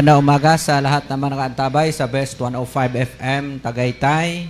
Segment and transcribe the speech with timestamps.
[0.00, 4.48] Ganda umaga sa lahat ng mga nakaantabay sa Best 105 FM Tagaytay.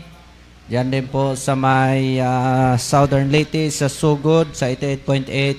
[0.70, 5.58] Diyan din po sa may ah, Southern Leyte sa Sugod sa 88.8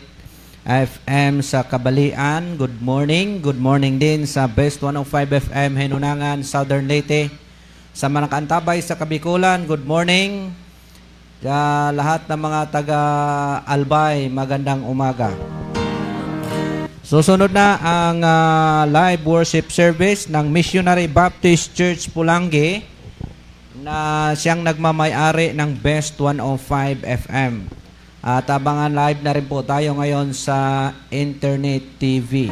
[0.64, 2.56] FM sa Kabalian.
[2.56, 3.44] Good morning.
[3.44, 7.28] Good morning din sa Best 105 FM Henunangan, Southern Leyte.
[7.92, 10.56] Sa mga nakaantabay sa Kabikulan, good morning.
[11.44, 13.02] Sa lahat ng mga taga
[13.68, 15.36] Albay, magandang umaga.
[17.12, 22.88] Susunod na ang ah, live worship service ng Missionary Baptist Church Pulangi
[23.84, 27.68] na siyang nagmamayari ng Best 105 FM.
[28.24, 32.48] At abangan live na rin po tayo ngayon sa Internet TV.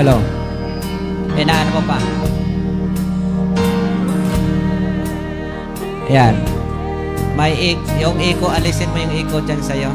[0.00, 0.16] Hello.
[1.36, 2.00] Inaano mo pa?
[6.08, 6.40] Yan.
[7.36, 9.92] May ik yung echo, alisin mo yung echo dyan sa'yo.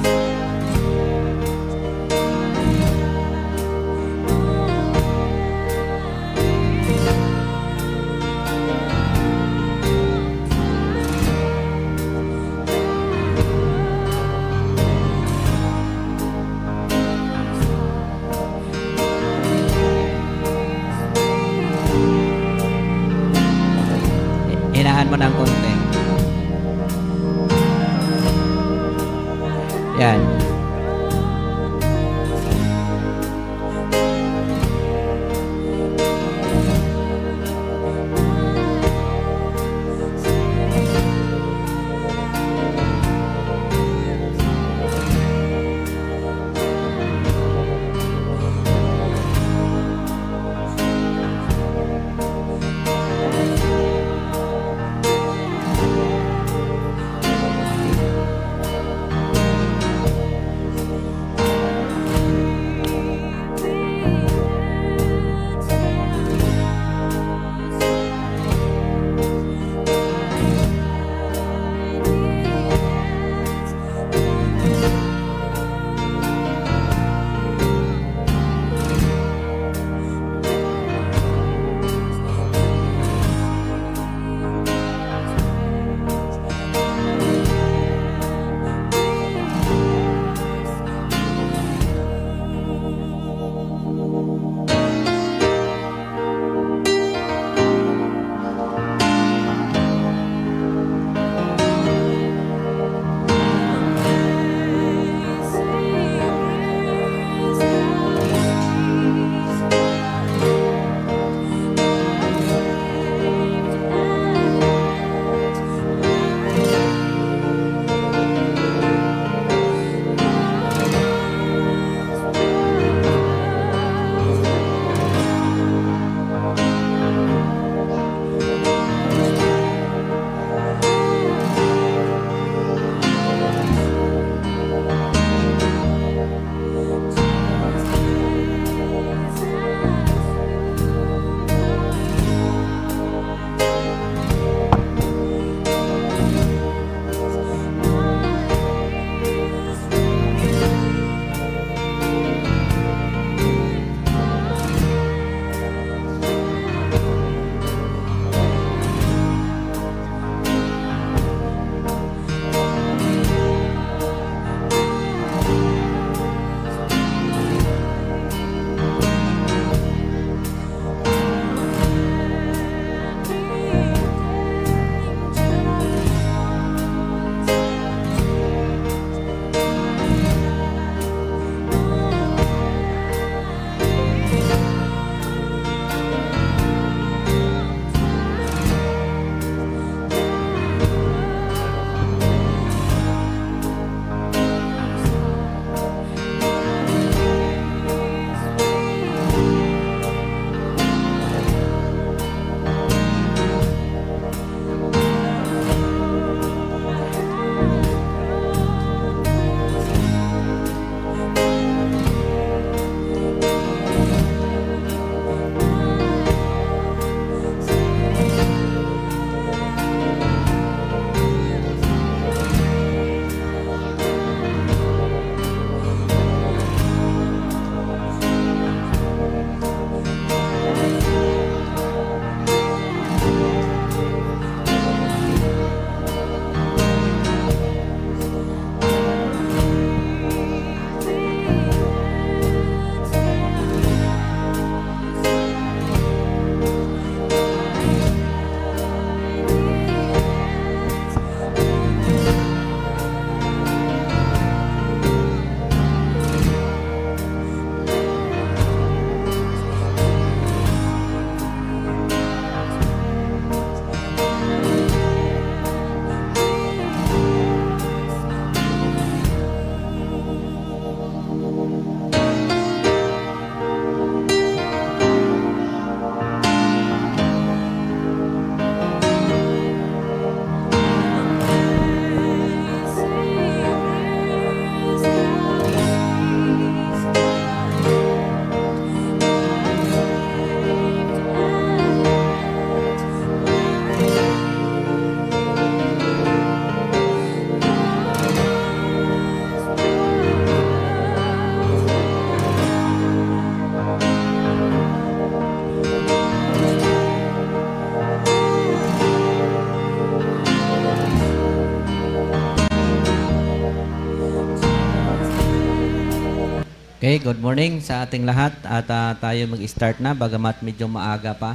[317.06, 321.54] Okay, good morning sa ating lahat at ah, tayo mag-start na bagamat medyo maaga pa.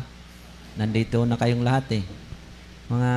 [0.79, 2.05] Nandito na kayong lahat eh.
[2.87, 3.13] Mga,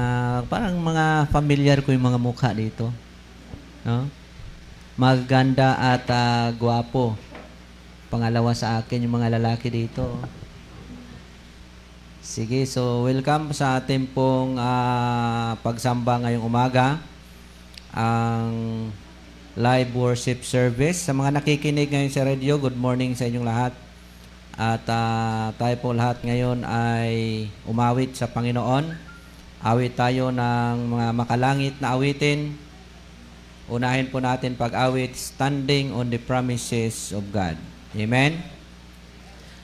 [0.49, 2.89] parang mga familiar ko yung mga mukha dito.
[3.85, 4.09] No?
[4.97, 7.13] Maganda at uh, gwapo.
[8.09, 10.17] Pangalawa sa akin yung mga lalaki dito.
[12.17, 16.97] Sige, so welcome sa ating pong uh, pagsamba ngayong umaga.
[17.93, 18.89] Ang
[19.53, 21.05] live worship service.
[21.05, 23.73] Sa mga nakikinig ngayon sa radio, good morning sa inyong lahat.
[24.57, 29.13] At uh, tayo po lahat ngayon ay umawit sa Panginoon.
[29.61, 32.57] Awit tayo ng mga makalangit na awitin.
[33.69, 37.53] Unahin po natin pag-awit, Standing on the Promises of God.
[37.93, 38.41] Amen?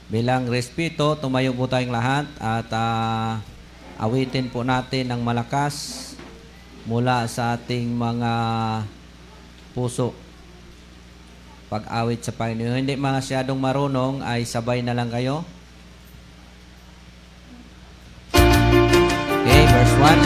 [0.06, 3.42] Bilang respeto, tumayo po tayong lahat at uh,
[3.98, 6.06] awitin po natin ng malakas
[6.86, 8.32] mula sa ating mga
[9.80, 10.12] puso
[11.72, 12.84] pag-awit sa Panginoon.
[12.84, 15.40] Hindi mga siyadong marunong ay sabay na lang kayo.
[18.36, 20.20] Okay, verse 1.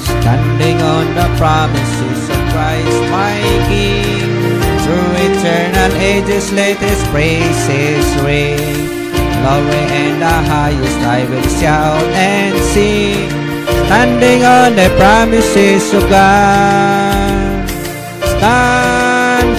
[0.00, 3.36] Standing on the promises of Christ my
[3.68, 4.32] King,
[4.80, 8.99] through eternal ages let His praises ring.
[9.40, 13.40] Glory in the highest I will shout and sing
[13.90, 17.68] standing on the promises of God.
[18.38, 19.56] Standing,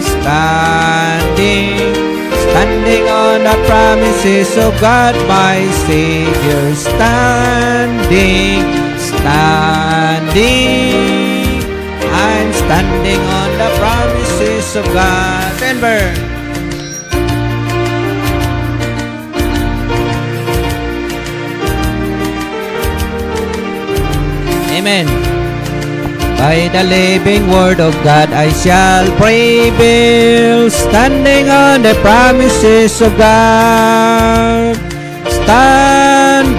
[0.00, 1.76] standing,
[2.48, 6.74] standing on the promises of God, my Savior.
[6.74, 8.64] Standing,
[8.96, 10.40] standing,
[12.08, 15.60] I'm standing on the promises of God.
[15.60, 16.33] Denver.
[24.74, 25.06] Amen.
[26.36, 34.74] By the living word of God I shall prevail, standing on the promises of God.
[35.46, 36.58] Standing,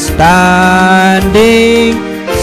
[0.00, 1.92] standing,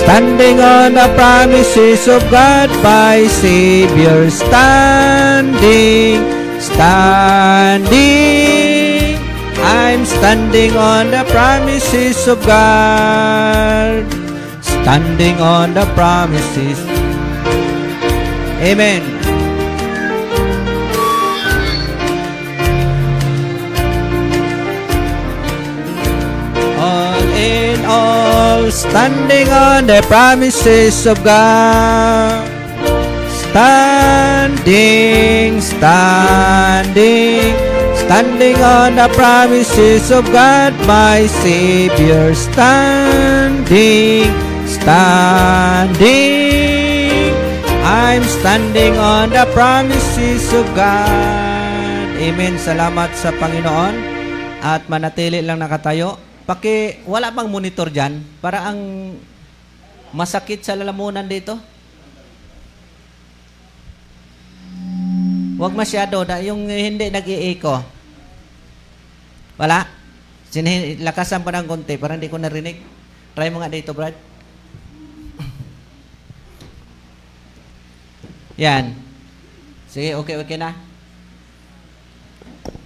[0.06, 4.30] standing on the promises of God, my Savior.
[4.30, 6.22] Standing,
[6.62, 7.98] standing,
[9.58, 14.27] I'm standing on the promises of God
[14.88, 16.80] standing on the promises.
[18.64, 19.04] Amen.
[26.80, 32.48] All in all, standing on the promises of God.
[33.52, 37.52] Standing, standing,
[38.08, 42.34] standing on the promises of God, my Savior.
[42.34, 44.47] Standing,
[44.82, 46.38] standing.
[47.88, 52.10] I'm standing on the promises of God.
[52.18, 52.58] Amen.
[52.62, 53.96] Salamat sa Panginoon.
[54.62, 56.18] At manatili lang nakatayo.
[56.44, 58.22] Paki, wala pang monitor dyan.
[58.42, 59.14] Para ang
[60.12, 61.58] masakit sa lalamunan dito.
[65.58, 66.22] Huwag masyado.
[66.26, 67.82] Na, yung hindi nag-i-echo.
[69.58, 69.90] Wala?
[70.54, 72.78] Sin- lakasan pa ng konti para hindi ko narinig.
[73.38, 74.37] Try mo nga dito, Brad.
[78.58, 78.98] Yan.
[79.86, 80.74] Sige, okay, okay na.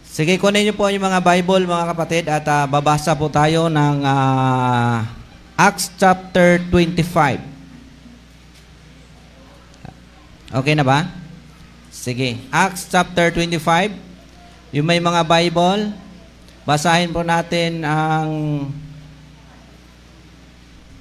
[0.03, 4.03] Sige, kunin niyo po yung mga Bible, mga kapatid, at uh, babasa po tayo ng
[4.03, 5.07] uh,
[5.55, 7.39] Acts chapter 25.
[10.51, 11.07] Okay na ba?
[11.87, 13.95] Sige, Acts chapter 25.
[14.75, 15.95] Yung may mga Bible,
[16.67, 18.29] basahin po natin ang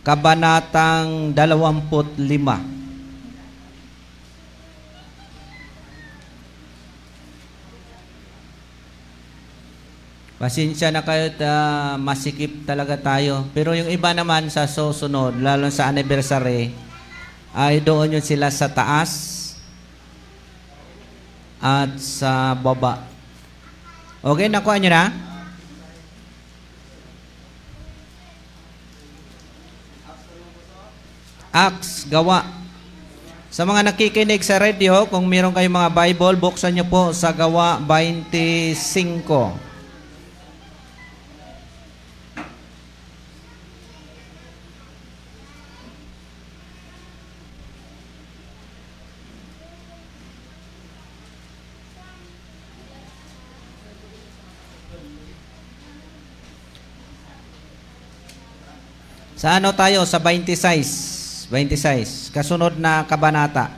[0.07, 2.80] kabanatang 25.
[10.41, 13.45] Pasensya na kayo, uh, masikip talaga tayo.
[13.53, 16.73] Pero yung iba naman sa susunod, lalo sa anniversary,
[17.53, 19.37] ay doon yun sila sa taas
[21.61, 23.05] at sa baba.
[24.25, 25.13] Okay, nakuha nyo na?
[31.53, 32.49] Acts, gawa.
[33.53, 37.77] Sa mga nakikinig sa radio, kung meron kayong mga Bible, buksan nyo po sa gawa
[37.85, 39.70] 25.
[59.41, 60.05] Sa ano tayo?
[60.05, 61.49] Sa 26.
[61.49, 62.29] 26.
[62.29, 63.73] Kasunod na kabanata.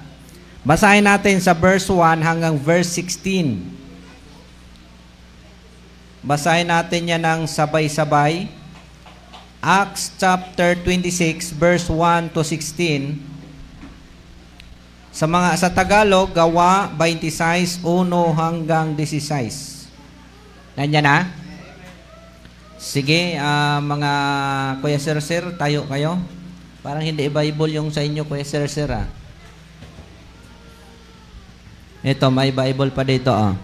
[0.66, 3.62] Basahin natin sa verse 1 hanggang verse 16.
[6.19, 8.50] Basahin natin yan ng sabay-sabay.
[9.62, 13.23] Acts chapter 26 verse 1 to 16.
[15.14, 20.75] Sa mga sa Tagalog, gawa 26 1 hanggang 16.
[20.75, 21.41] Nandiyan na?
[22.82, 24.12] Sige, ah, mga
[24.82, 26.18] Kuya Sir Sir, tayo kayo.
[26.82, 29.06] Parang hindi Bible yung sa inyo, Kuya Sir Sir ah.
[32.02, 33.54] Ito, may Bible pa dito ah.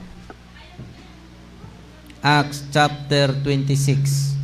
[2.23, 4.38] Acts chapter 26.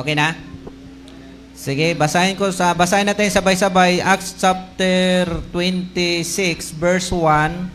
[0.00, 0.32] Okay na?
[1.52, 7.68] Sige, basahin ko sa basahin natin sabay-sabay Acts chapter 26 verse 1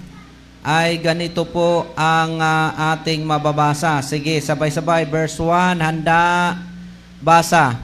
[0.66, 4.02] ay ganito po ang uh, ating mababasa.
[4.02, 6.58] Sige, sabay-sabay verse 1, handa
[7.22, 7.78] basa.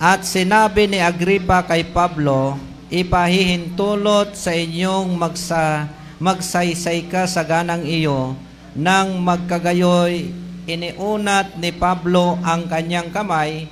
[0.00, 2.56] At sinabi ni Agripa kay Pablo,
[2.88, 5.84] ipahihintulot sa inyong magsa
[6.16, 8.32] magsaysay ka sa ganang iyo
[8.72, 10.32] nang magkagayoy
[10.64, 13.66] iniunat ni Pablo ang kanyang kamay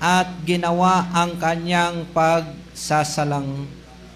[0.00, 3.68] at ginawa ang kanyang pagsasalang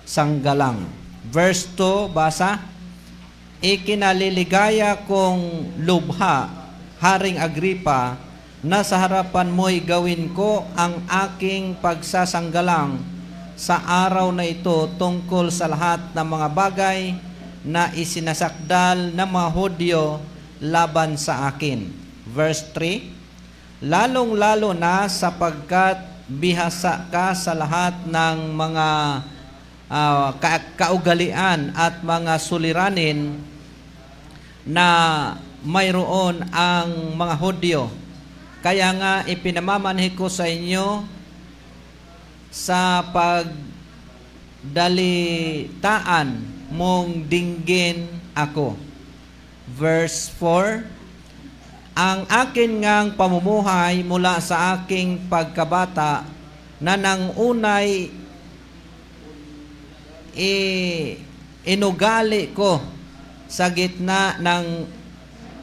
[0.09, 0.89] sanggalang.
[1.29, 2.57] Verse 2, basa.
[3.61, 6.49] Ikinaliligaya kong lubha,
[7.01, 8.17] Haring Agripa,
[8.65, 12.97] na sa harapan mo'y gawin ko ang aking pagsasanggalang
[13.55, 17.01] sa araw na ito tungkol sa lahat ng mga bagay
[17.65, 20.05] na isinasakdal ng mga Hudyo
[20.65, 21.89] laban sa akin.
[22.25, 23.14] Verse 3,
[23.85, 28.89] Lalong-lalo na sapagkat bihasa ka sa lahat ng mga
[29.93, 33.37] uh, ka- kaugalian at mga suliranin
[34.65, 34.89] na
[35.61, 37.93] mayroon ang mga Hudyo.
[38.65, 41.05] Kaya nga ipinamamanhi ko sa inyo
[42.49, 43.05] sa
[44.65, 46.29] pagdalitaan
[46.73, 48.81] mong dinggin ako.
[49.69, 50.94] Verse 4,
[51.95, 56.27] Ang akin ngang pamumuhay mula sa aking pagkabata
[56.83, 58.11] na nang unay
[60.35, 60.55] i,
[61.63, 62.83] inugali ko
[63.47, 64.91] sa gitna ng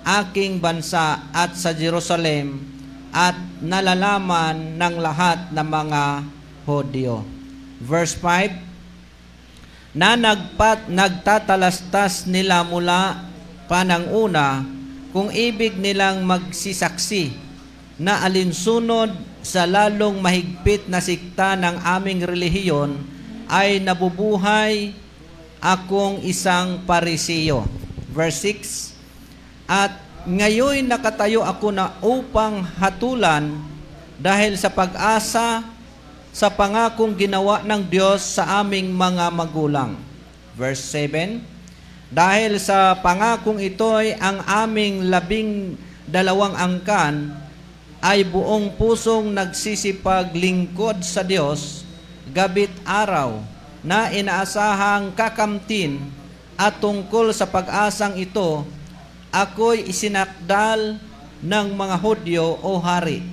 [0.08, 2.64] aking bansa at sa Jerusalem
[3.12, 6.04] at nalalaman ng lahat ng mga
[6.64, 7.28] Hodyo.
[7.84, 13.28] Verse 5, na nagpat, nagtatalastas nila mula
[13.68, 14.64] panang una
[15.12, 17.36] kung ibig nilang magsisaksi
[18.00, 19.12] na alinsunod
[19.44, 22.98] sa lalong mahigpit na sikta ng aming relihiyon
[23.52, 24.96] ay nabubuhay
[25.62, 27.68] akong isang parisiyo.
[28.10, 29.94] Verse 6, At
[30.26, 33.52] ngayon nakatayo ako na upang hatulan
[34.18, 35.66] dahil sa pag-asa
[36.32, 40.00] sa pangakong ginawa ng Diyos sa aming mga magulang.
[40.56, 41.44] Verse 7,
[42.12, 47.32] Dahil sa pangakong ito'y ang aming labing dalawang angkan
[48.04, 51.88] ay buong pusong nagsisipag lingkod sa Diyos
[52.36, 53.40] gabit araw
[53.80, 56.04] na inaasahang kakamtin
[56.60, 58.68] at tungkol sa pag-asang ito,
[59.32, 61.00] ako'y isinakdal
[61.40, 63.24] ng mga Hudyo o hari.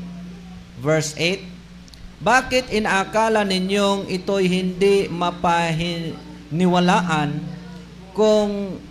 [0.78, 7.58] Verse 8, Bakit inaakala ninyong ito'y hindi mapahiniwalaan
[8.18, 8.83] kung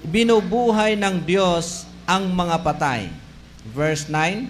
[0.00, 3.12] binubuhay ng Diyos ang mga patay?
[3.68, 4.48] Verse 9,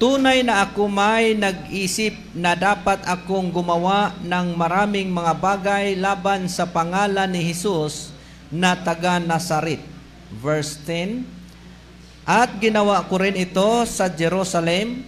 [0.00, 6.64] Tunay na ako may nag-isip na dapat akong gumawa ng maraming mga bagay laban sa
[6.64, 8.10] pangalan ni Jesus
[8.48, 9.78] na taga Nazaret.
[10.32, 11.28] Verse 10,
[12.24, 15.04] At ginawa ko rin ito sa Jerusalem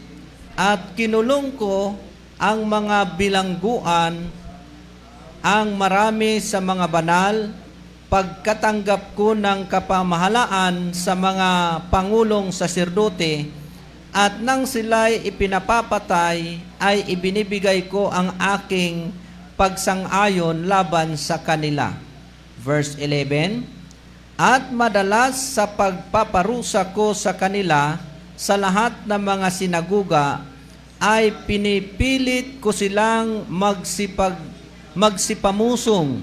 [0.55, 1.97] at kinulong ko
[2.39, 4.31] ang mga bilangguan,
[5.45, 7.53] ang marami sa mga banal,
[8.09, 13.53] pagkatanggap ko ng kapamahalaan sa mga pangulong saserdote,
[14.09, 19.13] at nang sila'y ipinapapatay, ay ibinibigay ko ang aking
[19.61, 21.93] pagsang-ayon laban sa kanila.
[22.65, 23.69] Verse 11,
[24.41, 28.01] At madalas sa pagpaparusa ko sa kanila,
[28.33, 30.41] sa lahat ng mga sinaguga,
[30.97, 34.54] ay pinipilit ko silang magsipag,
[34.95, 36.23] magsipamusong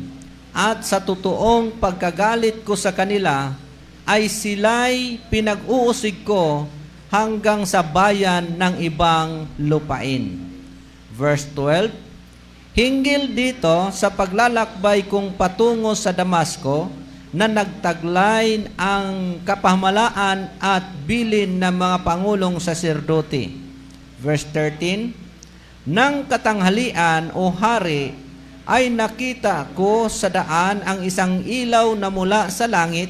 [0.52, 3.56] at sa totoong pagkagalit ko sa kanila,
[4.04, 6.68] ay sila'y pinag-uusig ko
[7.12, 10.40] hanggang sa bayan ng ibang lupain.
[11.12, 11.92] Verse 12,
[12.72, 16.88] Hinggil dito sa paglalakbay kong patungo sa Damasco
[17.32, 23.52] na nagtaglay ang kapahamalaan at bilin ng mga pangulong saserdote.
[24.20, 28.16] Verse 13, Nang katanghalian o hari
[28.66, 33.10] ay nakita ko sa daan ang isang ilaw na mula sa langit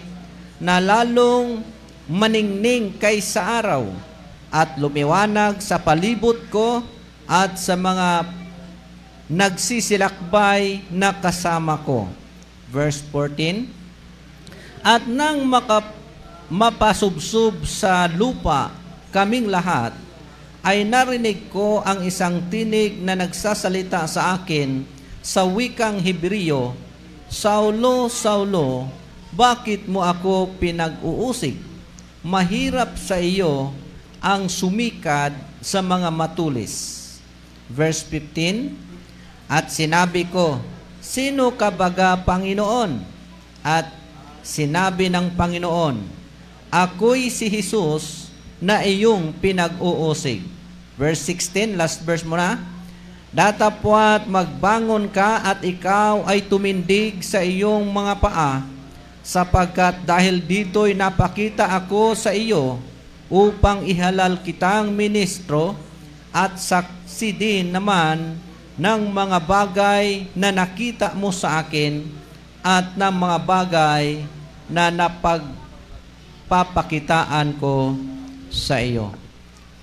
[0.61, 1.65] na lalong
[2.07, 3.91] maningning kaysa araw
[4.51, 6.83] at lumiwanag sa palibot ko
[7.27, 8.27] at sa mga
[9.31, 12.11] nagsisilakbay na kasama ko.
[12.67, 13.67] Verse 14,
[14.83, 15.87] At nang maka,
[16.51, 18.75] mapasubsob sa lupa
[19.15, 19.95] kaming lahat,
[20.61, 24.83] ay narinig ko ang isang tinig na nagsasalita sa akin
[25.21, 26.73] sa wikang Hebreo,
[27.31, 28.89] Saulo, Saulo,
[29.31, 31.55] bakit mo ako pinag-uusig?
[32.21, 33.71] Mahirap sa iyo
[34.19, 36.99] ang sumikad sa mga matulis.
[37.71, 38.75] Verse 15,
[39.47, 40.59] at sinabi ko,
[41.01, 43.01] Sino ka baga Panginoon?
[43.65, 43.89] At
[44.45, 45.97] sinabi ng Panginoon,
[46.69, 48.29] Ako'y si Jesus
[48.61, 50.45] na iyong pinag-uusig.
[50.95, 52.61] Verse 16, last verse mo na.
[53.31, 58.67] Datapwat magbangon ka at ikaw ay tumindig sa iyong mga paa,
[59.23, 62.75] sapagkat dahil dito'y napakita ako sa iyo
[63.31, 65.79] upang ihalal kitang ministro
[66.35, 68.35] at saksi din naman
[68.75, 72.03] ng mga bagay na nakita mo sa akin
[72.59, 74.27] at ng mga bagay
[74.67, 77.95] na napagpapakitaan ko
[78.51, 79.15] sa iyo.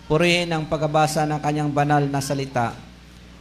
[0.04, 2.87] Purihin ang pagabasa ng kanyang banal na salita.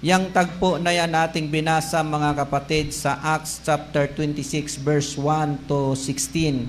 [0.07, 5.99] Yang tagpo na yan ating binasa mga kapatid sa Acts chapter 26 verse 1 to
[5.99, 6.63] 16.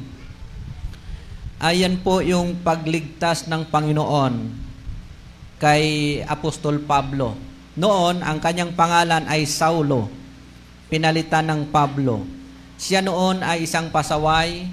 [1.63, 4.59] Ayan po yung pagligtas ng Panginoon
[5.63, 7.39] kay Apostol Pablo
[7.79, 10.11] noon, ang kanyang pangalan ay Saulo,
[10.91, 12.27] pinalitan ng Pablo.
[12.75, 14.67] Siya noon ay isang pasaway,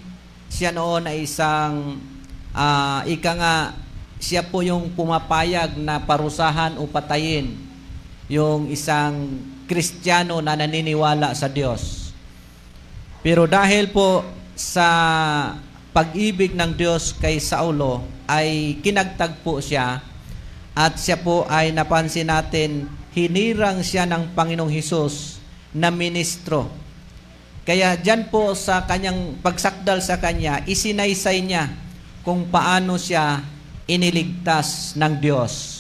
[0.50, 2.02] siya noon ay isang,
[2.50, 3.78] uh, ika nga,
[4.18, 7.65] siya po yung pumapayag na parusahan o patayin
[8.26, 12.14] yung isang Kristiyano na naniniwala sa Diyos.
[13.26, 14.22] Pero dahil po
[14.54, 14.88] sa
[15.90, 20.02] pag-ibig ng Diyos kay Saulo, ay kinagtagpo siya
[20.74, 25.40] at siya po ay napansin natin, hinirang siya ng Panginoong Hesus
[25.74, 26.70] na ministro.
[27.66, 31.74] Kaya dyan po sa kanyang pagsakdal sa kanya, isinaysay niya
[32.22, 33.42] kung paano siya
[33.90, 35.75] iniligtas ng Diyos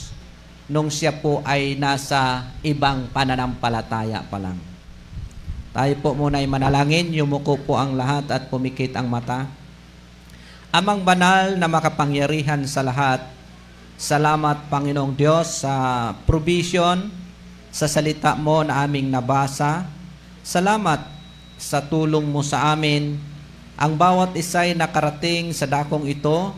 [0.66, 4.58] nung siya po ay nasa ibang pananampalataya pa lang.
[5.76, 9.46] Tayo po muna ay manalangin, yumuko po ang lahat at pumikit ang mata.
[10.72, 13.36] Amang banal na makapangyarihan sa lahat,
[13.96, 17.08] Salamat Panginoong Diyos sa provision
[17.72, 19.88] sa salita mo na aming nabasa.
[20.44, 21.00] Salamat
[21.56, 23.16] sa tulong mo sa amin.
[23.80, 26.52] Ang bawat isa'y nakarating sa dakong ito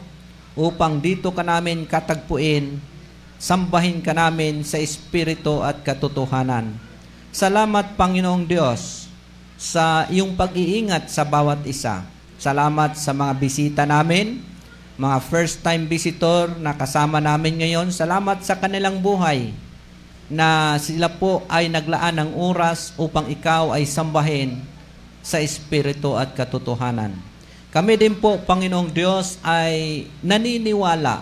[0.57, 2.81] upang dito ka namin katagpuin,
[3.37, 6.73] sambahin ka namin sa Espiritu at katotohanan.
[7.33, 9.09] Salamat Panginoong Diyos
[9.57, 12.05] sa iyong pag-iingat sa bawat isa.
[12.37, 14.57] Salamat sa mga bisita namin
[14.97, 19.53] mga first-time visitor na kasama namin ngayon, salamat sa kanilang buhay
[20.25, 24.57] na sila po ay naglaan ng oras upang ikaw ay sambahin
[25.21, 27.13] sa Espiritu at katotohanan.
[27.69, 31.21] Kami din po, Panginoong Diyos, ay naniniwala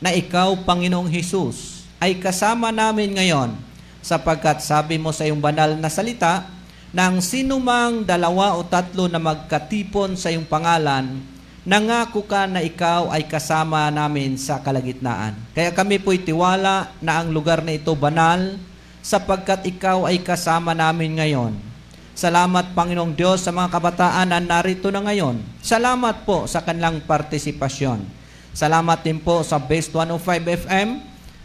[0.00, 3.52] na ikaw, Panginoong Hesus, ay kasama namin ngayon
[4.00, 6.48] sapagkat sabi mo sa iyong banal na salita
[6.90, 11.20] na ang sinumang dalawa o tatlo na magkatipon sa iyong pangalan
[11.68, 15.36] nangako ka na ikaw ay kasama namin sa kalagitnaan.
[15.52, 18.56] Kaya kami po'y tiwala na ang lugar na ito banal
[19.04, 21.52] sapagkat ikaw ay kasama namin ngayon.
[22.16, 25.40] Salamat Panginoong Diyos sa mga kabataan na narito na ngayon.
[25.60, 28.19] Salamat po sa kanilang partisipasyon.
[28.50, 30.98] Salamat din po sa Best 105 FM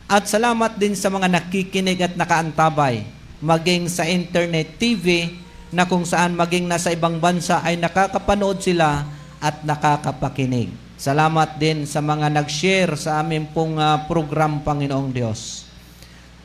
[0.09, 3.05] at salamat din sa mga nakikinig at nakaantabay.
[3.45, 5.37] Maging sa internet TV
[5.69, 9.05] na kung saan maging nasa ibang bansa ay nakakapanood sila
[9.37, 10.73] at nakakapakinig.
[10.97, 15.69] Salamat din sa mga nag-share sa amin pong uh, program, Panginoong Diyos.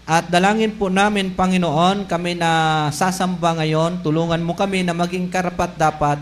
[0.04, 5.78] At dalangin po namin, Panginoon, kami na sasamba ngayon, tulungan mo kami na maging karapat
[5.78, 6.18] dapat,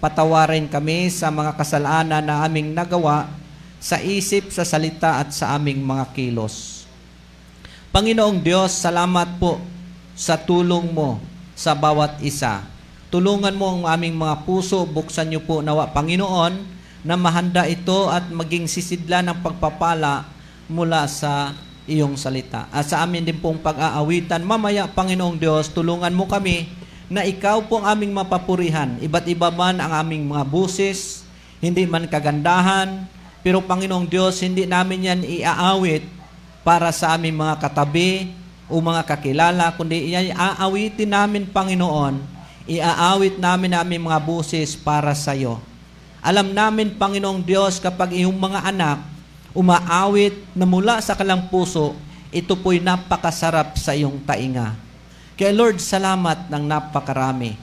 [0.00, 3.39] patawarin kami sa mga kasalanan na aming nagawa
[3.80, 6.84] sa isip, sa salita at sa aming mga kilos.
[7.90, 9.58] Panginoong Diyos, salamat po
[10.12, 11.18] sa tulong mo
[11.56, 12.62] sa bawat isa.
[13.10, 18.28] Tulungan mo ang aming mga puso, buksan niyo po nawa, Panginoon, na mahanda ito at
[18.28, 20.28] maging sisidla ng pagpapala
[20.68, 21.56] mula sa
[21.88, 22.70] iyong salita.
[22.70, 26.70] At sa amin din pong pag-aawitan, mamaya, Panginoong Diyos, tulungan mo kami
[27.10, 28.94] na ikaw po ang aming mapapurihan.
[29.02, 31.26] Iba't iba man ang aming mga busis,
[31.58, 33.10] hindi man kagandahan,
[33.40, 36.04] pero Panginoong Diyos, hindi namin yan iaawit
[36.60, 38.36] para sa aming mga katabi
[38.68, 42.20] o mga kakilala, kundi iaawitin namin, Panginoon,
[42.68, 45.56] iaawit namin aming mga busis para sa iyo.
[46.20, 49.00] Alam namin, Panginoong Diyos, kapag iyong mga anak
[49.56, 51.96] umaawit na mula sa kalang puso,
[52.30, 54.76] ito po'y napakasarap sa iyong tainga.
[55.34, 57.56] Kaya Lord, salamat ng napakarami.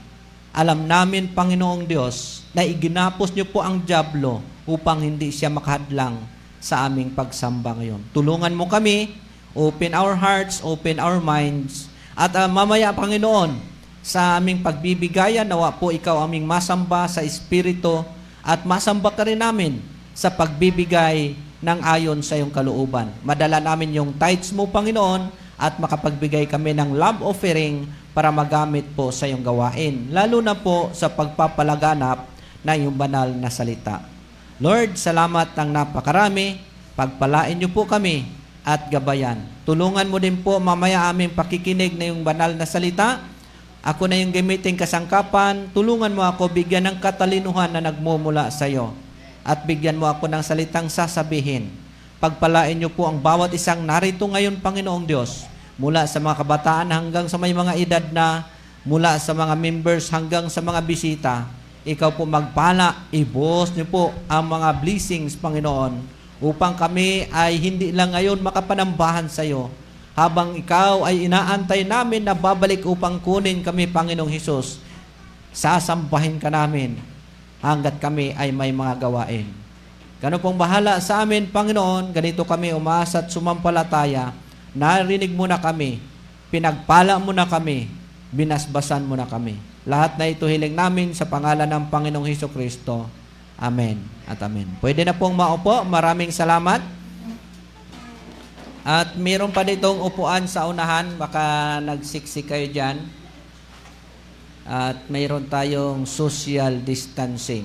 [0.50, 6.20] Alam namin, Panginoong Diyos, na iginapos niyo po ang Diablo upang hindi siya makahadlang
[6.60, 8.04] sa aming pagsamba ngayon.
[8.12, 9.16] Tulungan mo kami,
[9.56, 13.56] open our hearts, open our minds, at uh, mamaya, Panginoon,
[14.02, 18.02] sa aming pagbibigayan, nawa po ikaw aming masamba sa Espiritu
[18.42, 19.78] at masamba ka rin namin
[20.18, 23.14] sa pagbibigay ng ayon sa iyong kalooban.
[23.22, 29.14] Madala namin yung tithes mo, Panginoon, at makapagbigay kami ng love offering para magamit po
[29.14, 32.26] sa iyong gawain, lalo na po sa pagpapalaganap
[32.66, 34.17] na iyong banal na salita.
[34.58, 36.58] Lord, salamat ng napakarami.
[36.98, 38.26] Pagpalain niyo po kami
[38.66, 39.38] at gabayan.
[39.62, 43.22] Tulungan mo din po mamaya aming pakikinig na yung banal na salita.
[43.86, 45.70] Ako na yung gamitin kasangkapan.
[45.70, 48.98] Tulungan mo ako bigyan ng katalinuhan na nagmumula sa iyo
[49.46, 51.70] at bigyan mo ako ng salitang sasabihin.
[52.18, 55.46] Pagpalain niyo po ang bawat isang narito ngayon, Panginoong Diyos,
[55.78, 58.42] mula sa mga kabataan hanggang sa may mga edad na,
[58.82, 61.46] mula sa mga members hanggang sa mga bisita,
[61.88, 65.96] ikaw po magpala, ibos niyo po ang mga blessings, Panginoon,
[66.36, 69.72] upang kami ay hindi lang ngayon makapanambahan sa iyo,
[70.12, 74.84] habang ikaw ay inaantay namin na babalik upang kunin kami, Panginoong Hesus,
[75.48, 77.00] sasambahin ka namin
[77.64, 79.48] hanggat kami ay may mga gawain.
[80.20, 84.36] Ganun pong bahala sa amin, Panginoon, ganito kami umasa at sumampalataya,
[84.76, 86.04] narinig mo na kami,
[86.52, 87.88] pinagpala mo na kami,
[88.28, 89.56] binasbasan mo na kami.
[89.88, 93.08] Lahat na ito hiling namin sa pangalan ng Panginoong Heso Kristo.
[93.56, 93.96] Amen
[94.28, 94.68] at amen.
[94.84, 95.80] Pwede na pong maupo.
[95.88, 96.84] Maraming salamat.
[98.84, 101.16] At mayroon pa ditong upuan sa unahan.
[101.16, 103.00] Baka nagsiksi kayo dyan.
[104.68, 107.64] At mayroon tayong social distancing.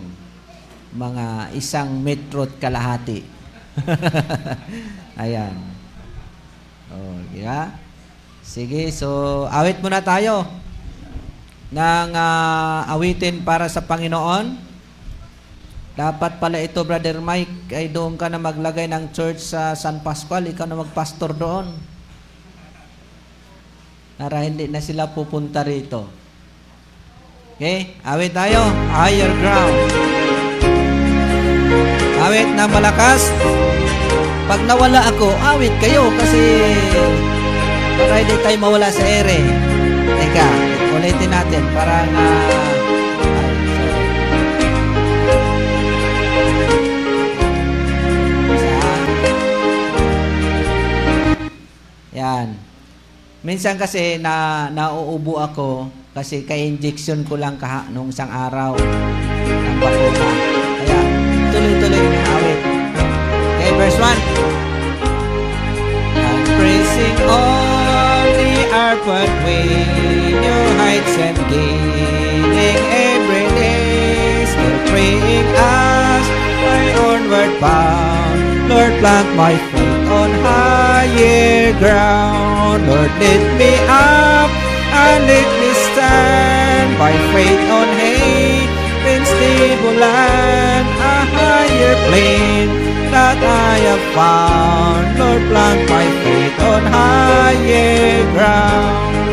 [0.96, 3.20] Mga isang metro at kalahati.
[5.28, 5.60] Ayan.
[6.88, 7.76] Oh, yeah.
[8.40, 10.63] Sige, so awit muna tayo
[11.74, 14.72] ng uh, awitin para sa Panginoon.
[15.94, 20.50] Dapat pala ito, Brother Mike, ay doon ka na maglagay ng church sa San Pascual.
[20.50, 21.74] Ikaw na magpastor doon.
[24.18, 26.10] Para hindi na sila pupunta rito.
[27.58, 27.98] Okay?
[28.06, 28.62] Awit tayo.
[28.94, 29.78] Higher ground.
[32.26, 33.30] Awit na malakas.
[34.50, 36.42] Pag nawala ako, awit kayo kasi
[37.98, 39.40] para hindi tayo mawala sa ere.
[40.20, 40.73] Teka,
[41.04, 42.24] ulitin natin para na
[52.16, 52.56] Yan.
[53.44, 60.30] Minsan kasi na nauubo ako kasi kay-injection ko lang kaha nung isang araw ng bakuna.
[60.88, 61.00] Kaya
[61.52, 62.60] tuloy-tuloy yung awit.
[63.60, 64.08] Okay, verse 1.
[66.16, 69.68] I'm praising all the upward way,
[70.00, 70.33] new
[71.34, 74.46] and gaining every day.
[74.46, 76.26] Still praying as
[76.66, 78.70] my onward bound.
[78.70, 82.88] Lord, plant my feet on higher ground.
[82.88, 84.50] Lord, lift me up
[85.06, 88.66] and let me stand by faith on hay
[89.12, 92.72] in stable land, a higher plane
[93.12, 95.06] that I have found.
[95.20, 99.33] Lord, plant my faith on higher ground.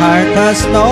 [0.00, 0.90] Heart has no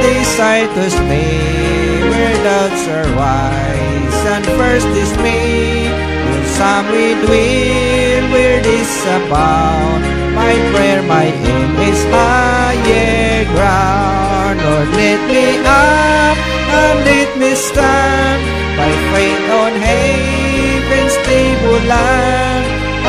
[0.00, 5.88] desire to stay where doubts arise and first dismay.
[6.26, 14.58] Will some we dwell where disabound my prayer, my aim is higher ground.
[14.64, 16.36] Lord, let me up
[16.80, 18.40] and let me stand
[18.78, 22.64] by faith on heaven's stable land,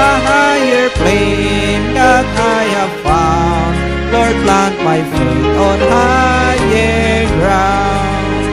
[0.09, 2.25] a higher plane that
[2.57, 3.90] I have found.
[4.11, 8.43] Lord, plant my feet on higher ground.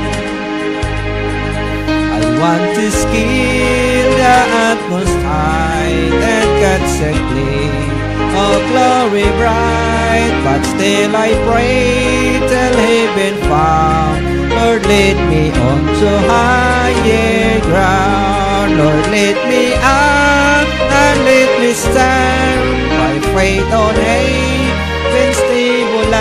[2.16, 4.37] I want to scale the
[4.71, 7.99] utmost height and catch a glimpse
[8.38, 14.21] of glory bright, but still I pray till heaven found.
[14.57, 18.79] Lord, lead me on to higher ground.
[18.79, 20.68] Lord, let me up
[21.03, 22.62] and let me stand
[23.01, 25.40] by faith on heaven's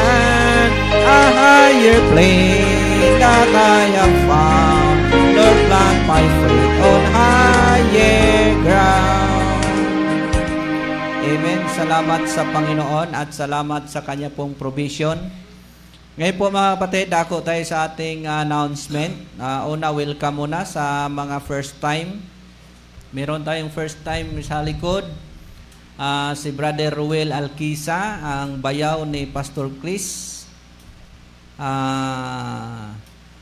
[0.04, 4.98] land, a higher plane that I have found.
[5.34, 9.64] Lord, plant my faith on higher ground.
[11.28, 11.60] Amen.
[11.74, 15.18] Salamat sa Panginoon at salamat sa Kanya pong provision.
[16.18, 19.14] Ngayon po mga kapatid, ako tayo sa ating announcement.
[19.38, 22.18] Uh, una, welcome muna sa mga first time.
[23.14, 25.06] Meron tayong first time sa likod.
[25.98, 30.46] Uh, si Brother Ruel Alquisa, ang bayaw ni Pastor Chris.
[31.58, 32.94] Uh,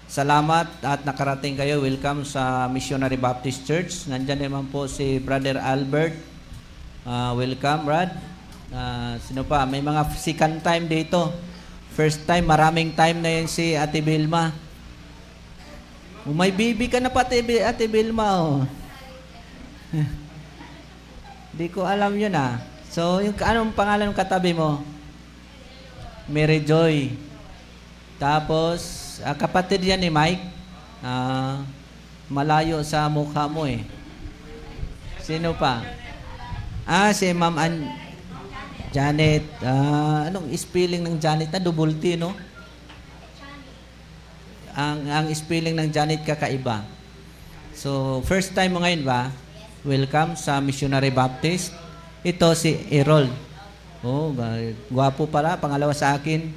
[0.07, 1.83] salamat at nakarating kayo.
[1.83, 4.07] Welcome sa Missionary Baptist Church.
[4.07, 6.15] Nandyan naman po si Brother Albert.
[7.03, 8.15] Uh, welcome, Brad.
[8.71, 9.67] Uh, sino pa?
[9.67, 11.35] May mga second time dito.
[11.91, 14.55] First time, maraming time na yun si Ate Vilma.
[16.23, 18.63] Oh, may baby ka na pati, Ate Vilma, oh.
[21.55, 22.59] Di ko alam yun, ah.
[22.91, 24.83] So, yung, anong pangalan ng katabi mo?
[26.27, 27.15] Mary Joy.
[28.19, 30.43] Tapos, ah, kapatid yan ni Mike.
[30.99, 31.63] Ah,
[32.27, 33.87] malayo sa mukha mo, eh.
[35.23, 35.79] Sino pa?
[36.83, 37.73] Ah, si Ma'am An
[38.95, 41.59] Janet, uh, anong spelling ng Janet na?
[41.59, 42.31] Double T, no?
[44.71, 46.87] Ang, ang spelling ng Janet kakaiba.
[47.75, 49.35] So, first time mo ngayon ba?
[49.85, 51.69] Welcome sa Missionary Baptist.
[52.25, 53.29] Ito si Errol.
[54.01, 54.33] Oh,
[54.89, 55.61] gwapo pala.
[55.61, 56.49] Pangalawa sa akin.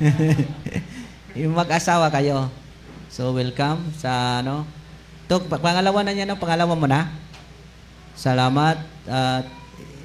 [1.44, 2.48] Yung mag-asawa kayo.
[3.12, 4.64] So, welcome sa ano.
[5.28, 6.40] Ito, pangalawa na niya, no?
[6.40, 7.12] Pangalawa mo na.
[8.16, 8.80] Salamat.
[9.04, 9.44] Uh,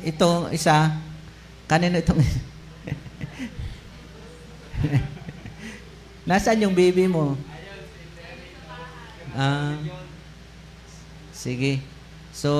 [0.04, 1.00] ito, isa,
[1.64, 2.20] Kanino itong...
[6.28, 7.40] Nasaan yung baby mo?
[9.32, 9.80] Ah,
[11.32, 11.93] sige.
[12.44, 12.52] So,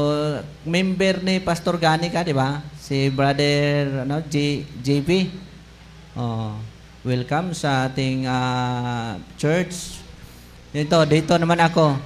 [0.64, 2.64] member ni Pastor Gani ka, di ba?
[2.80, 5.28] Si Brother ano, J, JP.
[6.16, 6.56] Oh,
[7.04, 10.00] welcome sa ating uh, church.
[10.72, 12.00] Dito, dito naman ako.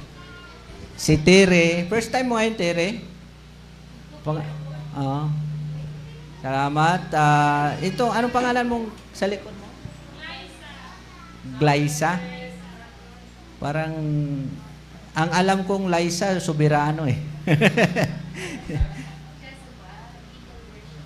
[0.97, 1.85] Si Tere.
[1.85, 2.97] First time mo ngayon, Tere?
[4.25, 4.41] Pang,
[4.97, 5.29] oh,
[6.41, 7.13] Salamat.
[7.13, 9.69] Uh, ito, anong pangalan mong sa likod mo?
[11.61, 12.17] Glyza.
[13.61, 13.93] Parang,
[15.13, 17.36] ang alam kong Liza, soberano eh.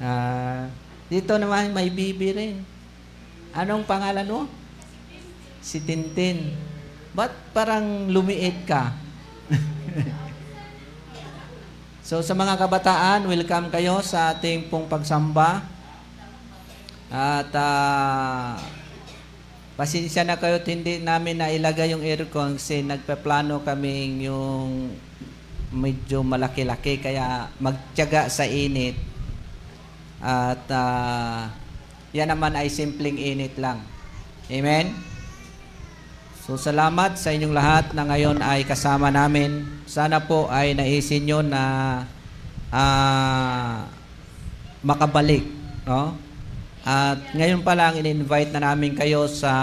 [0.02, 0.62] Uh,
[1.12, 2.56] dito naman may bibi rin.
[3.54, 4.48] Anong pangalan mo?
[5.62, 6.56] Si Tintin.
[7.12, 8.96] Ba't parang lumiit ka?
[12.12, 15.64] So sa mga kabataan, welcome kayo sa ating pong pagsamba.
[17.08, 18.60] At uh,
[19.80, 24.92] pasensya na kayo, hindi namin na ilagay yung aircon kasi nagpaplano kaming yung
[25.72, 29.00] medyo malaki-laki kaya magtiyaga sa init.
[30.22, 31.48] At uh,
[32.12, 33.82] yan naman ay simpleng init lang.
[34.52, 34.92] Amen?
[36.44, 41.40] So salamat sa inyong lahat na ngayon ay kasama namin sana po ay naisin nyo
[41.40, 41.64] na
[42.68, 43.88] uh,
[44.84, 45.48] makabalik.
[45.88, 46.20] No?
[46.82, 49.54] At ngayon pa lang in-invite na namin kayo sa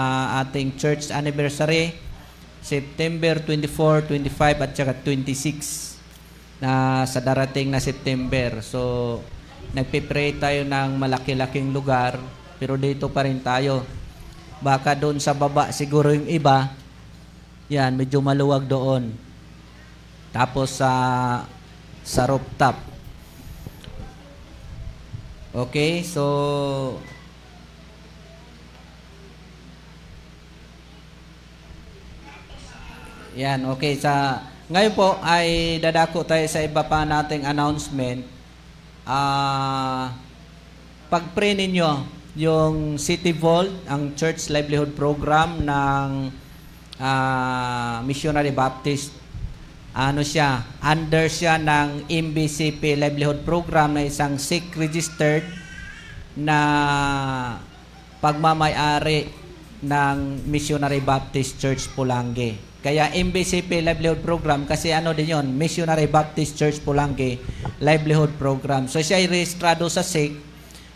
[0.41, 1.91] ating church anniversary
[2.63, 5.98] September 24, 25 at saka 26
[6.59, 8.59] na sa darating na September.
[8.63, 9.19] So
[9.71, 12.19] nagpe-pray tayo ng malaki-laking lugar
[12.59, 13.87] pero dito pa rin tayo.
[14.59, 16.75] Baka doon sa baba siguro yung iba,
[17.71, 19.15] yan, medyo maluwag doon.
[20.35, 20.91] Tapos sa
[22.03, 22.75] sa rooftop.
[25.55, 26.23] Okay, so
[33.39, 33.95] Yan, okay.
[33.95, 38.21] Sa ngayon po ay dadako tayo sa iba pa nating announcement.
[39.01, 40.13] Uh,
[41.09, 42.05] pag-pray ninyo
[42.37, 46.29] yung City Vault, ang Church Livelihood Program ng
[47.01, 49.09] uh, Missionary Baptist
[49.89, 55.41] ano siya, under siya ng MBCP Livelihood Program na isang SIC registered
[56.37, 56.59] na
[58.21, 59.33] pagmamayari
[59.81, 62.68] ng Missionary Baptist Church Pulangi.
[62.79, 67.35] Kaya MBCP Livelihood Program kasi ano din yon Missionary Baptist Church Pulangi
[67.83, 68.87] Livelihood Program.
[68.87, 70.47] So siya ay rehistrado sa SIC.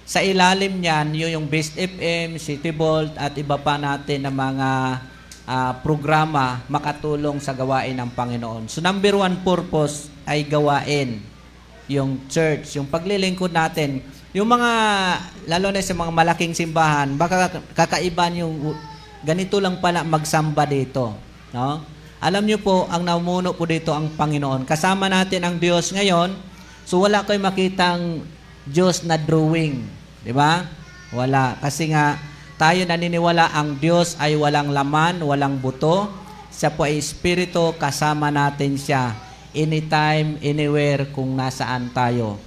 [0.07, 4.69] Sa ilalim niyan, yun yung Best FM, City Bolt at iba pa natin na mga
[5.43, 8.71] uh, programa makatulong sa gawain ng Panginoon.
[8.71, 11.19] So number one purpose ay gawain
[11.91, 13.99] yung church, yung paglilingkod natin.
[14.31, 14.71] Yung mga,
[15.51, 18.71] lalo na sa mga malaking simbahan, baka kakaiba yung
[19.21, 21.32] ganito lang pala magsamba dito.
[21.53, 21.85] No?
[22.23, 24.65] Alam niyo po, ang namuno po dito ang Panginoon.
[24.65, 26.33] Kasama natin ang Diyos ngayon.
[26.83, 28.25] So wala kayo makitang
[28.65, 29.85] Diyos na drawing.
[30.23, 30.65] Di ba?
[31.13, 31.59] Wala.
[31.61, 32.17] Kasi nga,
[32.57, 36.09] tayo naniniwala ang Diyos ay walang laman, walang buto.
[36.47, 39.13] Siya po ay Espiritu, kasama natin siya.
[39.53, 42.39] Anytime, anywhere, kung nasaan tayo.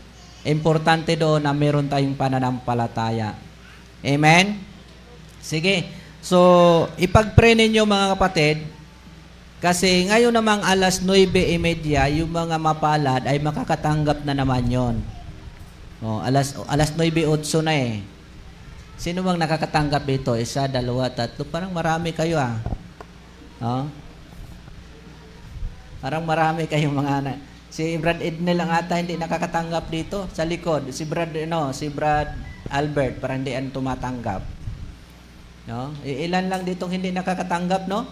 [0.46, 3.36] Importante doon na meron tayong pananampalataya.
[4.02, 4.56] Amen?
[5.42, 5.86] Sige.
[6.24, 6.38] So,
[6.98, 8.62] ipag-pray ninyo mga kapatid,
[9.56, 14.96] kasi ngayon namang alas 9.30, yung mga mapalad ay makakatanggap na naman yon.
[16.04, 18.04] Oh, alas, alas 9.08 na eh.
[19.00, 20.36] Sino bang nakakatanggap dito?
[20.36, 21.48] Isa, dalawa, tatlo.
[21.48, 22.60] Parang marami kayo ah.
[23.60, 23.88] Oh?
[26.04, 27.40] Parang marami kayong mga na-
[27.72, 30.88] Si Brad Ednel lang ata hindi nakakatanggap dito sa likod.
[30.96, 32.32] Si Brad no, si Brad
[32.72, 34.40] Albert parang hindi ang tumatanggap.
[35.66, 35.92] No?
[36.06, 38.06] Ilan lang ditong hindi nakakatanggap, no?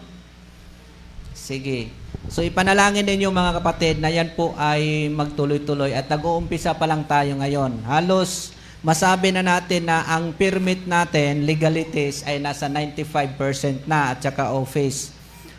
[1.44, 1.92] Sige.
[2.32, 7.36] So ipanalangin ninyo mga kapatid na yan po ay magtuloy-tuloy at nag-uumpisa pa lang tayo
[7.36, 7.84] ngayon.
[7.84, 14.56] Halos masabi na natin na ang permit natin, legalities, ay nasa 95% na at saka
[14.56, 15.12] office.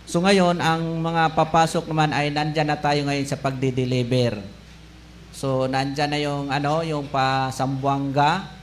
[0.09, 4.41] So ngayon, ang mga papasok naman ay nandyan na tayo ngayon sa pagdi-deliver.
[5.37, 8.57] So nandyan na yung ano, yung pa Sambuanga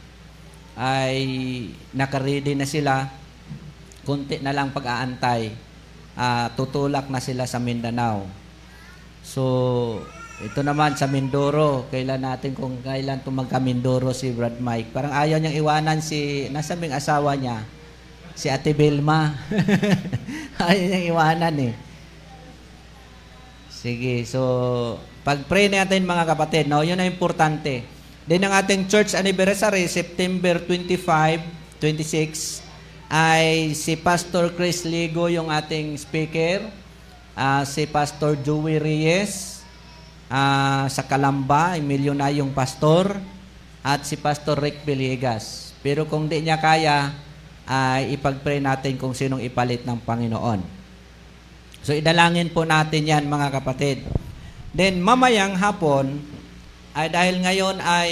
[0.75, 1.23] ay
[1.95, 3.07] nakaready na sila.
[4.03, 5.71] Kunti na lang pag-aantay
[6.17, 8.29] ah, tutulak na sila sa Mindanao.
[9.23, 9.43] So,
[10.43, 14.91] ito naman sa Mindoro, kailan natin kung kailan tumagka Mindoro si Brad Mike.
[14.91, 17.63] Parang ayaw niyang iwanan si, nasa ming asawa niya,
[18.35, 19.39] si Ate Vilma.
[20.67, 21.75] ayaw niyang iwanan eh.
[23.71, 24.43] Sige, so
[25.23, 27.87] pag-pray natin mga kapatid, no, yun ang importante.
[28.27, 32.63] Then ang ating church anniversary, September 25, 26,
[33.13, 36.65] ay si Pastor Chris Ligo yung ating speaker,
[37.37, 39.61] ah, si Pastor Joey Reyes
[40.33, 43.21] ah, sa Kalamba, Emilio na yung pastor,
[43.85, 45.77] at si Pastor Rick Villegas.
[45.85, 47.13] Pero kung di niya kaya,
[47.69, 50.65] ay ipag-pray natin kung sinong ipalit ng Panginoon.
[51.85, 54.09] So idalangin po natin yan mga kapatid.
[54.73, 56.17] Then mamayang hapon,
[56.97, 58.11] ay dahil ngayon ay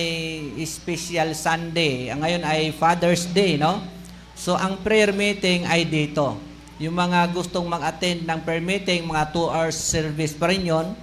[0.69, 4.00] special Sunday, ngayon ay Father's Day, no?
[4.41, 6.41] So ang prayer meeting ay dito.
[6.81, 10.97] Yung mga gustong mag-attend ng prayer meeting, mga 2 hours service pa rin yun,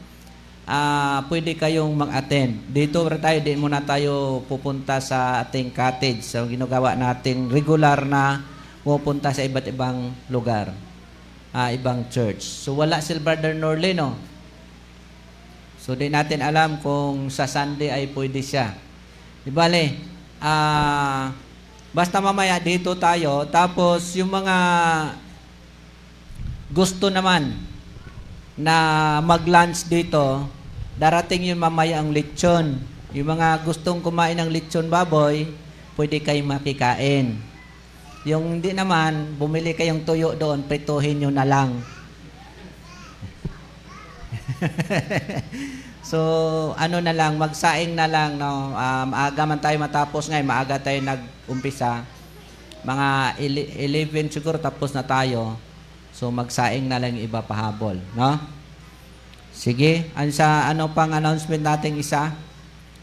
[0.66, 2.66] ah, pwede kayong mag-attend.
[2.66, 6.26] Dito rin tayo, di muna tayo pupunta sa ating cottage.
[6.26, 8.42] So ginagawa nating regular na
[8.82, 10.74] pupunta sa iba't ibang lugar,
[11.54, 12.42] ah, ibang church.
[12.42, 14.18] So wala si Brother Norley, no?
[15.78, 18.74] So di natin alam kung sa Sunday ay pwede siya.
[19.46, 19.94] Di bale,
[20.42, 21.46] ah,
[21.98, 24.58] basta mamaya dito tayo, tapos yung mga
[26.70, 27.58] gusto naman
[28.54, 30.46] na mag-lunch dito,
[30.94, 32.78] darating yung mamaya ang lechon.
[33.18, 35.50] Yung mga gustong kumain ng lechon baboy,
[35.98, 37.34] pwede kayong makikain.
[38.30, 41.82] Yung hindi naman, bumili kayong tuyo doon, prituhin nyo na lang.
[46.08, 46.20] so,
[46.80, 48.72] ano na lang, magsaing na lang, no?
[48.72, 52.08] Um, maaga man tayo matapos ngayon, maaga tayo nag-umpisa.
[52.88, 53.08] Mga
[53.44, 55.60] ele- 11 siguro tapos na tayo.
[56.16, 58.40] So, magsaing na lang iba pahabol, no?
[59.52, 62.32] Sige, an sa ano pang announcement natin isa?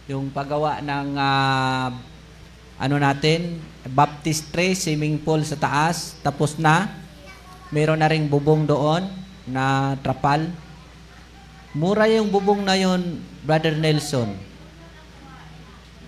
[0.08, 1.90] Yung paggawa ng ah,
[2.78, 6.88] ano natin, Baptist tray, swimming pool sa taas, tapos na.
[7.74, 9.02] Meron na ring bubong doon
[9.44, 10.46] na trapal.
[11.74, 14.30] Mura yung bubong na yon, Brother Nelson.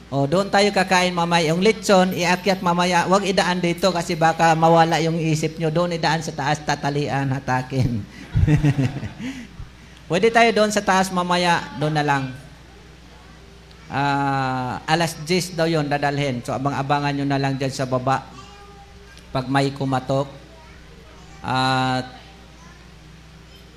[0.07, 1.51] O, doon tayo kakain mamaya.
[1.51, 3.11] Yung lechon, iakyat mamaya.
[3.11, 5.67] Huwag idaan dito kasi baka mawala yung isip nyo.
[5.75, 8.07] Doon idaan sa taas, tatalian, hatakin.
[10.09, 11.75] Pwede tayo doon sa taas mamaya.
[11.83, 12.25] Doon na lang.
[13.91, 16.39] Ah, alas 10 daw yon dadalhin.
[16.47, 18.31] So, abang-abangan nyo na lang dyan sa baba.
[19.35, 20.31] Pag may kumatok.
[21.43, 22.16] At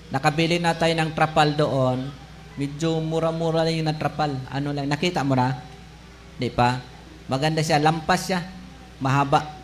[0.09, 2.09] nakabili na tayo ng trapal doon.
[2.59, 4.35] Medyo mura-mura lang yung trapal.
[4.51, 5.63] Ano lang, nakita mo na?
[6.35, 6.81] Di pa?
[7.31, 8.43] Maganda siya, lampas siya.
[8.99, 9.59] Mahaba.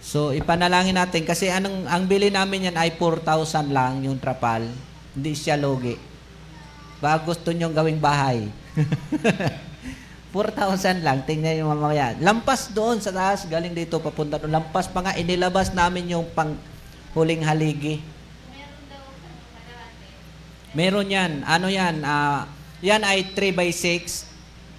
[0.00, 4.64] So, ipanalangin natin kasi anong ang bili namin yan ay 4,000 lang yung trapal.
[5.12, 5.94] Hindi siya logi.
[6.98, 8.48] Baka gusto nyong gawing bahay.
[10.32, 11.26] 4,000 lang.
[11.26, 12.14] Tingnan yung mamaya.
[12.22, 13.44] Lampas doon sa taas.
[13.50, 14.54] Galing dito papunta doon.
[14.62, 15.18] Lampas pa nga.
[15.18, 16.54] Inilabas namin yung pang
[17.12, 17.98] huling haligi.
[20.70, 21.42] Meron yan.
[21.42, 22.06] Ano yan?
[22.06, 22.46] Ah,
[22.78, 24.30] yan ay 3 by 6.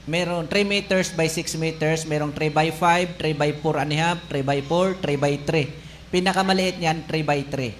[0.09, 2.07] Meron 3 meters by 6 meters.
[2.07, 5.33] Merong 3 by 5, 3 by 4 and a half, 3 by 4, 3 by
[5.45, 5.67] 3.
[6.11, 7.71] Pinakamaliit niyan, 3 by 3.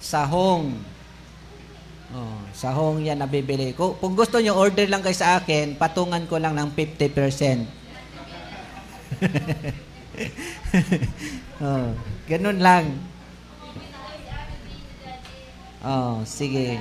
[0.00, 0.74] Sahong.
[2.14, 3.74] Oh, sahong yan nabibili.
[3.74, 7.10] Kung, kung gusto nyo, order lang kayo sa akin, patungan ko lang ng 50%.
[11.64, 11.90] oh,
[12.30, 12.94] ganun lang.
[15.84, 16.80] Oh, sige.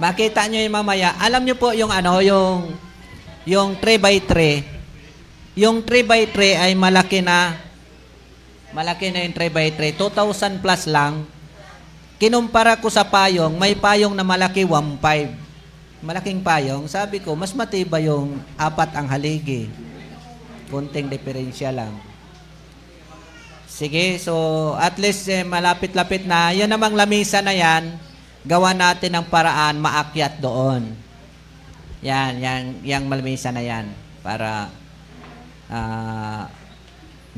[0.00, 1.12] Makita nyo yung mamaya.
[1.20, 2.72] Alam nyo po yung ano, yung
[3.44, 4.64] yung 3 by 3.
[5.60, 7.52] Yung 3 by 3 ay malaki na
[8.72, 9.92] malaki na yung 3 by 3.
[9.92, 11.28] 2,000 plus lang.
[12.16, 15.36] Kinumpara ko sa payong, may payong na malaki 1.5.
[16.00, 16.88] Malaking payong.
[16.88, 19.68] Sabi ko, mas matibay yung apat ang haligi.
[20.72, 22.07] Kunting diferensya lang.
[23.78, 26.50] Sige, so at least eh, malapit-lapit na.
[26.50, 27.94] Yan namang lamisa na yan,
[28.42, 30.90] gawa natin ng paraan maakyat doon.
[32.02, 33.86] Yan, yan, yang lamisa na yan.
[34.18, 34.66] Para
[35.70, 36.42] uh,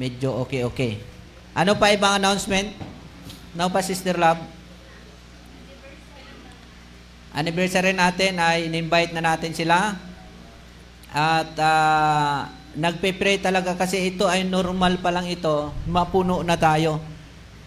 [0.01, 1.05] medyo okay-okay.
[1.53, 2.72] Ano pa ibang announcement?
[3.53, 4.41] No pa, Sister Love?
[7.30, 9.95] anniversary natin ay in-invite na natin sila.
[11.11, 12.47] At uh,
[12.77, 15.75] nagpe-pray talaga kasi ito ay normal pa lang ito.
[15.91, 17.03] Mapuno na tayo.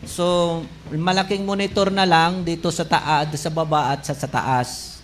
[0.03, 0.59] So,
[0.91, 4.99] malaking monitor na lang dito sa taas, sa baba at sa, sa taas.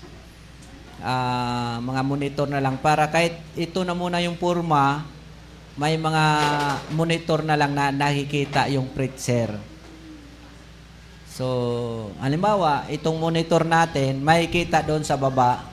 [0.99, 5.07] Uh, mga monitor na lang para kahit ito na muna yung purma,
[5.79, 6.23] may mga
[6.91, 9.55] monitor na lang na nakikita yung preacher.
[11.31, 15.63] So, halimbawa, itong monitor natin, makikita doon sa baba.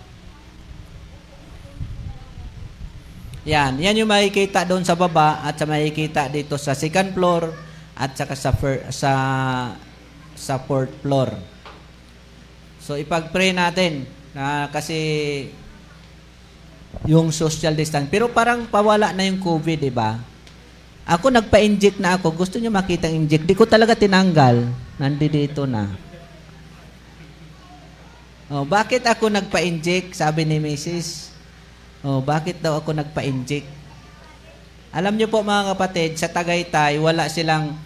[3.46, 7.54] Yan, yan yung makikita doon sa baba at sa makikita dito sa second floor
[7.94, 9.12] at saka sa fir- sa
[10.34, 11.30] sa fourth floor.
[12.82, 14.02] So ipag-pray natin
[14.34, 14.98] na kasi
[17.06, 18.10] yung social distance.
[18.10, 20.18] Pero parang pawala na yung COVID, di ba?
[21.06, 22.34] Ako nagpa-inject na ako.
[22.34, 23.46] Gusto niyo makita inject.
[23.46, 24.66] Di ko talaga tinanggal.
[24.98, 25.86] Nandito na.
[28.50, 30.18] Oh, bakit ako nagpa-inject?
[30.18, 31.35] Sabi ni Mrs.
[32.04, 33.68] Oh, bakit daw ako nagpa-inject?
[34.96, 37.76] Alam niyo po mga kapatid, sa Tagaytay, wala silang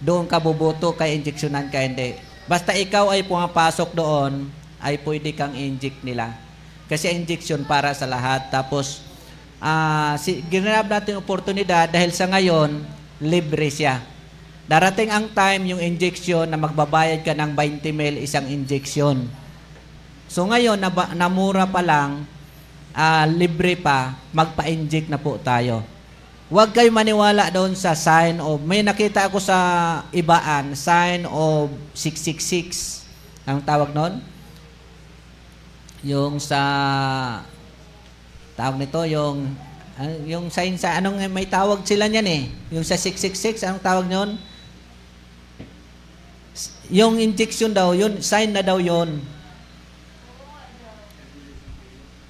[0.00, 2.16] doon kabubuto kay injeksyonan ka hindi.
[2.44, 4.48] Basta ikaw ay pumapasok doon,
[4.80, 6.36] ay pwede kang inject nila.
[6.84, 8.52] Kasi injection para sa lahat.
[8.52, 9.00] Tapos,
[9.64, 12.84] uh, si, ginanap natin oportunidad dahil sa ngayon,
[13.24, 14.04] libre siya.
[14.64, 19.28] Darating ang time yung injection na magbabayad ka ng 20 mil isang injection.
[20.28, 22.24] So ngayon, na namura pa lang,
[22.94, 25.82] uh, libre pa, magpa-inject na po tayo.
[26.48, 29.58] Huwag kayo maniwala doon sa sign of, may nakita ako sa
[30.14, 33.02] ibaan, sign of 666,
[33.44, 34.22] ang tawag noon.
[36.04, 36.60] Yung sa
[38.54, 39.50] Tawag nito yung
[39.98, 42.42] uh, yung sign sa anong may tawag sila niyan eh.
[42.70, 44.38] Yung sa 666 anong tawag noon?
[46.94, 49.18] Yung injection daw, yun sign na daw yun.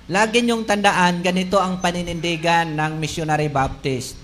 [0.05, 4.21] Lagi niyong tandaan, ganito ang paninindigan ng Missionary Baptist.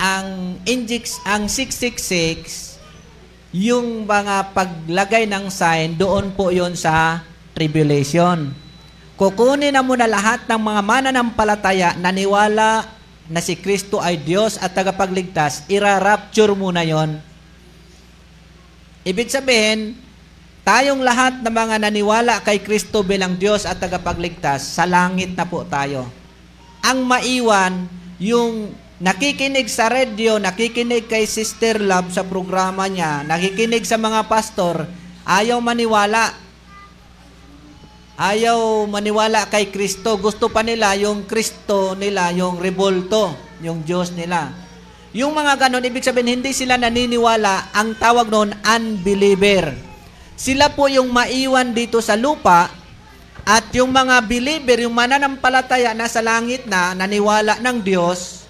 [0.00, 2.80] Ang injects, ang 666,
[3.52, 7.20] yung mga paglagay ng sign, doon po yon sa
[7.52, 8.48] tribulation.
[9.20, 12.88] Kukunin na muna lahat ng mga mananampalataya na niwala
[13.28, 17.20] na si Kristo ay Diyos at tagapagligtas, ira-rapture muna yon.
[19.04, 20.07] Ibig sabihin,
[20.68, 25.64] tayong lahat ng mga naniwala kay Kristo bilang Diyos at tagapagligtas, sa langit na po
[25.64, 26.04] tayo.
[26.84, 27.88] Ang maiwan,
[28.20, 34.84] yung nakikinig sa radio, nakikinig kay Sister Love sa programa niya, nakikinig sa mga pastor,
[35.24, 36.36] ayaw maniwala
[38.20, 40.20] ayaw maniwala kay Kristo.
[40.20, 43.32] Gusto pa nila yung Kristo nila, yung revolto,
[43.64, 44.52] yung Diyos nila.
[45.16, 47.72] Yung mga ganon, ibig sabihin, hindi sila naniniwala.
[47.72, 49.87] Ang tawag noon, unbeliever.
[50.38, 52.70] Sila po yung maiwan dito sa lupa
[53.42, 58.46] at yung mga believer, yung mananampalataya na sa langit na, naniwala ng Diyos,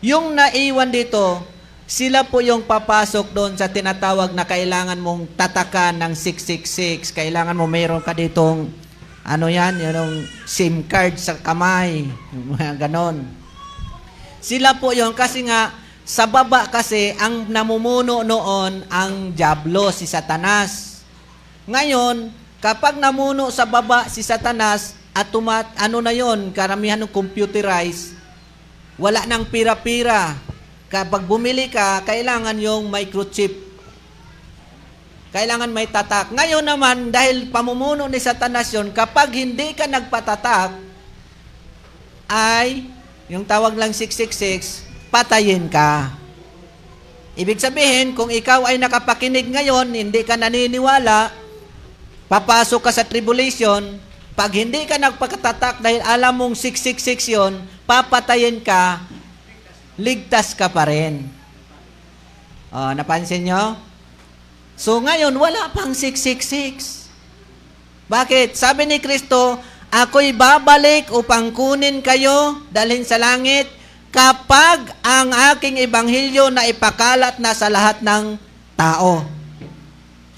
[0.00, 1.44] yung naiwan dito,
[1.84, 7.12] sila po yung papasok doon sa tinatawag na kailangan mong tatakan ng 666.
[7.12, 8.72] Kailangan mo mayroon ka ditong
[9.20, 12.08] ano yan, yung SIM card sa kamay,
[12.56, 13.28] mga ganon.
[14.40, 20.89] Sila po yon kasi nga, sa baba kasi, ang namumuno noon ang Diablo, si Satanas.
[21.68, 22.32] Ngayon,
[22.62, 28.14] kapag namuno sa baba si Satanas, at tumat, ano na yon karamihan ng computerized,
[28.94, 30.38] wala nang pira-pira.
[30.86, 33.70] Kapag bumili ka, kailangan yung microchip
[35.30, 36.34] kailangan may tatak.
[36.34, 40.74] Ngayon naman, dahil pamumuno ni Satanas yun, kapag hindi ka nagpatatak,
[42.26, 42.90] ay,
[43.30, 46.10] yung tawag lang 666, patayin ka.
[47.38, 51.30] Ibig sabihin, kung ikaw ay nakapakinig ngayon, hindi ka naniniwala,
[52.30, 53.98] papasok ka sa tribulation,
[54.38, 57.58] pag hindi ka nagpakatatak dahil alam mong 666 yon,
[57.90, 59.02] papatayin ka,
[59.98, 61.26] ligtas ka pa rin.
[62.70, 63.74] Oh, napansin nyo?
[64.78, 67.10] So ngayon, wala pang 666.
[68.06, 68.54] Bakit?
[68.54, 69.58] Sabi ni Kristo,
[69.90, 73.66] ako'y babalik upang kunin kayo, dalhin sa langit,
[74.14, 78.38] kapag ang aking ebanghelyo na ipakalat na sa lahat ng
[78.78, 79.39] tao.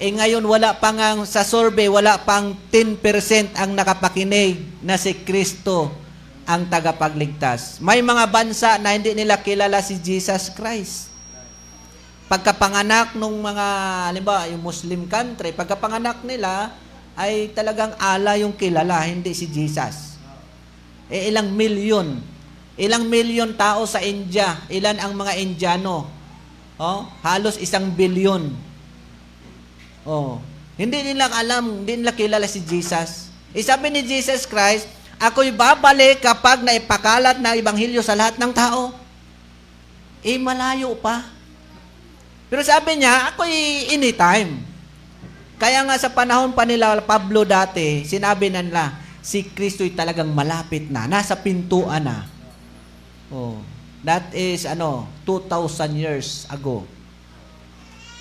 [0.03, 5.95] Eh ngayon wala pang ang, sa survey, wala pang 10% ang nakapakinig na si Kristo
[6.43, 7.79] ang tagapagligtas.
[7.79, 11.07] May mga bansa na hindi nila kilala si Jesus Christ.
[12.27, 13.67] Pagkapanganak ng mga,
[14.11, 16.75] halimbawa, yung Muslim country, pagkapanganak nila,
[17.15, 20.19] ay talagang ala yung kilala, hindi si Jesus.
[21.07, 22.33] Eh ilang milyon
[22.73, 24.65] Ilang milyon tao sa India?
[24.65, 26.09] Ilan ang mga Indiano?
[26.81, 28.49] Oh, halos isang bilyon.
[30.03, 30.39] Oh,
[30.75, 33.31] hindi nila alam, hindi nila kilala si Jesus.
[33.53, 34.89] Isabi ni Jesus Christ,
[35.21, 38.91] ako'y babalik kapag naipakalat na ebanghelyo sa lahat ng tao.
[40.25, 41.23] Eh, malayo pa.
[42.49, 44.59] Pero sabi niya, ako'y anytime.
[45.61, 48.85] Kaya nga sa panahon pa nila Pablo dati, sinabi na nila,
[49.23, 52.27] si Kristo'y talagang malapit na, nasa pintuan na.
[53.31, 53.61] Oh.
[54.03, 56.83] That is ano, 2,000 years ago.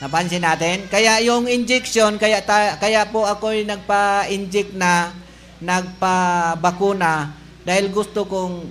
[0.03, 0.91] Napansin natin?
[0.91, 5.15] Kaya yung injection, kaya ta, kaya po ako ay nagpa-inject na
[5.63, 7.31] nagpa-bakuna
[7.63, 8.67] dahil gusto kong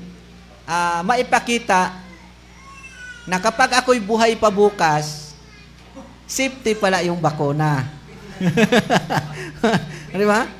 [0.68, 2.04] uh, maipakita
[3.24, 5.32] na kapag ako'y buhay pa bukas,
[6.28, 7.88] safety pala yung bakuna.
[10.12, 10.52] Di ba?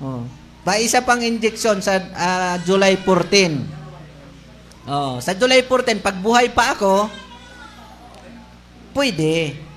[0.00, 0.24] Oh.
[0.64, 4.88] Pa isa pang injection sa uh, July 14.
[4.88, 7.12] Oh, sa July 14, pag buhay pa ako,
[8.96, 9.68] pwede.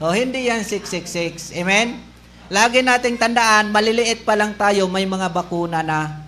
[0.00, 1.52] Oh, hindi yan 666.
[1.60, 2.00] Amen?
[2.48, 6.24] Lagi nating tandaan, maliliit pa lang tayo, may mga bakuna na.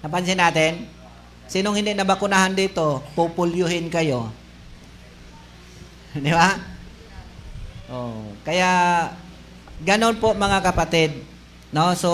[0.00, 0.88] Napansin natin?
[1.52, 4.32] Sinong hindi nabakunahan dito, pupulyuhin kayo.
[6.24, 6.56] Di ba?
[7.92, 9.12] Oh, kaya
[9.84, 11.12] ganon po mga kapatid.
[11.68, 11.92] No?
[11.92, 12.10] So,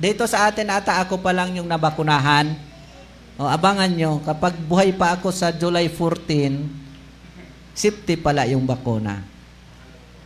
[0.00, 2.56] dito sa atin ata ako pa lang yung nabakunahan.
[3.36, 9.33] O, abangan nyo, kapag buhay pa ako sa July 14, safety pala yung bakuna.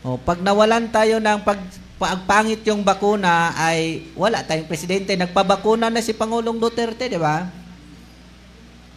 [0.06, 1.58] O, pag nawalan tayo ng pag,
[1.98, 5.18] pagpangit yung bakuna, ay wala tayong presidente.
[5.18, 7.50] Nagpabakuna na si Pangulong Duterte, di ba?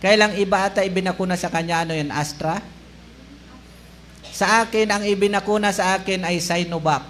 [0.01, 2.61] Kailang iba ata ibinakuna sa kanya, ano yun, Astra?
[4.31, 7.05] Sa akin, ang ibinakuna sa akin ay Sinovac.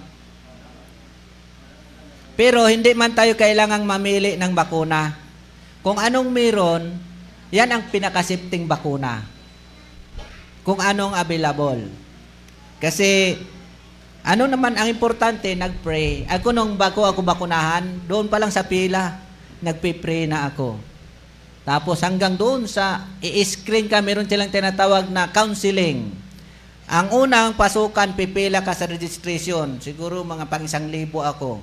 [2.36, 5.12] Pero hindi man tayo kailangang mamili ng bakuna.
[5.84, 6.92] Kung anong meron,
[7.52, 9.24] yan ang pinakasipting bakuna.
[10.64, 11.88] Kung anong available.
[12.80, 13.36] Kasi,
[14.22, 16.30] ano naman ang importante, nag-pray.
[16.30, 19.18] Ako nung bago ako bakunahan, doon pa lang sa pila,
[19.58, 20.78] nagpe-pray na ako.
[21.62, 26.10] Tapos hanggang doon sa i-screen ka, meron silang tinatawag na counseling.
[26.86, 29.78] Ang unang pasukan, pipila ka sa registration.
[29.78, 31.62] Siguro mga pang isang libo ako.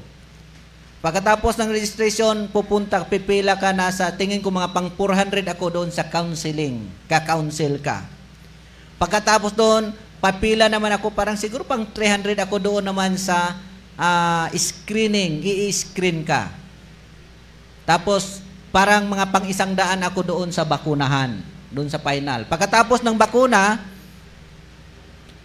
[1.00, 5.90] Pagkatapos ng registration, pupunta, pipila ka na sa, tingin ko mga pang 400 ako doon
[5.96, 6.92] sa counseling.
[7.08, 8.04] Ka-counsel ka.
[9.00, 13.56] Pagkatapos doon, papila naman ako, parang siguro pang 300 ako doon naman sa
[13.96, 16.52] uh, screening, i-screen ka.
[17.88, 21.42] Tapos, parang mga pang isang daan ako doon sa bakunahan,
[21.74, 22.46] doon sa final.
[22.46, 23.82] Pagkatapos ng bakuna,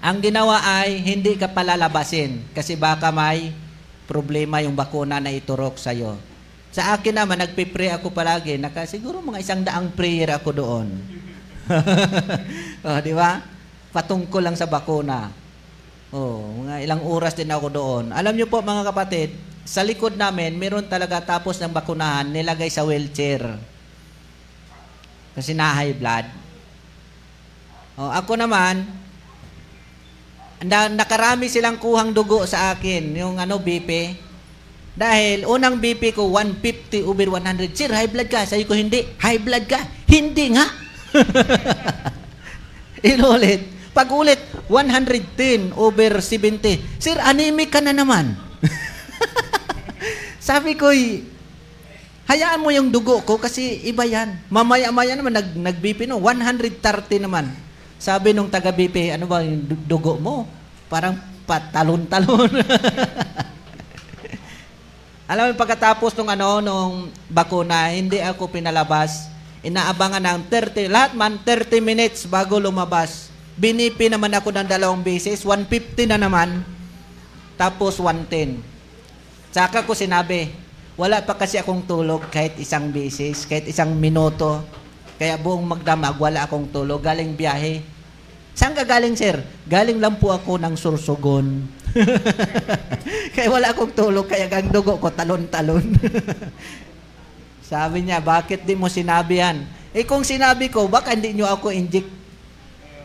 [0.04, 3.56] ang ginawa ay hindi ka palalabasin kasi baka may
[4.04, 6.20] problema yung bakuna na iturok sa iyo.
[6.74, 8.58] Sa akin naman, nagpe-pray ako palagi.
[8.58, 10.88] Naka, siguro mga isang daang prayer ako doon.
[12.84, 13.53] oh, di ba?
[13.94, 15.30] Patungkol lang sa bakuna.
[16.10, 18.04] Oh, mga ilang oras din ako doon.
[18.10, 22.82] Alam niyo po mga kapatid, sa likod namin, meron talaga tapos ng bakunahan, nilagay sa
[22.82, 23.54] wheelchair.
[25.34, 26.26] Kasi na high blood.
[27.94, 28.82] Oh, ako naman,
[30.62, 34.18] na, nakarami silang kuhang dugo sa akin, yung ano, BP.
[34.94, 37.74] Dahil unang BP ko, 150 over 100.
[37.74, 38.46] Sir, high blood ka.
[38.46, 39.02] Sabi ko, hindi.
[39.18, 39.82] High blood ka.
[40.06, 40.66] Hindi nga.
[43.10, 43.74] Inulit.
[43.94, 46.98] Pag ulit, 110 over 70.
[46.98, 48.34] Sir, anemic ka na naman.
[50.42, 50.90] Sabi ko,
[52.26, 54.34] hayaan mo yung dugo ko kasi iba yan.
[54.50, 57.54] Mamaya-maya naman, nag, nag-BP no, 130 naman.
[58.02, 60.50] Sabi nung taga BP, ano ba yung dugo mo?
[60.90, 61.14] Parang
[61.46, 62.50] patalon-talon.
[65.30, 69.30] Alam mo, pagkatapos nung ano, nung bakuna, hindi ako pinalabas.
[69.62, 73.33] Inaabangan ng 30, lahat man 30 minutes bago lumabas.
[73.54, 76.66] Binipi naman ako ng dalawang beses, 150 na naman,
[77.54, 78.58] tapos 110.
[79.54, 80.50] Saka ko sinabi,
[80.98, 84.62] wala pa kasi akong tulog kahit isang beses, kahit isang minuto.
[85.14, 86.98] Kaya buong magdamag, wala akong tulog.
[86.98, 87.82] Galing biyahe.
[88.54, 89.38] Saan ka galing, sir?
[89.66, 91.66] Galing lang po ako ng sursugon.
[93.34, 95.82] kaya wala akong tulog, kaya ang dugo ko talon-talon.
[97.70, 99.66] Sabi niya, bakit di mo sinabi yan?
[99.94, 102.10] Eh kung sinabi ko, baka hindi nyo ako inject.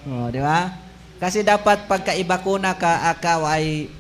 [0.10, 0.74] Oh, di ba?
[1.22, 3.94] Kasi dapat pagkaiba ko na ka, akaw ay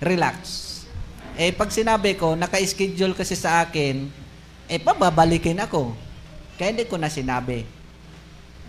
[0.00, 0.70] relax.
[1.36, 4.08] Eh pag sinabi ko, naka-schedule kasi sa akin,
[4.64, 5.92] eh pababalikin ako.
[6.56, 7.68] Kaya hindi ko na sinabi.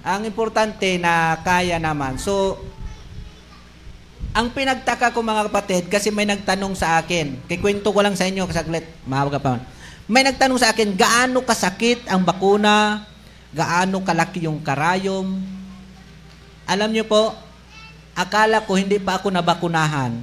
[0.04, 2.20] Ang importante na kaya naman.
[2.20, 2.60] So,
[4.36, 8.44] ang pinagtaka ko mga kapatid, kasi may nagtanong sa akin, kikwento ko lang sa inyo,
[8.50, 9.62] kasaglit, mahaba pa.
[10.10, 13.06] May nagtanong sa akin, gaano kasakit ang bakuna,
[13.56, 15.40] gaano kalaki yung karayom.
[16.64, 17.36] Alam niyo po,
[18.16, 20.16] akala ko hindi pa ako nabakunahan.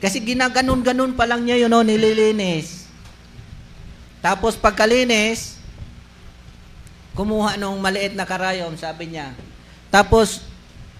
[0.00, 2.84] Kasi ginaganon-ganon pa lang niya yun, no, nililinis.
[4.24, 5.60] Tapos pagkalinis,
[7.12, 9.32] kumuha nung maliit na karayom, sabi niya.
[9.92, 10.44] Tapos,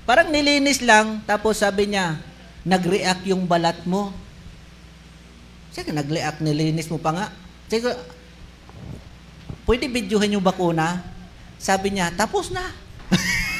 [0.05, 2.21] parang nilinis lang, tapos sabi niya,
[2.65, 4.13] nag-react yung balat mo.
[5.73, 7.27] Sige, nag-react, nilinis mo pa nga.
[7.69, 7.93] Sige,
[9.67, 11.03] pwede videohan yung bakuna?
[11.61, 12.73] Sabi niya, tapos na.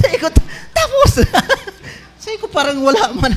[0.00, 0.28] Sabi ko,
[0.72, 1.12] tapos.
[2.22, 3.34] Sabi ko, parang wala man.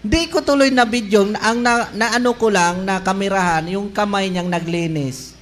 [0.00, 1.28] Di ko tuloy na video.
[1.38, 5.36] Ang na, na ano ko lang, na kamerahan, yung kamay niyang naglinis.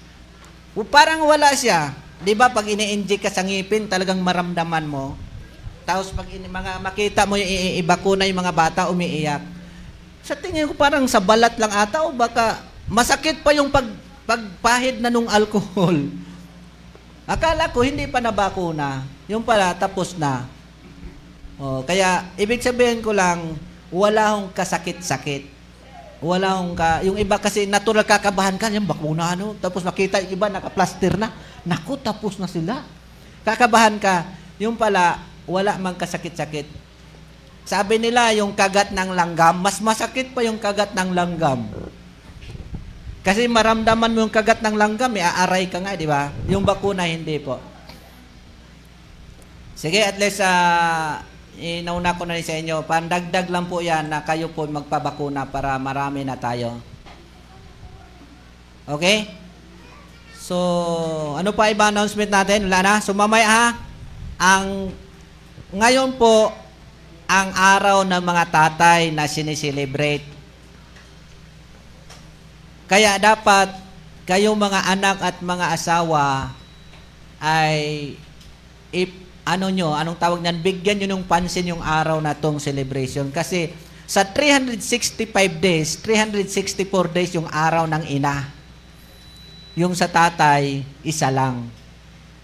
[0.75, 1.95] O, parang wala siya.
[2.19, 5.15] Di ba, pag ini-inject ka sa ngipin, talagang maramdaman mo.
[5.89, 9.41] Tapos pag ini, mga makita mo yung i- iba ko na yung mga bata umiiyak.
[10.21, 13.89] Sa tingin ko parang sa balat lang ata o baka masakit pa yung pag,
[14.29, 15.97] pagpahid na nung alcohol.
[17.25, 19.09] Akala ko hindi pa nabakuna.
[19.29, 20.49] Yung pala tapos na.
[21.61, 23.61] Oh, kaya ibig sabihin ko lang
[23.93, 25.59] wala hong kasakit-sakit.
[26.19, 30.35] Wala hong ka, yung iba kasi natural kakabahan ka, yung bakuna ano, tapos makita yung
[30.35, 31.31] iba naka-plaster na.
[31.63, 32.83] Naku, tapos na sila.
[33.47, 34.27] Kakabahan ka.
[34.59, 36.67] Yung pala, wala mang kasakit-sakit.
[37.69, 41.69] Sabi nila, yung kagat ng langgam, mas masakit pa yung kagat ng langgam.
[43.23, 46.33] Kasi maramdaman mo yung kagat ng langgam, may aaray ka nga, di ba?
[46.49, 47.61] Yung bakuna, hindi po.
[49.79, 51.23] Sige, at least, uh,
[51.55, 52.83] inauna ko na rin sa inyo.
[52.83, 56.83] Pandagdag lang po yan na kayo po magpabakuna para marami na tayo.
[58.91, 59.31] Okay?
[60.35, 60.59] So,
[61.39, 62.67] ano pa iba announcement natin?
[62.67, 62.95] Wala na?
[62.99, 63.67] So, mamaya ha,
[64.35, 64.91] ang
[65.71, 66.51] ngayon po,
[67.31, 70.27] ang araw ng mga tatay na sineselebrate.
[72.91, 73.71] Kaya dapat
[74.27, 76.51] kayong mga anak at mga asawa
[77.39, 78.17] ay
[78.91, 83.33] if ano nyo, anong tawag niyan, bigyan nyo ng pansin yung araw na tong celebration.
[83.33, 83.73] Kasi
[84.05, 85.25] sa 365
[85.57, 88.53] days, 364 days yung araw ng ina.
[89.73, 91.65] Yung sa tatay, isa lang.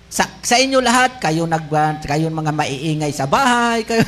[0.09, 1.69] Sa, sa inyo lahat, kayo nag
[2.07, 4.05] kayo mga maiingay sa bahay, kayo,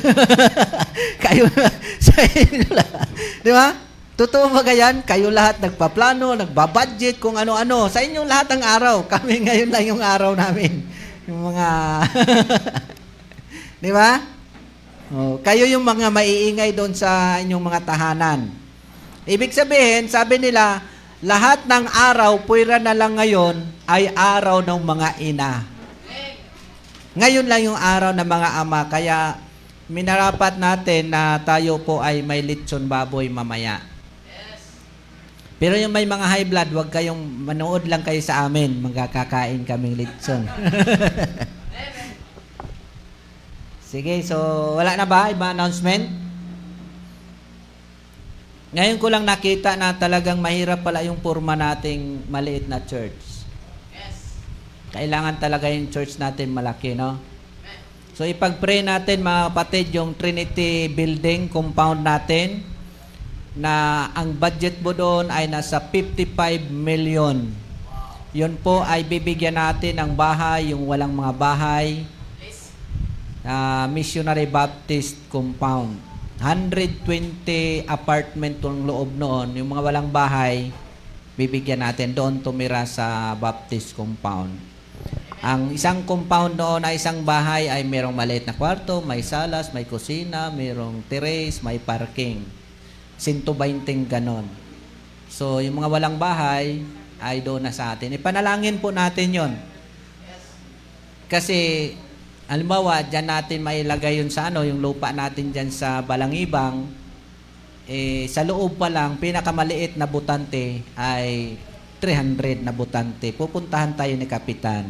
[1.25, 1.45] kayo
[2.07, 3.07] sa inyo lahat.
[3.45, 3.77] Di ba?
[4.17, 5.05] Totoo ba yan?
[5.05, 7.85] Kayo lahat nagpaplano, nagbabudget, kung ano-ano.
[7.93, 9.05] Sa inyo lahat ang araw.
[9.05, 10.81] Kami ngayon lang yung araw namin.
[11.27, 11.67] Yung mga...
[13.83, 14.23] Di ba?
[15.11, 18.51] Oh, kayo yung mga maiingay doon sa inyong mga tahanan.
[19.27, 20.83] Ibig sabihin, sabi nila,
[21.23, 25.51] lahat ng araw, puwira na lang ngayon, ay araw ng mga ina.
[27.15, 29.39] Ngayon lang yung araw ng mga ama, kaya
[29.87, 33.86] minarapat natin na tayo po ay may litson baboy mamaya.
[35.57, 38.77] Pero yung may mga high blood, wag kayong manood lang kayo sa amin.
[38.77, 40.45] Magkakakain kaming litson.
[43.89, 44.37] Sige, so
[44.77, 46.05] wala na ba iba announcement?
[48.69, 53.17] Ngayon ko lang nakita na talagang mahirap pala yung forma nating maliit na church.
[54.93, 57.17] Kailangan talaga yung church natin malaki, no?
[58.13, 62.76] So ipag-pray natin mga kapatid yung Trinity Building compound natin
[63.57, 67.41] na ang budget mo doon ay nasa 55 million.
[68.37, 72.05] Yun po ay bibigyan natin ng bahay, yung walang mga bahay,
[73.41, 75.97] uh, Missionary Baptist Compound.
[76.37, 80.69] 120 apartment tong loob noon, yung mga walang bahay,
[81.33, 84.53] bibigyan natin doon tumira sa Baptist Compound.
[85.41, 89.85] Ang isang compound noon na isang bahay ay merong maliit na kwarto, may salas, may
[89.85, 92.41] kusina, merong terrace, may parking.
[93.17, 94.45] 120 ganon.
[95.27, 96.81] So, yung mga walang bahay
[97.17, 98.15] ay doon na sa atin.
[98.15, 99.53] Ipanalangin po natin yon
[101.27, 101.91] Kasi
[102.47, 106.87] halimbawa, dyan natin mailagay yun sa ano, yung lupa natin dyan sa Balangibang,
[107.87, 111.55] eh, sa loob pa lang, pinakamaliit na butante ay
[111.99, 113.33] 300 na butante.
[113.33, 114.85] Pupuntahan tayo ni Kapitan.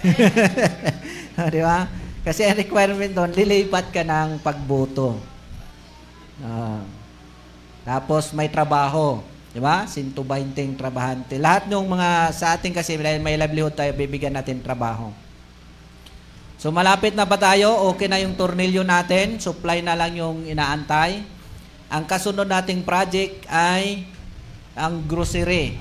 [1.54, 1.88] Di ba?
[2.20, 5.16] Kasi ang requirement doon, lilipat ka ng pagboto.
[6.40, 6.99] Ah.
[7.84, 9.24] Tapos may trabaho.
[9.50, 9.82] Di ba?
[9.82, 11.34] 120 trabahante.
[11.40, 15.10] Lahat ng mga sa ating kasi may livelihood tayo, bibigyan natin trabaho.
[16.60, 17.72] So malapit na ba tayo?
[17.96, 19.40] Okay na yung tornilyo natin.
[19.40, 21.24] Supply na lang yung inaantay.
[21.90, 24.06] Ang kasunod nating project ay
[24.76, 25.80] ang grocery.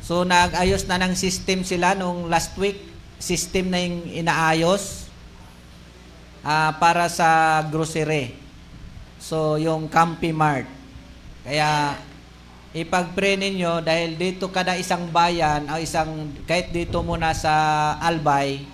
[0.00, 2.80] So nag-ayos na ng system sila nung last week.
[3.18, 5.10] System na yung inaayos
[6.46, 8.47] uh, para sa grocery.
[9.28, 10.64] So yung Campi Mart.
[11.44, 12.00] Kaya
[12.72, 17.52] ipag-pray ninyo dahil dito kada isang bayan o isang kahit dito muna sa
[18.00, 18.64] Albay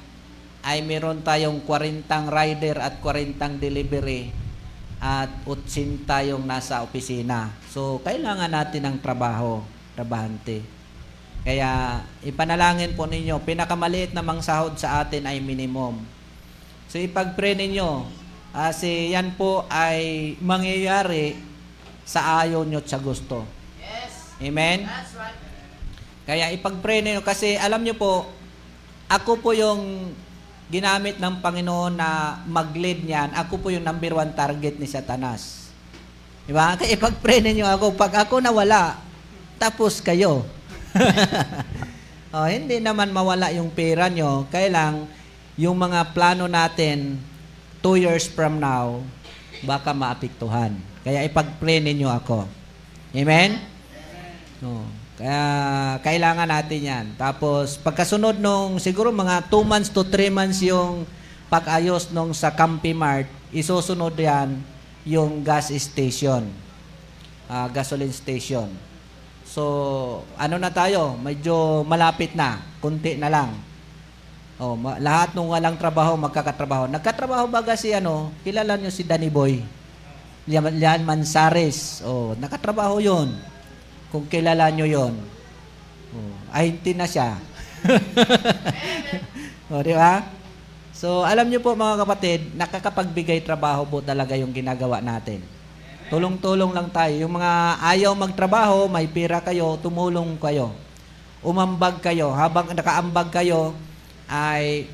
[0.62, 4.30] ay meron tayong 40 rider at 40 delivery
[5.02, 7.50] at 80 tayong nasa opisina.
[7.74, 9.58] So kailangan natin ng trabaho,
[9.98, 10.62] trabahante.
[11.42, 15.98] Kaya ipanalangin po ninyo, pinakamaliit na mang sahod sa atin ay minimum.
[16.86, 18.22] So ipag-pray ninyo,
[18.54, 21.34] kasi yan po ay mangyayari
[22.06, 23.42] sa ayaw nyo at sa gusto.
[24.38, 24.86] Amen?
[24.86, 25.38] That's right.
[26.24, 28.24] Kaya ipag-pray ninyo kasi alam nyo po,
[29.12, 30.08] ako po yung
[30.72, 33.36] ginamit ng Panginoon na mag-lead niyan.
[33.36, 35.68] Ako po yung number one target ni Satanas.
[36.48, 36.72] Diba?
[36.80, 37.92] Kaya ipag-pray ninyo ako.
[37.94, 38.96] Pag ako nawala,
[39.60, 40.48] tapos kayo.
[42.34, 44.48] oh, hindi naman mawala yung pera nyo.
[44.48, 45.04] Kailang
[45.60, 47.20] yung mga plano natin
[47.84, 49.04] two years from now,
[49.60, 50.72] baka maapektuhan.
[51.04, 52.48] Kaya ipag-pray ninyo ako.
[53.12, 53.60] Amen?
[54.64, 54.88] No.
[55.20, 55.40] Kaya
[56.00, 57.06] kailangan natin yan.
[57.20, 61.04] Tapos pagkasunod nung siguro mga 2 months to 3 months yung
[61.52, 64.58] pag-ayos nung sa Campi Mart, isusunod yan
[65.04, 66.48] yung gas station.
[67.44, 68.72] Uh, gasoline station.
[69.44, 69.62] So,
[70.40, 71.14] ano na tayo?
[71.20, 72.64] Medyo malapit na.
[72.80, 73.52] Kunti na lang.
[74.54, 76.86] Oh, ma- lahat nung walang trabaho, magkakatrabaho.
[76.86, 78.30] Nagkatrabaho ba si ano?
[78.46, 79.58] Kilala niyo si Danny Boy?
[80.46, 82.04] Lian Mansares.
[82.04, 83.34] Oh, nakatrabaho 'yon.
[84.14, 85.14] Kung kilala nyo yon.
[86.14, 87.34] Oh, ay, hindi na siya.
[89.74, 90.22] oh, di ba?
[90.94, 95.42] So, alam nyo po mga kapatid, nakakapagbigay trabaho po talaga yung ginagawa natin.
[96.14, 97.10] Tulong-tulong lang tayo.
[97.26, 100.70] Yung mga ayaw magtrabaho, may pira kayo, tumulong kayo.
[101.42, 102.30] Umambag kayo.
[102.30, 103.74] Habang nakaambag kayo,
[104.28, 104.88] ay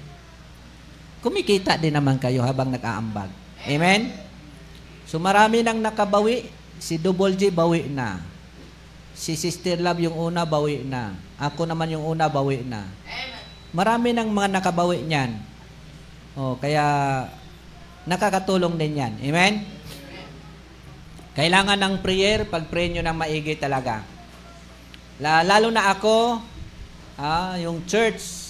[1.20, 3.30] kumikita din naman kayo habang nakaambag.
[3.68, 4.10] Amen?
[5.04, 6.48] So marami nang nakabawi.
[6.80, 8.24] Si Double G bawi na.
[9.12, 11.12] Si Sister Love yung una, bawi na.
[11.36, 12.88] Ako naman yung una, bawi na.
[13.70, 15.36] Marami ng mga nakabawi niyan.
[16.40, 17.28] Oh, kaya
[18.08, 19.12] nakakatulong din yan.
[19.20, 19.60] Amen?
[21.36, 24.02] Kailangan ng prayer, pag-pray nyo ng maigi talaga.
[25.20, 26.40] Lalo na ako,
[27.20, 28.49] ah, yung church,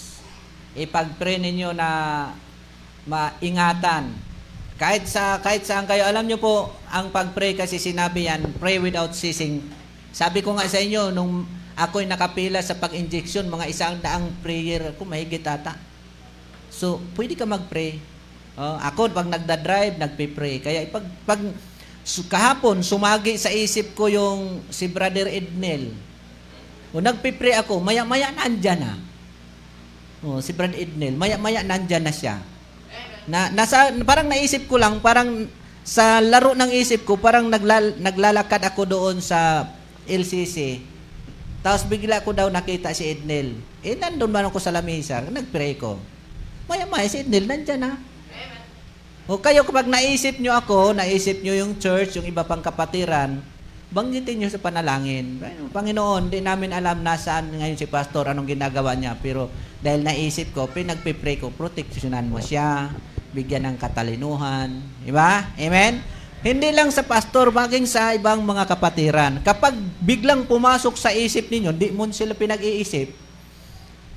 [0.78, 1.88] ipag-pray ninyo na
[3.08, 4.12] maingatan.
[4.80, 9.12] Kahit sa kahit saan kayo, alam nyo po, ang pag-pray kasi sinabi yan, pray without
[9.12, 9.60] ceasing
[10.10, 11.46] sabi ko nga sa inyo, nung
[11.78, 15.78] ako'y nakapila sa pag-injection, mga isang daang prayer ako, mahigit ata.
[16.70, 18.02] So, pwede ka mag-pray.
[18.58, 20.58] Uh, ako, pag nagda-drive, nagpe-pray.
[20.60, 21.40] Kaya pag, pag
[22.02, 25.94] so, kahapon, sumagi sa isip ko yung si Brother Ednel.
[26.90, 28.92] O, nagpe-pray ako, maya-maya nandyan na.
[30.20, 32.36] O, si Brother Ednel, maya-maya nandyan na siya.
[33.24, 35.48] Na, nasa, parang naisip ko lang, parang
[35.80, 39.70] sa laro ng isip ko, parang naglal, naglalakad ako doon sa
[40.04, 40.84] LCC.
[41.60, 43.56] Tapos bigla ko daw nakita si Ednel.
[43.84, 45.20] Eh, nandun man ako sa lamisa.
[45.24, 46.00] Nag-pray ko.
[46.68, 47.92] Maya-maya si Ednel, nandyan na.
[49.30, 53.38] O kayo kapag naisip nyo ako, naisip nyo yung church, yung iba pang kapatiran,
[53.90, 55.42] banggitin nyo sa panalangin.
[55.74, 59.18] Panginoon, di namin alam nasaan ngayon si pastor, anong ginagawa niya.
[59.18, 59.50] Pero
[59.82, 62.94] dahil naisip ko, pinagpipray ko, proteksyonan mo siya,
[63.34, 64.78] bigyan ng katalinuhan.
[65.02, 65.50] Diba?
[65.58, 66.02] Amen?
[66.40, 69.44] Hindi lang sa pastor, maging sa ibang mga kapatiran.
[69.44, 73.12] Kapag biglang pumasok sa isip ninyo, di mo sila pinag-iisip,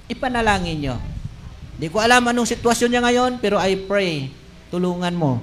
[0.08, 0.96] ipanalangin nyo.
[1.76, 4.30] Di ko alam anong sitwasyon niya ngayon, pero I pray,
[4.72, 5.42] tulungan mo.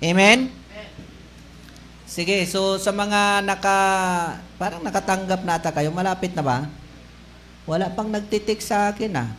[0.00, 0.59] Amen?
[2.10, 3.78] Sige, so sa mga naka,
[4.58, 6.66] parang nakatanggap na ata kayo, malapit na ba?
[7.70, 9.30] Wala pang nagtitik sa akin ah.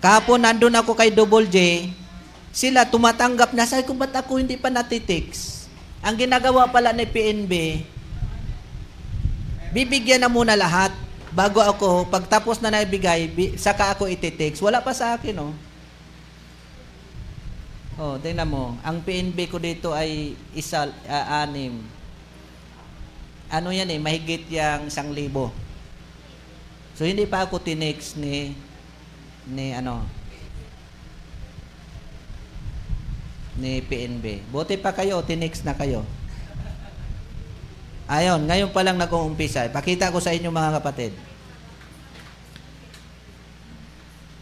[0.00, 1.92] Kahapon nandun ako kay Double J,
[2.56, 5.68] sila tumatanggap na, sabi ko, ba't ako hindi pa natitiks?
[6.00, 7.84] Ang ginagawa pala ni PNB,
[9.76, 10.96] bibigyan na muna lahat
[11.36, 13.28] bago ako, pagtapos na naibigay,
[13.60, 14.64] saka ako ititext.
[14.64, 15.52] Wala pa sa akin, oh.
[18.00, 18.72] Oh, tingnan mo.
[18.80, 21.95] Ang PNB ko dito ay isa, ah, anim.
[23.46, 25.54] Ano yan eh, mahigit yang isang libo.
[26.96, 28.56] So, hindi pa ako tinex ni,
[29.46, 30.02] ni ano,
[33.60, 34.48] ni PNB.
[34.48, 36.02] Buti pa kayo, tinex na kayo.
[38.06, 39.66] Ayon, ngayon pa lang nag-uumpisa.
[39.74, 41.12] Pakita ko sa inyo mga kapatid.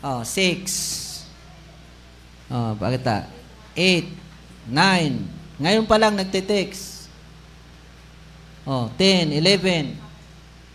[0.04, 0.60] Oh, six.
[2.52, 3.24] Oh, pakita.
[3.72, 4.12] Eight.
[4.68, 5.24] Nine.
[5.56, 6.93] Ngayon pa lang nagtitext.
[8.64, 9.92] Oh, ten, eleven.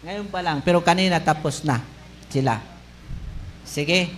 [0.06, 0.62] Ngayon pa lang.
[0.62, 1.82] Pero kanina tapos na
[2.30, 2.62] sila.
[3.66, 4.14] Sige.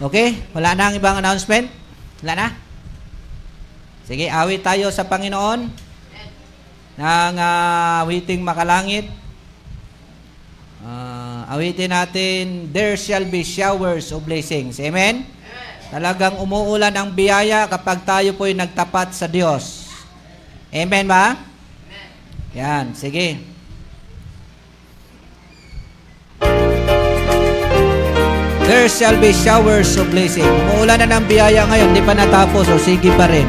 [0.00, 0.40] Okay?
[0.56, 1.68] Wala na ang ibang announcement?
[2.24, 2.48] Wala na?
[4.08, 5.68] Sige, awit tayo sa Panginoon
[6.96, 9.06] ng uh, awiting makalangit.
[10.80, 14.80] Uh, awitin natin, There shall be showers of blessings.
[14.80, 15.28] Amen?
[15.92, 19.92] Talagang umuulan ang biyaya kapag tayo po'y nagtapat sa Diyos.
[20.72, 21.49] Amen ba?
[22.54, 23.38] Yan, sige.
[28.66, 30.46] There shall be showers of blessing.
[30.46, 33.46] Umuulan na ng biyaya ngayon, di pa natapos, o sige pa rin.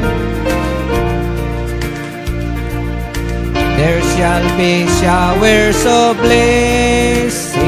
[3.78, 7.58] There shall be showers of blessing.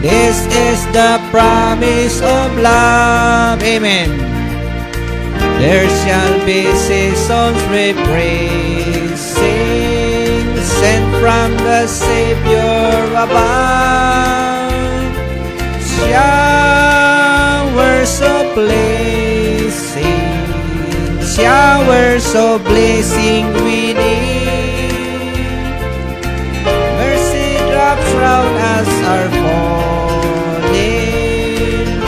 [0.00, 3.58] This is the promise of love.
[3.64, 4.12] Amen.
[5.58, 8.85] There shall be seasons refreshing,
[10.86, 14.72] sent from the Savior above.
[15.98, 16.94] Showers
[18.34, 20.24] of blessing,
[21.36, 24.92] showers of blessing we need.
[27.00, 30.86] Mercy drops round us are falling,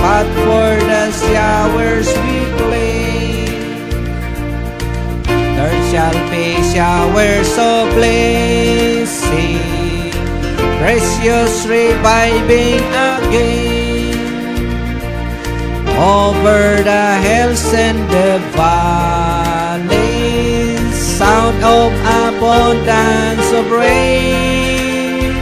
[0.02, 2.08] but for the showers
[5.90, 9.58] shall be showers of blessing,
[10.78, 14.18] precious reviving again
[15.96, 19.98] over the hills and the valleys,
[21.18, 21.90] sound of
[22.26, 25.32] abundance of rain,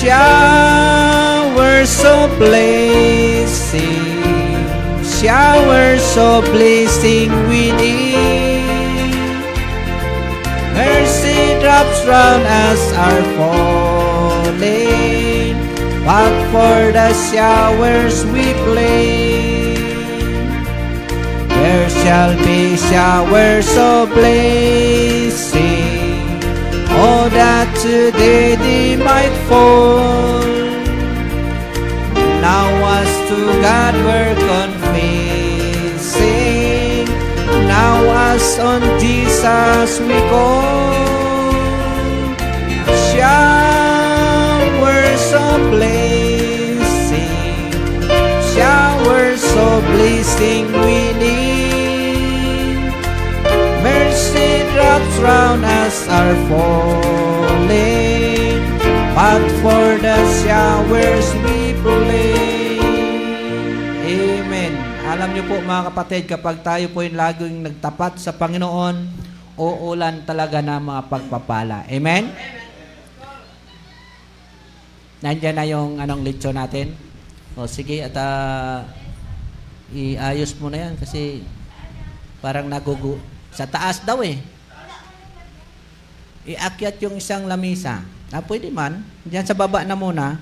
[0.00, 4.06] showers of blessing,
[5.20, 8.57] showers of blessing we need.
[10.78, 14.58] Mercy drops round us are falling,
[16.06, 19.74] but for the showers we play.
[21.48, 25.58] There shall be showers of blessing,
[27.02, 30.46] oh that today they might fall.
[32.40, 33.94] Now as to God
[38.48, 40.62] as on Jesus we call.
[43.12, 44.54] Showers
[45.46, 47.22] of blessing,
[48.54, 52.78] showers of blessing we need.
[53.82, 57.48] Mercy drops round us are falling,
[59.16, 62.47] but for the showers we pray.
[65.18, 69.02] Alam niyo po mga kapatid, kapag tayo po yung laging nagtapat sa Panginoon,
[69.58, 71.82] uulan talaga ng mga pagpapala.
[71.90, 72.30] Amen?
[75.18, 76.94] Nandiyan na yung anong lechon natin.
[77.58, 78.86] O sige, at ah,
[79.90, 81.42] iayos mo na yan kasi
[82.38, 83.18] parang nagugu...
[83.50, 84.38] Sa taas daw eh.
[86.46, 88.06] Iakyat yung isang lamisa.
[88.30, 89.02] Ah, pwede man.
[89.26, 90.38] Diyan sa baba na muna.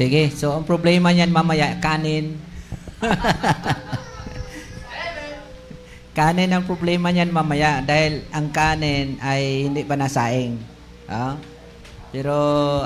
[0.00, 2.40] Sige, so ang problema niyan mamaya, kanin.
[6.16, 10.56] kanin ang problema niyan mamaya dahil ang kanin ay hindi pa nasaing.
[11.04, 11.36] Ah?
[12.16, 12.32] Pero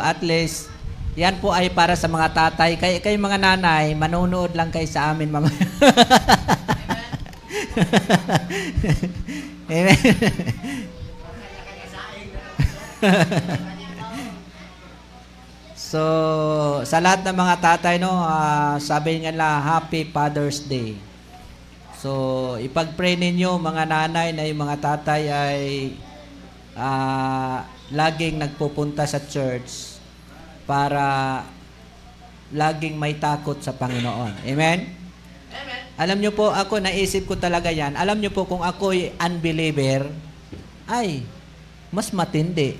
[0.02, 0.74] at least,
[1.14, 2.82] yan po ay para sa mga tatay.
[2.82, 5.54] Kay, kayo mga nanay, manonood lang kayo sa amin mamaya.
[9.70, 10.02] Amen.
[15.94, 16.02] So,
[16.82, 20.98] sa lahat ng mga tatay, no, ah, sabi nga la, Happy Father's Day.
[22.02, 22.10] So,
[22.58, 25.94] ipag-pray ninyo, mga nanay na yung mga tatay ay
[26.74, 27.62] ah,
[27.94, 29.94] laging nagpupunta sa church
[30.66, 31.46] para
[32.50, 34.50] laging may takot sa Panginoon.
[34.50, 34.90] Amen?
[35.94, 37.94] Alam nyo po, ako naisip ko talaga yan.
[37.94, 40.10] Alam nyo po, kung ako'y unbeliever,
[40.90, 41.22] ay,
[41.94, 42.74] mas matindi.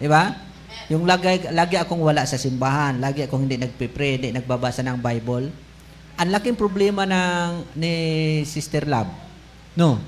[0.00, 0.45] Di ba?
[0.86, 5.50] Yung lagi, lagi akong wala sa simbahan, lagi akong hindi nagpipray, hindi nagbabasa ng Bible.
[6.16, 7.94] Ang laking problema ng ni
[8.46, 9.10] Sister Love.
[9.74, 9.98] No?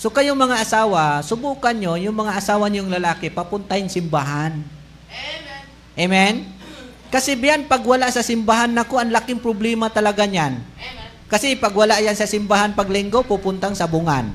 [0.00, 4.64] So kayong mga asawa, subukan nyo, yung mga asawa niyong lalaki, papuntahin simbahan.
[5.12, 5.62] Amen.
[5.94, 6.34] Amen?
[7.12, 10.64] Kasi biyan, pag wala sa simbahan, naku, ang laking problema talaga niyan.
[11.28, 14.32] Kasi pag wala yan sa simbahan pag linggo, pupuntang sa bungan.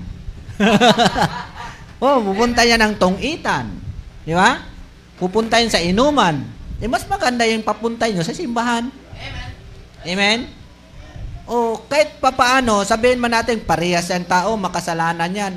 [2.05, 3.69] oh, pupunta yan ng tongitan.
[4.21, 4.76] Di ba?
[5.17, 6.45] Pupunta yan sa inuman.
[6.77, 8.85] Eh, mas maganda yung papunta nyo sa simbahan.
[8.93, 9.49] Amen.
[10.05, 10.39] Amen?
[11.49, 15.53] O kahit papaano, sabihin man natin, parehas yan tao, makasalanan yan.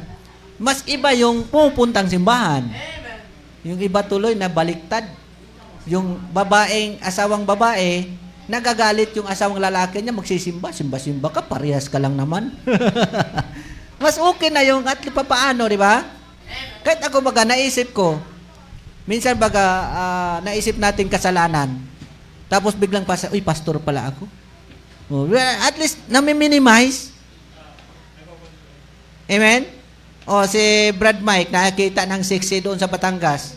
[0.57, 2.65] Mas iba yung pupuntang simbahan.
[2.73, 3.01] Amen.
[3.61, 5.05] Yung iba tuloy na baliktad.
[5.85, 8.09] Yung babaeng, asawang babae,
[8.49, 12.53] nagagalit yung asawang lalaki niya, magsisimba, simba-simba ka, parehas ka lang naman.
[14.03, 16.01] Mas okay na yung at papaano, di ba?
[16.81, 18.17] Kahit ako baga, naisip ko,
[19.09, 21.77] minsan baga, ah, naisip natin kasalanan,
[22.51, 24.27] tapos biglang pasa, uy, pastor pala ako.
[25.11, 27.15] Oh, at least, nami-minimize.
[29.31, 29.71] Amen?
[30.27, 33.55] O, si Brad Mike, nakakita ng sexy doon sa Batangas.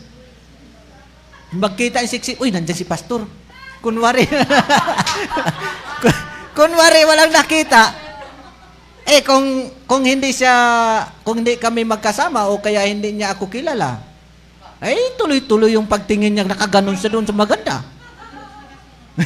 [1.50, 3.26] Magkita yung sexy, uy, nandiyan si pastor.
[3.82, 4.26] Kunwari.
[6.58, 7.94] Kunwari, walang nakita.
[9.10, 10.54] Eh, kung, kung hindi siya,
[11.26, 14.13] kung hindi kami magkasama o kaya hindi niya ako kilala,
[14.84, 17.80] ay tuloy-tuloy yung pagtingin niya nakaganon sa doon sa maganda.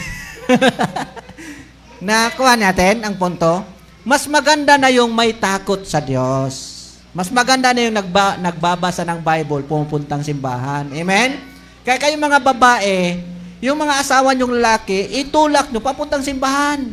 [2.06, 3.66] Nakuha natin ang punto.
[4.06, 6.78] Mas maganda na yung may takot sa Diyos.
[7.10, 10.86] Mas maganda na yung nagba, nagbabasa ng Bible, pumupuntang simbahan.
[10.94, 11.42] Amen?
[11.82, 13.18] Kaya kayong mga babae,
[13.58, 16.86] yung mga asawa nyong lalaki, itulak nyo papuntang simbahan.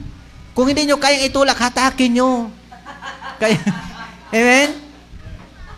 [0.58, 2.50] Kung hindi nyo kayang itulak, hatakin nyo.
[3.38, 3.62] Kaya,
[4.42, 4.85] amen?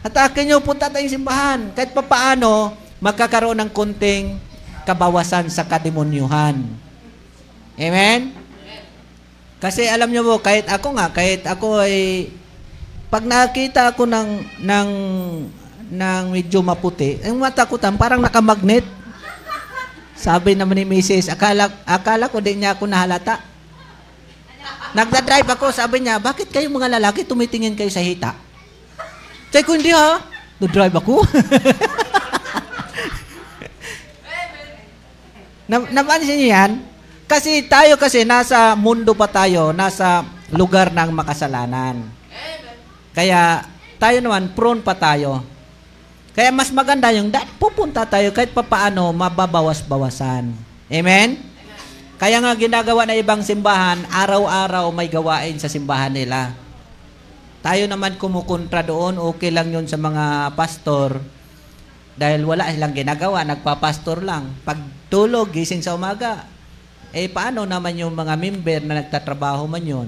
[0.08, 1.68] Hatakin nyo, punta tayong simbahan.
[1.76, 2.72] Kahit papaano,
[3.04, 4.40] magkakaroon ng kunting
[4.88, 6.64] kabawasan sa kademonyuhan.
[7.76, 8.32] Amen?
[9.60, 12.32] Kasi alam nyo po, kahit ako nga, kahit ako ay,
[13.12, 14.30] pag nakita ako ng,
[14.64, 14.90] ng,
[15.92, 18.88] ng medyo maputi, yung mata ko tam, parang nakamagnet.
[20.16, 23.44] Sabi naman ni Mrs., akala, akala ko din niya ako nahalata.
[24.96, 28.47] Nagda-drive ako, sabi niya, bakit kayo mga lalaki tumitingin kayo sa hita?
[29.52, 30.20] Sabi ko, hindi ha.
[30.58, 31.22] Do-drive ako.
[35.72, 36.72] na, napansin niyo yan?
[37.28, 40.24] Kasi tayo kasi nasa mundo pa tayo, nasa
[40.56, 42.08] lugar ng makasalanan.
[43.12, 43.68] Kaya
[44.00, 45.44] tayo naman, prone pa tayo.
[46.38, 50.54] Kaya mas maganda yung dahil pupunta tayo kahit papaano mababawas-bawasan.
[50.88, 51.42] Amen?
[52.18, 56.54] Kaya nga ginagawa na ibang simbahan, araw-araw may gawain sa simbahan nila.
[57.68, 61.20] Tayo naman kumukontra doon, okay lang yun sa mga pastor.
[62.16, 64.56] Dahil wala silang ginagawa, nagpapastor lang.
[64.64, 64.80] Pag
[65.12, 66.48] tulog, gising sa umaga,
[67.12, 70.08] eh paano naman yung mga member na nagtatrabaho man yun?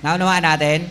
[0.00, 0.88] Naunawaan natin?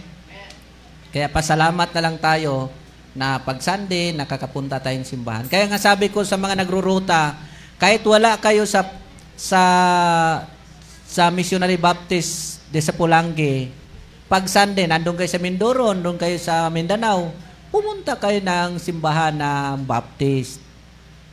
[1.09, 2.69] Kaya pasalamat na lang tayo
[3.17, 5.49] na pag Sunday, nakakapunta tayong simbahan.
[5.49, 7.41] Kaya nga sabi ko sa mga nagruruta,
[7.81, 8.85] kahit wala kayo sa
[9.33, 9.61] sa
[11.09, 13.86] sa Missionary Baptist de sa Pulangi,
[14.27, 17.31] pag Sunday, nandun kayo sa Mindoro, nandun kayo sa Mindanao,
[17.71, 20.59] pumunta kayo ng simbahan ng Baptist.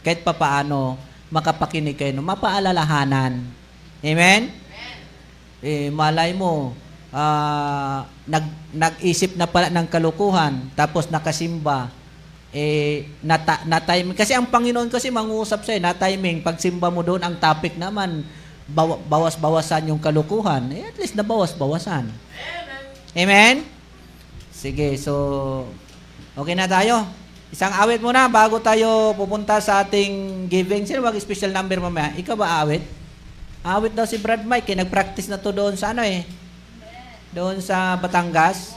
[0.06, 0.94] Kahit papaano,
[1.26, 3.42] makapakinig kayo, mapaalalahanan.
[3.98, 4.54] Amen?
[5.58, 6.70] Eh, malay mo,
[7.10, 11.90] ah, nag, nag-isip na pala ng kalukuhan, tapos nakasimba,
[12.54, 14.14] eh, nata, na timing.
[14.14, 16.46] Kasi ang Panginoon kasi mangusap sa'yo, na timing.
[16.46, 18.22] Pag simba mo doon, ang topic naman,
[18.70, 20.70] bawa, bawas-bawasan yung kalukuhan.
[20.70, 22.06] Eh, at least nabawas-bawasan.
[22.06, 22.63] Amen?
[24.50, 25.14] Sige, so,
[26.34, 27.06] okay na tayo.
[27.54, 30.82] Isang awit muna bago tayo pupunta sa ating giving.
[30.82, 32.10] Sino mag special number mamaya?
[32.18, 32.82] Ikaw ba awit?
[33.62, 34.66] Awit daw si Brad Mike.
[34.66, 34.82] Eh.
[34.82, 36.26] Nag-practice na to doon sa ano eh.
[37.30, 38.74] Doon sa Batangas.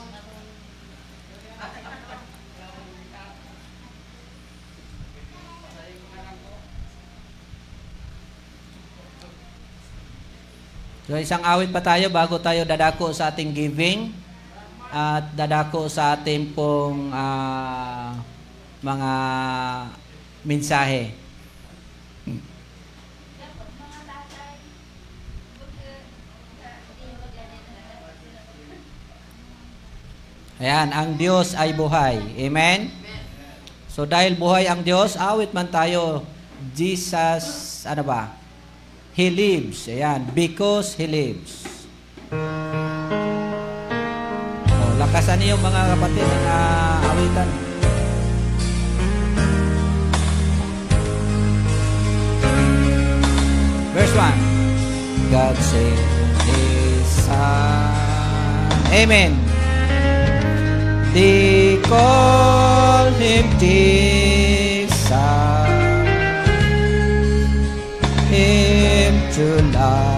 [11.09, 14.26] So isang awit pa tayo bago tayo dadako sa ating giving
[14.91, 18.15] at dadako sa ating pong uh,
[18.79, 19.11] mga
[20.43, 21.11] mensahe.
[30.57, 32.17] Ayan, ang Diyos ay buhay.
[32.41, 32.89] Amen?
[33.93, 36.25] So dahil buhay ang Diyos, awit man tayo,
[36.73, 38.33] Jesus, ano ba?
[39.13, 39.85] He lives.
[39.85, 41.67] Ayan, because He lives.
[42.29, 43.36] Thank you
[44.97, 47.49] lakasan niyo mga kapatid ng uh, awitan.
[53.93, 55.33] Verse 1.
[55.33, 56.01] God sent
[56.45, 58.73] His Son.
[58.93, 59.37] Amen.
[61.13, 65.09] They call Him Jesus.
[68.29, 69.47] Him to
[69.77, 70.16] love.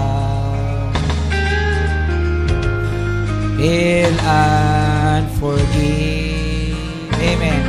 [3.60, 7.12] Heal and forgive.
[7.20, 7.64] Amen.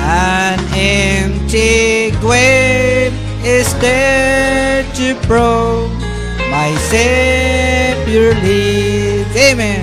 [0.04, 3.14] An empty grave
[3.46, 5.90] is there to prove
[6.52, 9.34] my Savior lives.
[9.38, 9.83] Amen.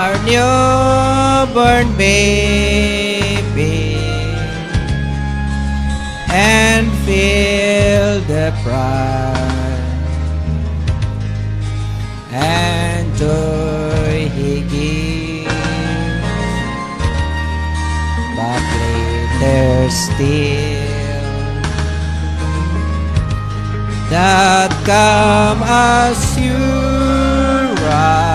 [0.00, 2.24] Our newborn baby
[6.32, 9.76] and feel the pride
[12.32, 15.52] and joy he gives.
[18.36, 20.80] But later still,
[24.08, 26.56] that come as you
[27.84, 28.29] rise,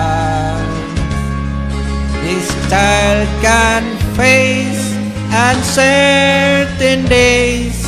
[2.68, 3.84] child can
[4.16, 4.94] face
[5.30, 7.78] uncertain days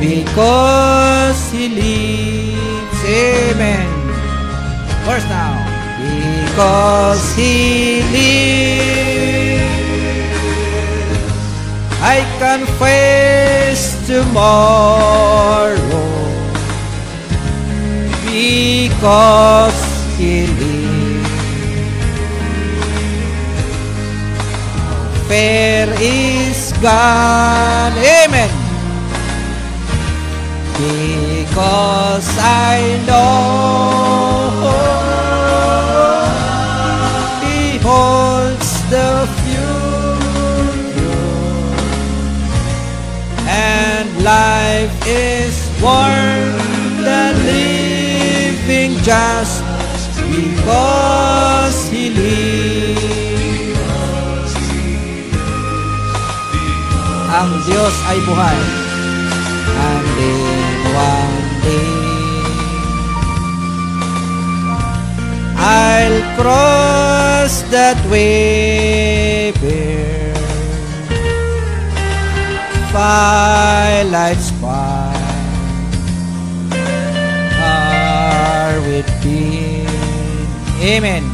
[0.00, 2.98] because he lives.
[3.04, 3.88] Amen.
[5.04, 5.52] Verse now.
[5.98, 9.62] Because he lives,
[12.00, 15.76] I can face tomorrow.
[18.26, 19.80] Because
[20.18, 20.71] he lives.
[25.32, 27.94] Fear is gone.
[27.96, 28.50] Amen.
[30.76, 33.32] Because I know
[37.40, 39.72] He holds the future
[43.48, 49.64] and life is worth the living just
[50.30, 52.61] because He lives.
[57.32, 58.58] Ang Diyos ay buhay.
[59.72, 62.02] And then one day
[65.56, 70.34] I'll cross that way bare
[72.92, 75.16] Twilight's fire
[77.62, 79.86] are with thee
[80.82, 81.31] Amen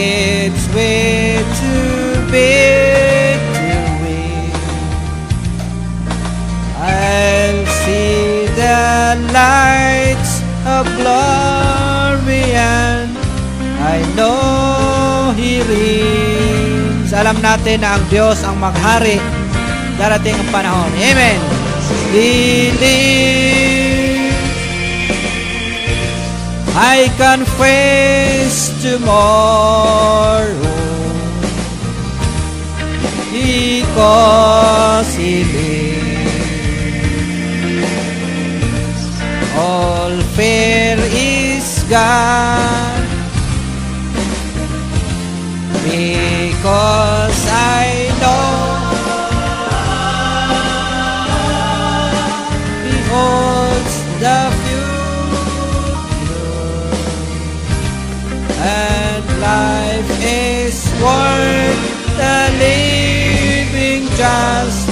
[0.00, 3.68] It's way too big to
[4.00, 4.56] wait.
[6.80, 13.12] I'll see the lights of glory and
[13.76, 17.12] I know He reigns.
[17.12, 19.20] Alam natin na ang Diyos ang maghari
[20.00, 20.88] darating ang panahon.
[20.96, 21.36] Amen.
[22.16, 22.72] He
[26.74, 30.50] I can face tomorrow.
[33.30, 35.90] Because He lives.
[39.56, 43.06] All fear is gone.
[45.84, 48.48] Because I know.
[52.86, 52.96] He
[59.40, 61.80] life is worth
[62.20, 64.86] the living just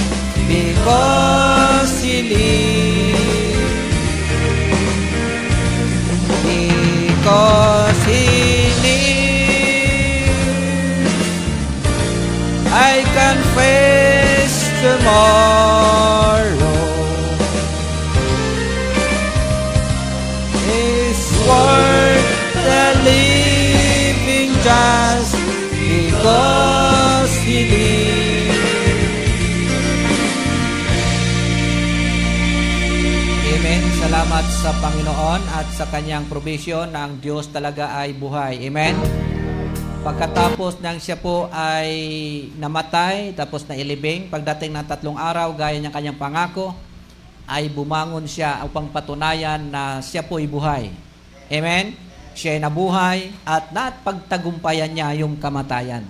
[0.47, 3.59] because He lives.
[6.43, 8.25] Because He
[8.85, 10.39] lives,
[12.71, 16.28] I can face tomorrow.
[34.59, 38.59] Sa Panginoon at sa kanyang provision na ang Diyos talaga ay buhay.
[38.67, 38.91] Amen?
[40.03, 41.87] Pagkatapos nang siya po ay
[42.59, 46.75] namatay, tapos na ilibing, pagdating ng tatlong araw, gaya ng kanyang pangako,
[47.47, 50.91] ay bumangon siya upang patunayan na siya po ay buhay.
[51.47, 51.95] Amen?
[52.35, 56.03] Siya ay nabuhay at napagtagumpayan niya yung kamatayan.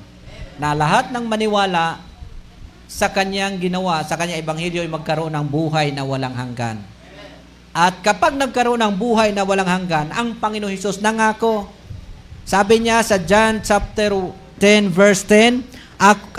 [0.58, 2.02] Na lahat ng maniwala
[2.90, 6.98] sa kanyang ginawa, sa kanyang ebanghelyo ay magkaroon ng buhay na walang hanggan.
[7.70, 11.70] At kapag nagkaroon ng buhay na walang hanggan, ang Panginoon Hesus nangako.
[12.42, 14.10] Sabi niya sa John chapter
[14.58, 15.62] 10 verse 10,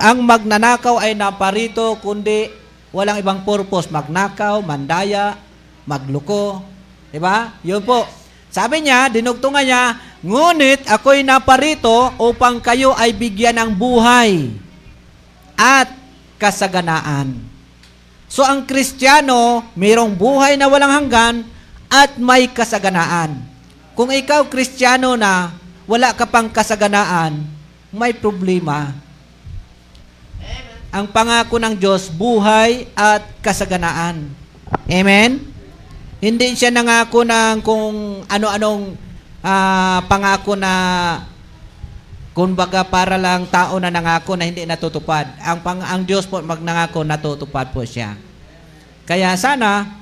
[0.00, 2.50] ang magnanakaw ay naparito kundi
[2.90, 5.38] walang ibang purpose, magnakaw, mandaya,
[5.86, 6.64] magluko.
[7.10, 7.54] 'Di ba?
[7.62, 8.06] 'Yun po.
[8.50, 9.94] Sabi niya, dinugtungan niya,
[10.26, 14.50] ngunit ako'y naparito upang kayo ay bigyan ng buhay
[15.54, 15.86] at
[16.34, 17.49] kasaganaan.
[18.30, 21.42] So ang Kristiyano, mayroong buhay na walang hanggan
[21.90, 23.42] at may kasaganaan.
[23.98, 25.50] Kung ikaw Kristiyano na
[25.90, 27.42] wala ka pang kasaganaan,
[27.90, 28.94] may problema.
[30.94, 34.30] Ang pangako ng Diyos, buhay at kasaganaan.
[34.86, 35.42] Amen?
[36.22, 38.94] Hindi siya nangako ng kung ano-anong
[39.42, 40.72] uh, pangako na
[42.40, 45.28] Kumbaga para lang tao na nangako na hindi natutupad.
[45.44, 48.16] Ang pang ang Diyos po magnangako natutupad po siya.
[49.04, 50.00] Kaya sana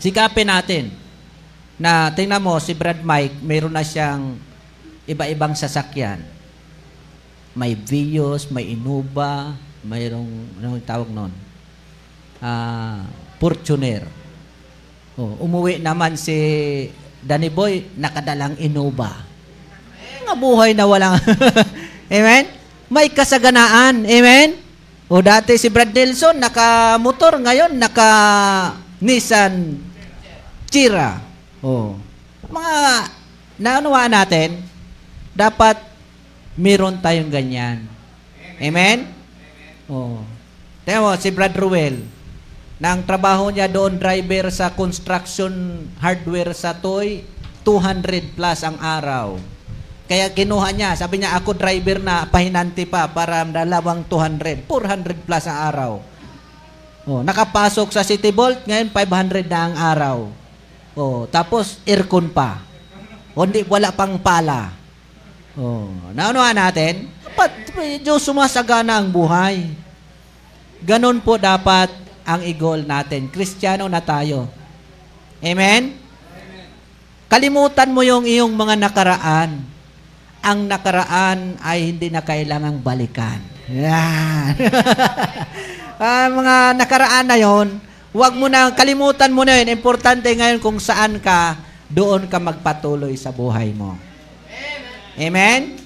[0.00, 0.88] sikapin natin
[1.76, 4.40] na tingnan mo si Brad Mike, mayroon na siyang
[5.04, 6.24] iba-ibang sasakyan.
[7.52, 9.52] May Vios, may Innova,
[9.84, 11.36] mayroong anong tawag noon?
[12.40, 13.04] Ah,
[13.36, 14.08] Fortuner.
[15.20, 16.32] Oh, umuwi naman si
[17.20, 19.27] Danny Boy, nakadalang Innova
[20.28, 21.16] nga buhay na walang...
[22.12, 22.44] Amen?
[22.92, 24.04] May kasaganaan.
[24.04, 24.60] Amen?
[25.08, 27.40] O dati si Brad Nelson, naka-motor.
[27.40, 29.80] Ngayon, naka-Nissan
[30.68, 31.16] Chira.
[31.64, 31.96] O.
[32.48, 32.76] Mga
[33.56, 34.60] naunawaan natin,
[35.32, 35.80] dapat
[36.60, 37.88] meron tayong ganyan.
[38.60, 39.08] Amen?
[39.88, 40.20] O.
[40.84, 42.04] Tingnan mo, si Brad Ruel,
[42.80, 47.24] na ang trabaho niya doon driver sa construction hardware sa Toy,
[47.64, 49.40] 200 plus ang araw.
[50.08, 54.64] Kaya kinuha niya, sabi niya, ako driver na, pahinanti pa para dalawang 200.
[54.64, 55.92] 400 plus ang araw.
[57.04, 60.18] Oh, nakapasok sa City Vault, ngayon 500 na ang araw.
[60.96, 62.64] Oh, tapos aircon pa.
[63.36, 64.72] O, hindi, wala pang pala.
[65.52, 69.68] Oh, naunuhan natin, dapat medyo sumasagana ang buhay.
[70.88, 71.92] Ganon po dapat
[72.24, 73.28] ang igol natin.
[73.28, 74.48] Kristiyano na tayo.
[75.44, 76.00] Amen?
[77.28, 79.76] Kalimutan mo yung iyong mga nakaraan
[80.48, 83.36] ang nakaraan ay hindi na kailangang balikan.
[83.68, 84.56] Yan.
[86.00, 87.76] uh, mga nakaraan na yon,
[88.16, 89.76] huwag mo na, kalimutan mo na yun.
[89.76, 91.60] Importante ngayon kung saan ka,
[91.92, 94.00] doon ka magpatuloy sa buhay mo.
[95.20, 95.76] Amen?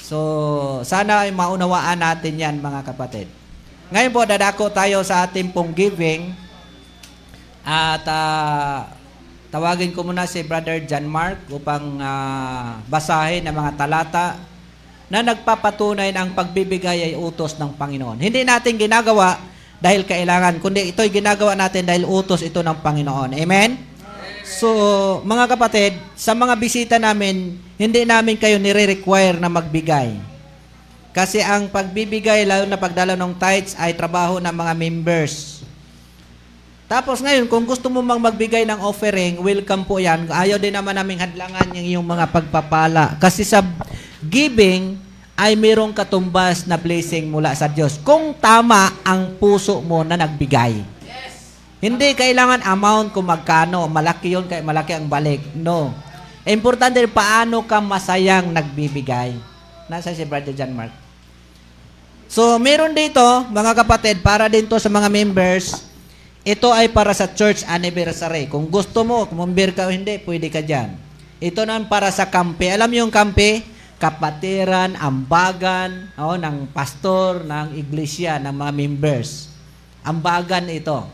[0.00, 3.28] So, sana ay maunawaan natin yan, mga kapatid.
[3.92, 6.32] Ngayon po, dadako tayo sa ating pong giving.
[7.60, 8.99] At uh,
[9.50, 14.38] Tawagin ko muna si Brother John Mark upang uh, basahin ang mga talata
[15.10, 18.22] na nagpapatunay na pagbibigay ay utos ng Panginoon.
[18.22, 19.42] Hindi natin ginagawa
[19.82, 23.34] dahil kailangan, kundi ito'y ginagawa natin dahil utos ito ng Panginoon.
[23.34, 23.74] Amen?
[24.46, 24.70] So,
[25.26, 30.14] mga kapatid, sa mga bisita namin, hindi namin kayo nire-require na magbigay.
[31.10, 35.59] Kasi ang pagbibigay, lalo na pagdala ng tithes, ay trabaho ng mga members.
[36.90, 40.26] Tapos ngayon, kung gusto mo mang magbigay ng offering, welcome po yan.
[40.26, 43.14] Ayaw din naman namin hadlangan yung iyong mga pagpapala.
[43.22, 43.62] Kasi sa
[44.26, 44.98] giving,
[45.38, 47.94] ay mayroong katumbas na blessing mula sa Diyos.
[48.02, 50.82] Kung tama ang puso mo na nagbigay.
[51.06, 51.62] Yes.
[51.78, 53.86] Hindi kailangan amount kung magkano.
[53.86, 55.46] Malaki yun, kaya malaki ang balik.
[55.54, 55.94] No.
[56.42, 59.38] Importante paano ka masayang nagbibigay.
[59.86, 60.90] Nasa si Brother John Mark.
[62.26, 65.89] So, meron dito, mga kapatid, para din to sa mga members,
[66.40, 68.48] ito ay para sa church anniversary.
[68.48, 70.96] Kung gusto mo, kumumbir ka o hindi, pwede ka dyan.
[71.40, 72.72] Ito naman para sa kampe.
[72.72, 73.64] Alam yung kampe?
[74.00, 79.52] Kapatiran, ambagan, oh, ng pastor, ng iglesia, ng mga members.
[80.00, 81.04] Ambagan ito.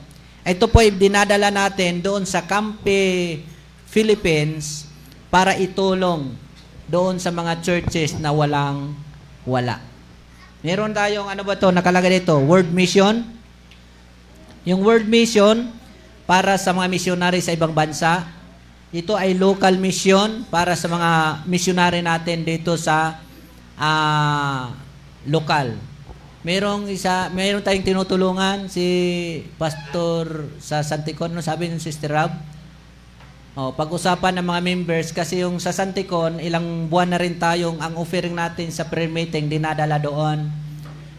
[0.46, 3.42] Ito po ay dinadala natin doon sa Kampe,
[3.90, 4.86] Philippines
[5.26, 6.38] para itulong
[6.86, 8.94] doon sa mga churches na walang
[9.42, 9.82] wala.
[10.62, 12.38] Meron tayong ano ba to nakalagay dito?
[12.38, 13.35] World Mission.
[14.66, 15.72] Yung World Mission,
[16.26, 18.26] para sa mga missionary sa ibang bansa.
[18.90, 23.22] Ito ay local mission para sa mga missionary natin dito sa
[23.78, 24.74] uh,
[25.30, 25.78] lokal.
[26.46, 28.86] Merong isa, meron tayong tinutulungan si
[29.58, 32.30] pastor sa Santicon, no sabi ng Sister Rob?
[33.56, 37.98] Oh, pag-usapan ng mga members kasi yung sa Santicon, ilang buwan na rin tayong ang
[37.98, 40.46] offering natin sa prayer meeting dinadala doon.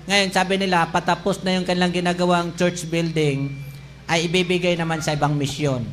[0.08, 3.52] Ngayon, sabi nila, patapos na yung kanilang ginagawang church building,
[4.08, 5.84] ay ibibigay naman sa ibang misyon.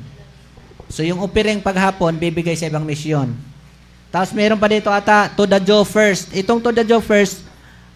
[0.86, 3.35] So yung offering paghapon, bibigay sa ibang misyon.
[4.15, 6.31] Tapos meron pa dito ata, to the Joe first.
[6.31, 7.43] Itong to the Joe first,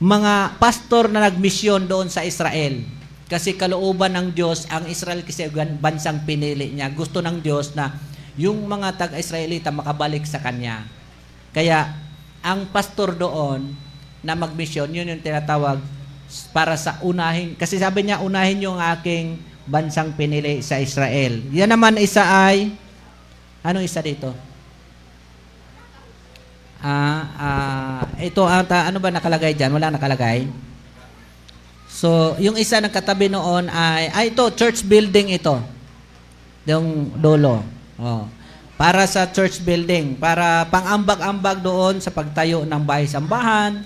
[0.03, 2.83] mga pastor na nagmisyon doon sa Israel.
[3.31, 5.47] Kasi kalooban ng Diyos, ang Israel kasi
[5.79, 6.91] bansang pinili niya.
[6.91, 7.95] Gusto ng Diyos na
[8.35, 10.83] yung mga taga-Israelita makabalik sa Kanya.
[11.55, 11.95] Kaya,
[12.43, 13.71] ang pastor doon
[14.27, 15.79] na magmisyon, yun yung tinatawag
[16.53, 17.57] para sa unahin.
[17.57, 21.45] Kasi sabi niya, unahin yung aking bansang pinili sa Israel.
[21.53, 22.73] Yan naman isa ay,
[23.65, 24.33] anong isa dito?
[26.79, 29.75] Ah, ah, ito ata, ano ba nakalagay diyan?
[29.75, 30.47] Wala nakalagay.
[31.91, 35.59] So, yung isa ng katabi noon ay, ay ito, church building ito.
[36.69, 37.65] Yung dolo.
[37.99, 38.31] Oh.
[38.79, 43.83] Para sa church building, para pang-ambag-ambag doon sa pagtayo ng bahay-sambahan.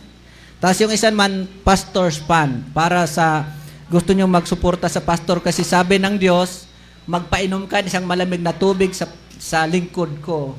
[0.63, 3.51] Tapos yung isa man, pastor's fund, para sa
[3.91, 6.71] gusto nyo magsuporta sa pastor kasi sabi ng Diyos,
[7.03, 9.11] magpainom ka ng isang malamig na tubig sa,
[9.43, 10.55] sa lingkod ko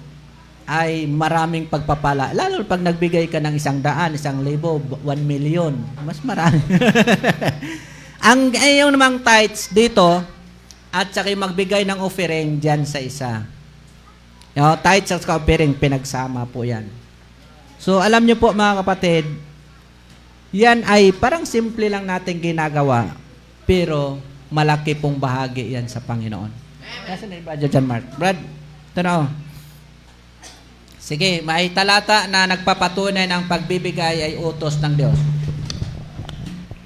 [0.67, 2.35] ay maraming pagpapala.
[2.35, 5.71] Lalo pag nagbigay ka ng isang daan, isang libo, one million.
[6.03, 6.59] Mas marami.
[8.27, 10.19] Ang eh, yung namang tithes dito,
[10.91, 13.47] at saka magbigay ng offering dyan sa isa.
[14.51, 16.91] Yung tithes at offering, pinagsama po yan.
[17.79, 19.25] So, alam nyo po mga kapatid,
[20.53, 23.09] yan ay parang simple lang natin ginagawa,
[23.65, 24.21] pero
[24.53, 26.53] malaki pong bahagi yan sa Panginoon.
[27.09, 28.05] Nasaan na yung Brad John Mark?
[28.21, 29.27] Brad, ito na oh.
[31.01, 35.17] Sige, may talata na nagpapatunay ng pagbibigay ay utos ng Diyos.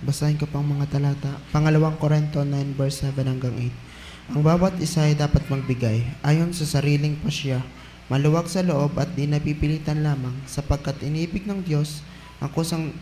[0.02, 1.36] Basahin ko pang mga talata.
[1.52, 4.34] Pangalawang Korinto 9 verse 7 hanggang 8.
[4.34, 7.60] Ang bawat isa ay dapat magbigay ayon sa sariling pasya,
[8.08, 12.02] maluwag sa loob at di napipilitan lamang sapagkat inibig ng Diyos
[12.40, 12.96] ang kusang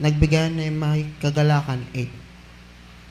[0.00, 2.08] nagbigay na may kagalakan 8.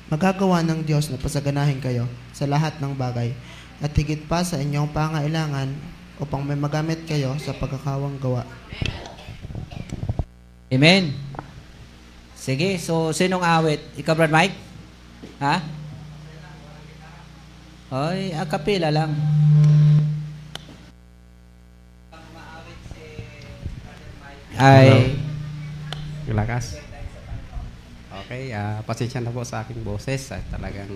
[0.10, 3.30] Magagawa ng Diyos na pasaganahin kayo sa lahat ng bagay
[3.78, 5.70] at higit pa sa inyong pangailangan
[6.18, 8.42] upang may magamit kayo sa pagkakawang gawa.
[10.74, 11.14] Amen.
[12.34, 13.86] Sige, so sinong awit?
[14.02, 14.58] Ikaw, Brad Mike?
[15.38, 15.62] Ha?
[17.90, 19.14] Oy, akapila lang.
[24.60, 25.29] Ay, Yung
[26.34, 26.82] lakas.
[28.26, 30.34] Okay, ah pasensya na po sa aking boses.
[30.34, 30.90] Ah, talagang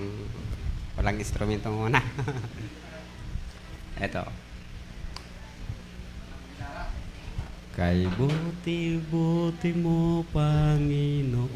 [0.97, 2.01] walang instrumento muna.
[4.05, 4.25] Eto.
[7.73, 11.49] Kay buti-buti mo, Panginoon,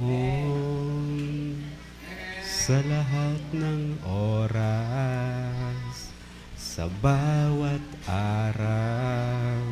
[2.42, 4.02] sa lahat ng
[4.42, 6.10] oras,
[6.58, 9.67] sa bawat araw.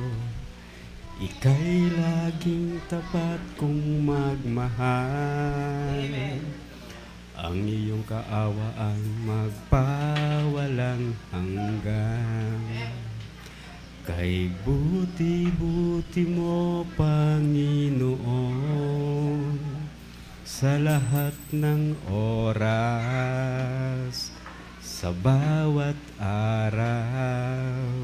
[1.16, 6.12] Ika'y laging tapat kong magmahal.
[7.40, 12.60] Ang iyong kaawaan magpawalang hanggan.
[14.06, 18.14] Kay buti-buti mo, Panginoon
[20.46, 22.70] Sa lahat ng oras
[24.78, 27.95] Sa bawat araw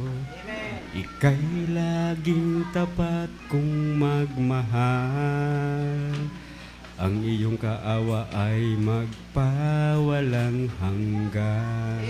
[0.92, 5.88] Ika'y laging tapat kong magmahal.
[7.00, 12.04] Ang iyong kaawa ay magpawalang hanggan.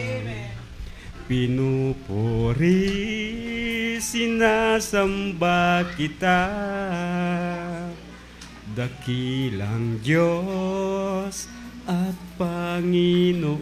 [1.30, 2.82] Pinupuri,
[4.02, 6.50] sinasamba kita.
[8.74, 11.46] Dakilang Diyos
[11.86, 13.62] at Panginoon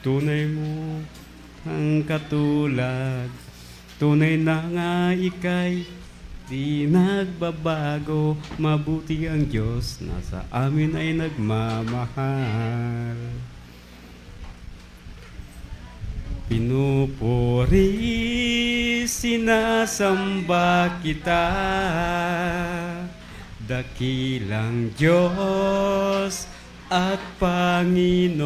[0.00, 1.04] Tunay mo
[1.68, 3.28] ang katulad
[4.00, 5.84] Tunay na nga ika'y
[6.48, 8.32] di nagbabago.
[8.56, 12.00] Mabuti ang Diyos na sa amin ay nagmamahal.
[16.48, 17.92] Pinupuri,
[19.04, 21.44] sinasamba kita.
[23.68, 26.48] Dakilang Diyos
[26.88, 28.40] at Panginoon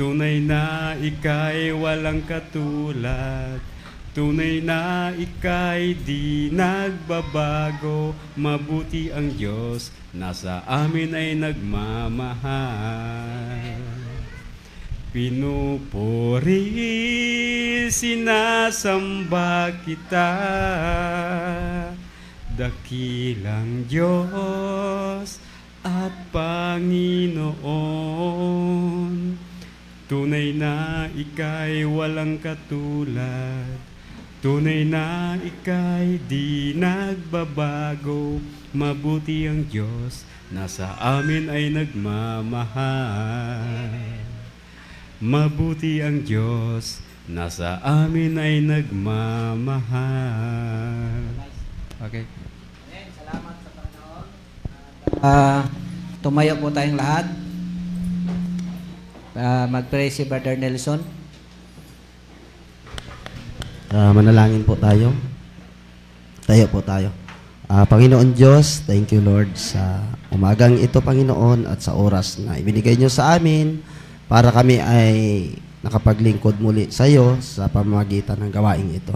[0.00, 3.60] Tunay na ika'y walang katulad.
[4.16, 8.16] Tunay na ika'y di nagbabago.
[8.32, 12.40] Mabuti ang Diyos na sa amin ay nagmamahal.
[15.12, 16.64] Pinupuri,
[17.92, 20.32] sinasamba kita.
[22.56, 25.36] Dakilang Diyos
[25.84, 27.60] at Panginoon.
[30.10, 33.78] Tunay na ika'y walang katulad.
[34.42, 38.42] Tunay na ika'y di nagbabago.
[38.74, 42.74] Mabuti ang Diyos na sa amin ay nagmamahal.
[45.22, 46.98] Mabuti ang Diyos
[47.30, 49.78] na sa amin ay nagmamahal.
[52.10, 52.26] Okay.
[55.22, 55.70] Ah,
[56.18, 57.39] tumayo po tayong lahat.
[59.30, 60.98] Ah, mag-pray si Brother Nelson.
[63.94, 65.14] Ah, manalangin po tayo.
[66.50, 67.14] Tayo po tayo.
[67.70, 70.02] Ah, Panginoon Diyos, thank you Lord sa
[70.34, 73.78] umagang ito Panginoon at sa oras na ibinigay niyo sa amin
[74.26, 75.14] para kami ay
[75.86, 79.14] nakapaglingkod muli sa iyo sa pamamagitan ng gawaing ito.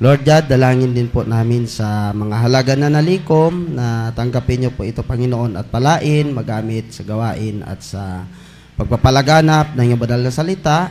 [0.00, 4.88] Lord God, dalangin din po namin sa mga halaga na nalikom na tanggapin niyo po
[4.88, 8.24] ito Panginoon at palain, magamit sa gawain at sa
[8.80, 10.88] pagpapalaganap ng iyong banal na salita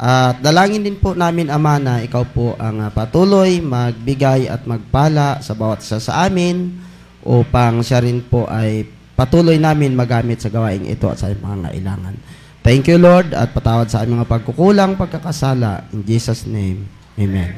[0.00, 5.44] at dalangin din po namin, Ama, na ikaw po ang ah, patuloy magbigay at magpala
[5.44, 6.80] sa bawat isa sa amin
[7.20, 12.16] upang siya rin po ay patuloy namin magamit sa gawaing ito at sa mga ngailangan.
[12.64, 15.92] Thank you, Lord, at patawad sa aming mga pagkukulang, pagkakasala.
[15.92, 16.88] In Jesus' name,
[17.20, 17.52] Amen.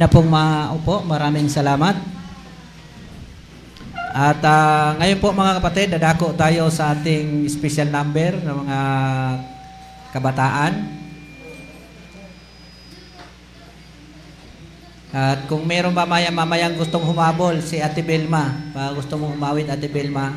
[0.00, 2.15] Na pong maupo, maraming salamat.
[4.16, 8.80] At ah, ngayon po mga kapatid, dadako tayo sa ating special number ng mga
[10.08, 10.72] kabataan.
[15.12, 18.56] At kung meron mamaya mamayang gustong humabol, si Ate Belma.
[18.72, 20.32] Pa gusto mong humawin, Ate Belma.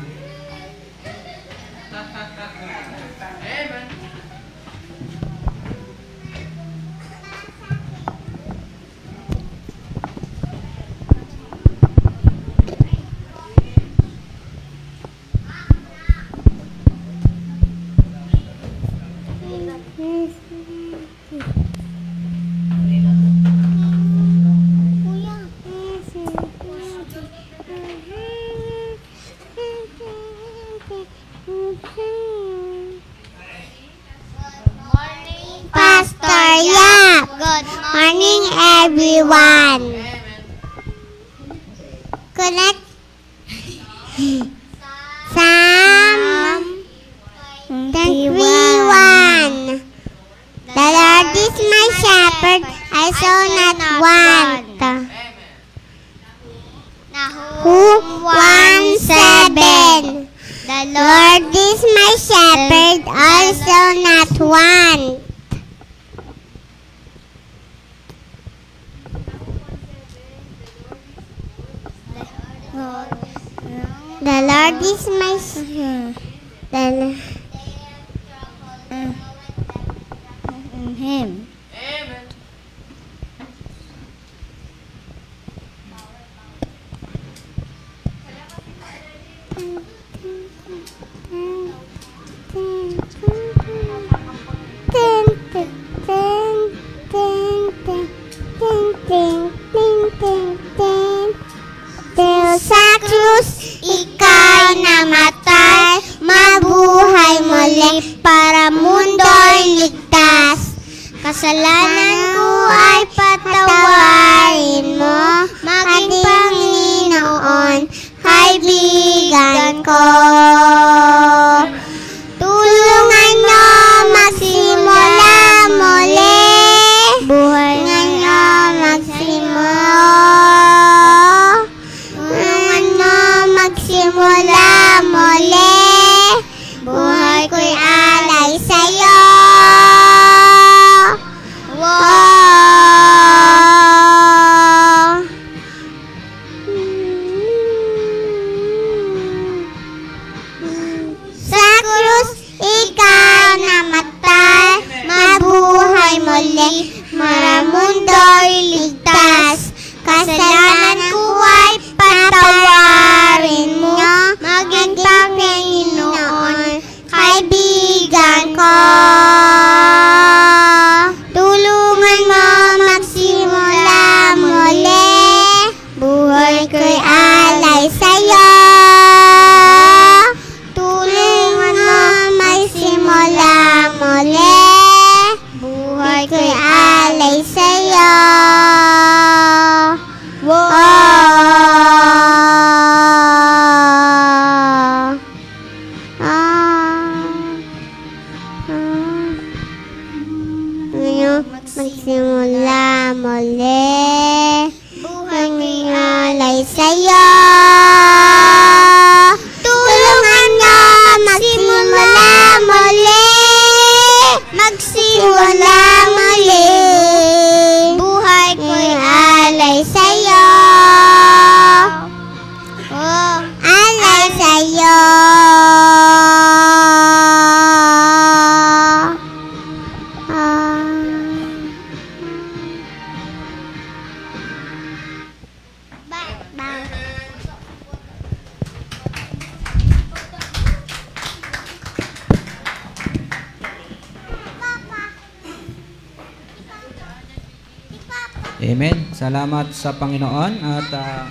[249.80, 251.24] Sa Panginoon at ah,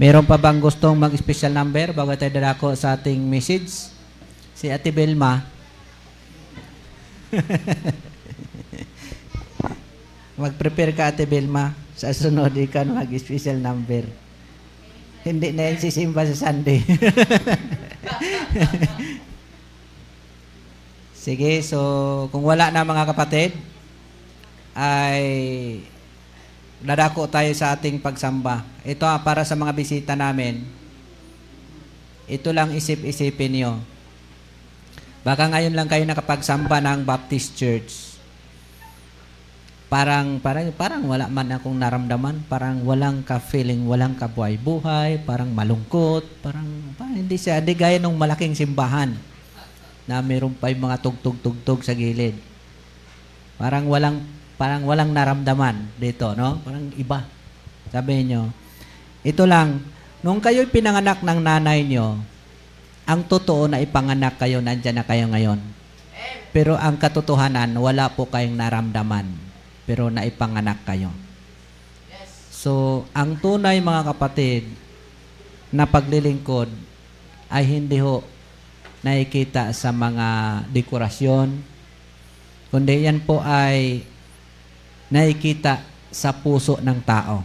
[0.00, 3.92] meron pa bang gustong mag-special number bago tayo dadako sa ating message?
[4.56, 5.44] Si Ate Belma.
[10.40, 14.08] Mag-prepare ka Ate Belma sa sunod ikaw mag-special number.
[15.20, 16.80] Hindi na yan sisimba sa Sunday.
[21.24, 21.80] Sige, so
[22.32, 23.52] kung wala na mga kapatid,
[26.84, 28.60] dadako tayo sa ating pagsamba.
[28.84, 30.60] Ito ah, para sa mga bisita namin.
[32.28, 33.72] Ito lang isip-isipin nyo.
[35.24, 38.12] Baka ngayon lang kayo nakapagsamba ng Baptist Church.
[39.88, 42.44] Parang, parang, parang wala man akong naramdaman.
[42.52, 45.24] Parang walang ka-feeling, walang kabuhay-buhay.
[45.24, 46.44] Parang malungkot.
[46.44, 46.68] Parang,
[47.00, 47.64] parang hindi siya.
[47.64, 49.16] Hindi gaya ng malaking simbahan
[50.04, 52.36] na meron pa yung mga tugtog-tugtog sa gilid.
[53.56, 54.20] Parang walang
[54.54, 56.62] parang walang naramdaman dito, no?
[56.62, 57.26] Parang iba.
[57.90, 58.50] Sabi niyo.
[59.24, 59.82] Ito lang,
[60.20, 62.20] nung kayo'y pinanganak ng nanay niyo,
[63.04, 65.60] ang totoo na ipanganak kayo, nandyan na kayo ngayon.
[66.54, 69.26] Pero ang katotohanan, wala po kayong naramdaman.
[69.84, 71.12] Pero naipanganak kayo.
[72.54, 74.64] So, ang tunay mga kapatid
[75.68, 76.72] na paglilingkod
[77.52, 78.24] ay hindi ho
[79.04, 81.52] nakikita sa mga dekorasyon,
[82.72, 84.00] kundi yan po ay
[85.10, 85.82] nakikita
[86.14, 87.42] sa puso ng tao.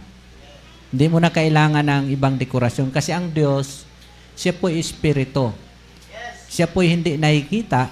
[0.90, 3.86] Hindi mo na kailangan ng ibang dekorasyon kasi ang Diyos,
[4.34, 5.54] siya po espiritu.
[6.50, 7.86] Siya po hindi nakikita,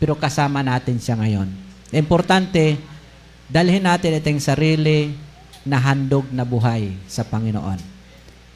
[0.00, 1.48] pero kasama natin siya ngayon.
[1.92, 2.80] Importante,
[3.44, 5.12] dalhin natin itong sarili
[5.68, 7.76] na handog na buhay sa Panginoon.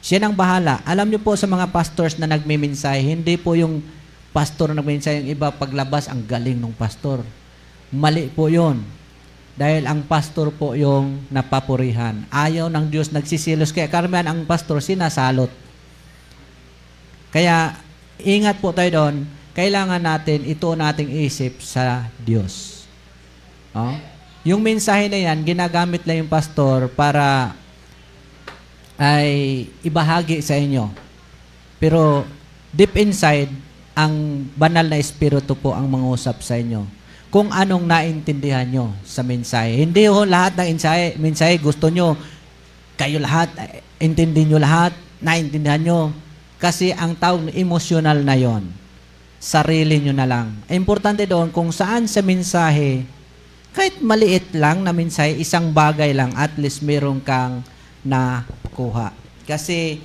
[0.03, 0.81] Siya nang bahala.
[0.83, 3.85] Alam niyo po sa mga pastors na nagmiminsahe, hindi po yung
[4.33, 7.21] pastor na nagmiminsahe yung iba paglabas, ang galing ng pastor.
[7.93, 8.81] Mali po yun.
[9.53, 12.25] Dahil ang pastor po yung napapurihan.
[12.33, 13.69] Ayaw ng Diyos nagsisilos.
[13.69, 15.49] Kaya karamihan ang pastor sinasalot.
[17.29, 17.77] Kaya
[18.21, 19.15] ingat po tayo doon.
[19.53, 22.85] Kailangan natin ito nating isip sa Diyos.
[23.77, 23.93] Oh?
[24.41, 27.53] Yung mensahe na yan, ginagamit lang yung pastor para
[28.97, 30.89] ay ibahagi sa inyo.
[31.77, 32.25] Pero
[32.73, 33.49] deep inside,
[33.93, 36.85] ang banal na espiritu po ang mangusap sa inyo.
[37.33, 39.81] Kung anong naintindihan nyo sa mensahe.
[39.81, 42.13] Hindi ho lahat ng mensahe, mensahe gusto nyo,
[42.93, 43.49] kayo lahat,
[43.97, 46.01] intindi nyo lahat, naintindihan nyo.
[46.61, 48.69] Kasi ang tawag emotional na yon
[49.41, 50.55] sarili nyo na lang.
[50.71, 53.03] Importante doon kung saan sa mensahe,
[53.75, 57.59] kahit maliit lang na mensahe, isang bagay lang, at least meron kang
[58.05, 59.09] nakuha.
[59.43, 59.99] Kasi,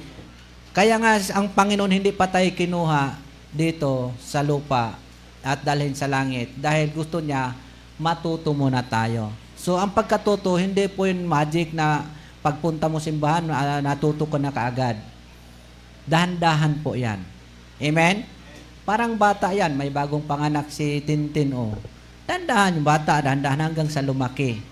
[0.74, 3.14] kaya nga ang Panginoon hindi pa tayo kinuha
[3.52, 5.07] dito sa lupa
[5.48, 7.56] at dalhin sa langit dahil gusto niya
[7.96, 9.32] matuto muna tayo.
[9.58, 12.06] So, ang pagkatuto, hindi po yung magic na
[12.38, 15.00] pagpunta mo simbahan, uh, natuto ka na kaagad.
[16.06, 17.18] Dahan-dahan po yan.
[17.82, 18.22] Amen?
[18.86, 21.74] Parang bata yan, may bagong panganak si Tintin o.
[21.74, 21.76] Oh.
[22.24, 24.62] Dahan-dahan yung bata, dahan-dahan hanggang sa lumaki.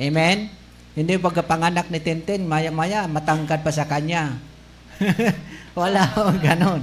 [0.00, 0.48] Amen?
[0.96, 4.40] Hindi pagkapanganak ni Tintin, maya-maya, matangkad pa sa kanya.
[5.78, 6.82] Wala o, ganon.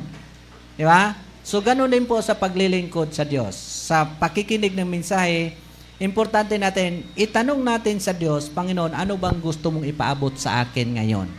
[0.78, 1.27] Di ba?
[1.48, 3.56] So, ganon din po sa paglilingkod sa Diyos.
[3.88, 5.56] Sa pakikinig ng mensahe,
[5.96, 11.32] importante natin, itanong natin sa Diyos, Panginoon, ano bang gusto mong ipaabot sa akin ngayon?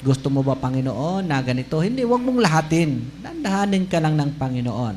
[0.00, 1.84] Gusto mo ba, Panginoon, na ganito?
[1.84, 3.20] Hindi, wag mong lahatin.
[3.20, 4.94] Dandahanin ka lang ng Panginoon.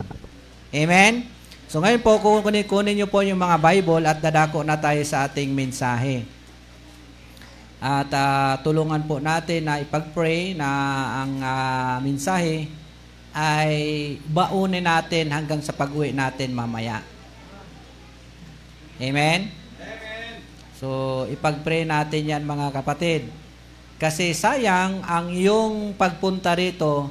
[0.72, 1.28] Amen?
[1.68, 5.28] So ngayon po, kunin, kunin niyo po yung mga Bible at dadako na tayo sa
[5.28, 6.24] ating mensahe.
[7.84, 10.70] At uh, tulungan po natin na ipag-pray na
[11.28, 12.83] ang uh, mensahe
[13.34, 13.76] ay
[14.30, 17.02] baunin natin hanggang sa pag-uwi natin mamaya.
[19.02, 19.50] Amen?
[19.50, 20.34] Amen.
[20.78, 23.28] So, ipag-pray natin yan mga kapatid.
[23.98, 27.10] Kasi sayang ang iyong pagpunta rito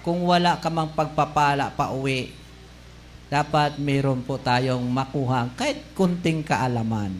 [0.00, 2.32] kung wala ka mang pagpapala pa uwi.
[3.30, 7.14] Dapat mayroon po tayong makuha kahit kunting kaalaman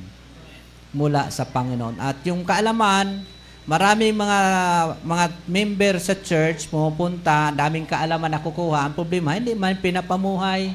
[0.91, 2.03] mula sa Panginoon.
[2.03, 3.23] At yung kaalaman,
[3.69, 4.41] maraming mga
[5.05, 8.89] mga member sa church pumupunta, daming kaalaman na kukuha.
[8.89, 10.73] Ang problema, hindi man pinapamuhay,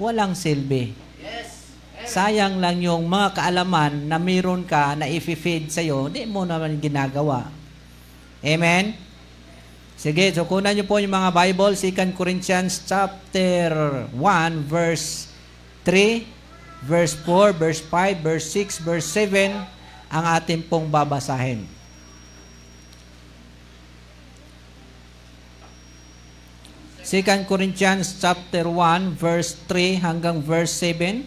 [0.00, 0.94] walang silbi.
[2.04, 7.48] Sayang lang yung mga kaalaman na meron ka na i-feed sa'yo, hindi mo naman ginagawa.
[8.44, 8.92] Amen?
[9.96, 15.32] Sige, so kunan niyo po yung mga Bible, 2 Corinthians chapter 1, verse
[15.88, 16.28] 3,
[16.84, 19.56] verse 4, verse 5, verse 6, verse 7,
[20.12, 21.64] ang ating pong babasahin.
[27.14, 31.22] Second Corinthians chapter 1 verse 3 hanggang verse 7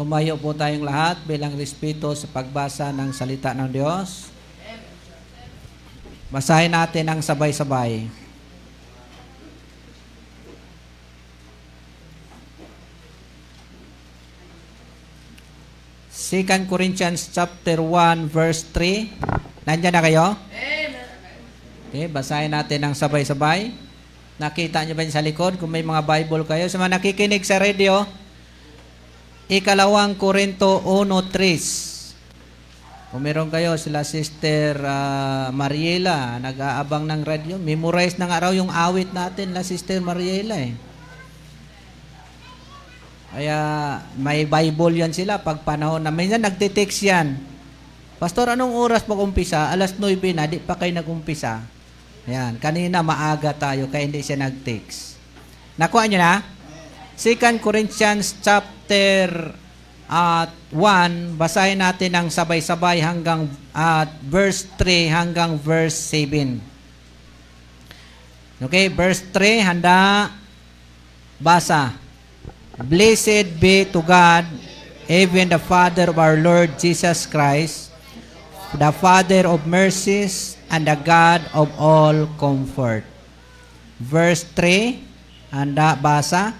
[0.00, 4.32] Tumayo po tayong lahat bilang respeto sa pagbasa ng salita ng Diyos.
[6.32, 8.08] Basahin natin ang sabay-sabay.
[16.08, 19.68] Second Corinthians chapter 1 verse 3.
[19.68, 20.26] Nandiyan na kayo?
[21.92, 23.68] Okay, basahin natin ng sabay-sabay.
[24.40, 26.64] Nakita niyo ba sa likod kung may mga Bible kayo?
[26.64, 28.08] Sa mga nakikinig sa radio,
[29.44, 37.60] Ikalawang Korinto 1.3 Kung meron kayo, sila Sister ah, Mariela, nag-aabang ng radio.
[37.60, 40.72] Memorize na nga raw yung awit natin na Sister Mariela eh.
[43.36, 43.58] Kaya
[44.16, 46.08] may Bible yan sila pag panahon na.
[46.08, 47.36] Minsan nagtitext yan.
[48.16, 49.68] Pastor, anong oras mag-umpisa?
[49.68, 51.81] Alas 9 na, di pa kayo nag-umpisa.
[52.22, 55.18] Ayan, kanina maaga tayo kaya hindi siya nag-text.
[55.74, 56.38] Nakuha niyo na?
[57.18, 59.50] 2 Corinthians chapter
[60.06, 66.62] at 1, basahin natin ng sabay-sabay hanggang at verse 3 hanggang verse 7.
[68.62, 70.30] Okay, verse 3, handa,
[71.42, 71.90] basa.
[72.86, 74.46] Blessed be to God,
[75.10, 77.90] even the Father of our Lord Jesus Christ,
[78.78, 83.04] the Father of mercies and the God of all comfort.
[84.00, 84.98] Verse 3,
[85.52, 86.56] handa, basa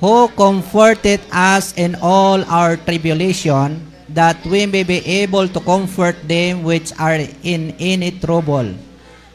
[0.00, 6.64] who comforted us in all our tribulation, that we may be able to comfort them
[6.64, 8.72] which are in any trouble.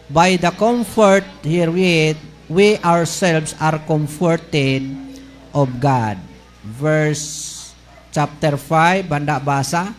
[0.09, 2.17] By the comfort herewith,
[2.49, 4.83] we ourselves are comforted
[5.53, 6.17] of God.
[6.65, 7.73] Verse
[8.09, 9.93] chapter 5, banda basa.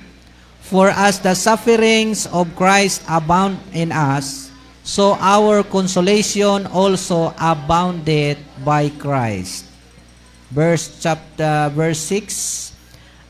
[0.66, 4.50] For as the sufferings of Christ abound in us,
[4.82, 9.66] so our consolation also abounded by Christ.
[10.50, 12.74] Verse chapter verse 6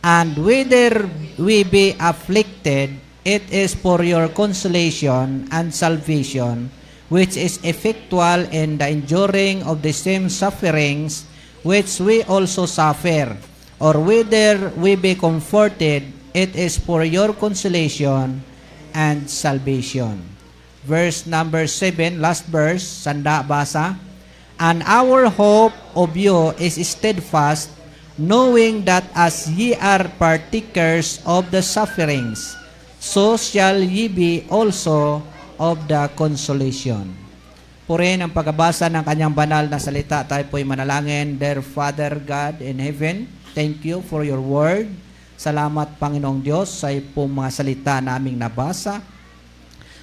[0.04, 1.08] and whether
[1.40, 2.92] we be afflicted
[3.24, 6.68] it is for your consolation and salvation
[7.08, 11.24] which is effectual in the enduring of the same sufferings
[11.62, 13.36] which we also suffer.
[13.78, 18.44] Or whether we be comforted it is for your consolation
[18.92, 20.20] and salvation
[20.84, 23.96] verse number 7 last verse sanda basa
[24.56, 27.68] And our hope of you is steadfast,
[28.16, 32.56] knowing that as ye are partakers of the sufferings,
[32.96, 35.20] so shall ye be also
[35.60, 37.12] of the consolation.
[37.84, 40.24] Purihin ang pagkabasa ng kanyang banal na salita.
[40.24, 41.38] Tayo po'y manalangin.
[41.38, 44.88] Dear Father God in heaven, thank you for your word.
[45.36, 49.04] Salamat Panginoong Diyos sa pong mga salita na aming nabasa.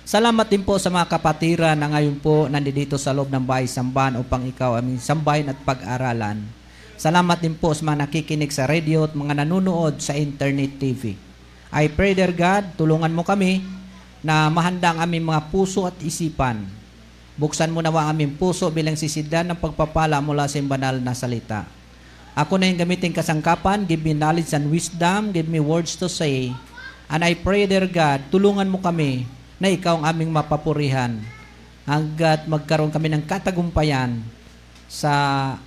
[0.05, 4.21] Salamat din po sa mga kapatiran na ngayon po nandito sa loob ng bahay sambahan
[4.21, 6.37] upang ikaw aming sambahin at pag-aralan.
[7.01, 11.17] Salamat din po sa mga nakikinig sa radio at mga nanonood sa internet TV.
[11.73, 13.65] I pray, dear God, tulungan mo kami
[14.21, 16.61] na mahanda ang aming mga puso at isipan.
[17.33, 21.65] Buksan mo nawa ang aming puso bilang sisidlan ng pagpapala mula sa banal na salita.
[22.33, 26.49] Ako na yung gamitin kasangkapan, give me knowledge and wisdom, give me words to say.
[27.05, 29.29] And I pray, dear God, tulungan mo kami
[29.61, 31.21] na ikaw ang aming mapapurihan
[31.85, 34.17] hanggat magkaroon kami ng katagumpayan
[34.89, 35.13] sa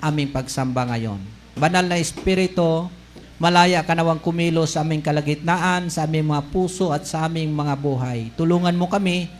[0.03, 1.23] aming pagsamba ngayon.
[1.55, 2.91] Banal na Espiritu,
[3.39, 7.79] malaya ka nawang kumilos sa aming kalagitnaan, sa aming mga puso at sa aming mga
[7.79, 8.35] buhay.
[8.35, 9.31] Tulungan mo kami,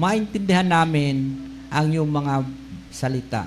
[0.00, 1.36] maintindihan namin
[1.68, 2.34] ang iyong mga
[2.88, 3.44] salita.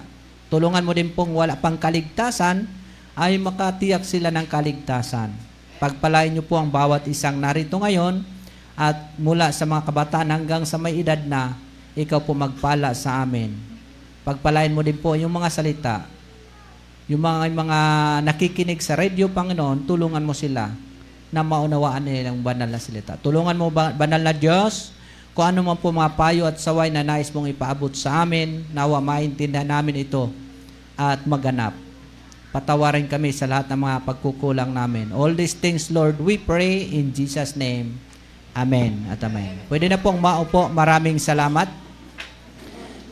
[0.53, 2.82] Tulungan mo din pong wala pang kaligtasan,
[3.14, 5.30] ay makatiyak sila ng kaligtasan.
[5.77, 8.26] Pagpalain niyo po ang bawat isang narito ngayon,
[8.73, 11.53] at mula sa mga kabataan hanggang sa may edad na,
[11.94, 13.53] ikaw po magpala sa amin.
[14.26, 15.95] Pagpalain mo din po yung mga salita.
[17.06, 17.80] Yung mga, mga
[18.26, 20.73] nakikinig sa radio, Panginoon, tulungan mo sila
[21.30, 23.14] na maunawaan nila ang banal na salita.
[23.22, 24.90] Tulungan mo, banal na Diyos,
[25.34, 29.02] kung ano man po mga payo at saway na nais mong ipaabot sa amin, nawa
[29.02, 30.30] maintindihan namin ito
[30.94, 31.73] at maganap.
[32.54, 35.10] Patawarin kami sa lahat ng mga pagkukulang namin.
[35.10, 37.98] All these things, Lord, we pray in Jesus' name.
[38.54, 39.66] Amen at amen.
[39.66, 40.70] Pwede na pong maupo.
[40.70, 41.66] Maraming salamat.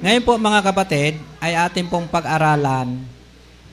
[0.06, 3.02] Ngayon po mga kapatid, ay ating pong pag-aralan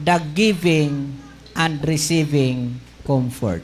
[0.01, 1.13] the giving
[1.53, 3.61] and receiving comfort.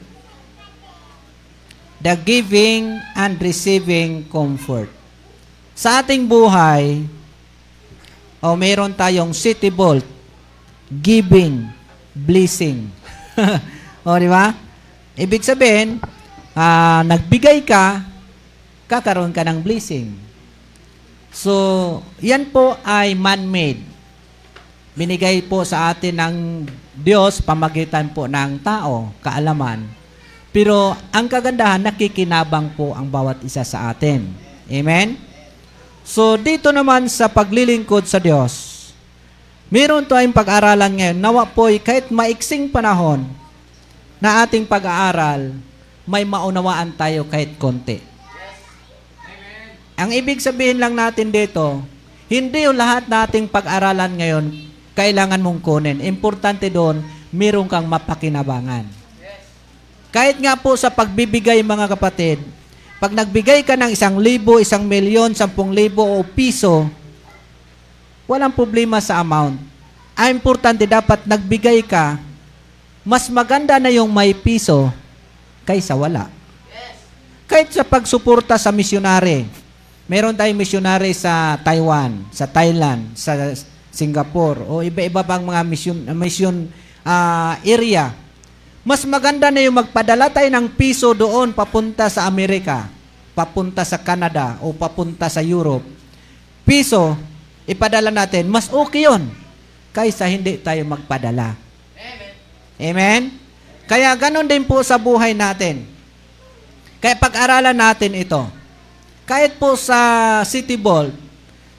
[1.97, 4.91] The giving and receiving comfort.
[5.73, 7.07] Sa ating buhay,
[8.43, 10.05] o oh, meron tayong city bolt,
[10.91, 11.65] giving,
[12.15, 12.87] blessing.
[14.07, 14.55] o, di ba?
[15.19, 15.99] Ibig sabihin,
[16.55, 18.01] uh, nagbigay ka,
[18.87, 20.15] kakaroon ka ng blessing.
[21.35, 23.83] So, yan po ay man-made.
[24.95, 26.35] Binigay po sa atin ng
[26.95, 29.83] Diyos pamagitan po ng tao, kaalaman.
[30.55, 34.31] Pero ang kagandahan, nakikinabang po ang bawat isa sa atin.
[34.71, 35.19] Amen?
[36.07, 38.74] So, dito naman sa paglilingkod sa Diyos,
[39.69, 41.17] meron tayong pag-aralan ngayon.
[41.17, 43.25] Nawa po'y kahit maiksing panahon
[44.21, 45.53] na ating pag-aaral,
[46.05, 48.01] may maunawaan tayo kahit konti.
[49.95, 51.81] Ang ibig sabihin lang natin dito,
[52.27, 54.45] hindi yung lahat nating pag-aralan ngayon
[54.95, 55.99] kailangan mong kunin.
[56.03, 58.87] Importante doon, meron kang mapakinabangan.
[60.15, 62.39] Kahit nga po sa pagbibigay mga kapatid,
[62.95, 66.87] pag nagbigay ka ng isang libo, isang milyon, sampung libo o piso,
[68.25, 69.57] walang problema sa amount.
[70.15, 72.17] Ang importante dapat nagbigay ka,
[73.05, 74.89] mas maganda na yung may piso
[75.65, 76.29] kaysa wala.
[77.45, 79.45] Kahit sa pagsuporta sa misyonary,
[80.09, 83.53] meron tayong misyonary sa Taiwan, sa Thailand, sa
[83.93, 86.55] Singapore, o iba-iba pang mga mission, mission
[87.05, 88.11] ah, area.
[88.81, 92.89] Mas maganda na yung magpadala tayo ng piso doon papunta sa Amerika,
[93.37, 95.85] papunta sa Canada, o papunta sa Europe.
[96.65, 97.13] Piso,
[97.65, 99.29] ipadala natin, mas okay yun
[99.91, 101.57] kaysa hindi tayo magpadala.
[102.75, 103.31] Amen?
[103.85, 105.87] Kaya ganun din po sa buhay natin.
[106.99, 108.43] Kaya pag-aralan natin ito.
[109.25, 111.13] Kahit po sa City Vault,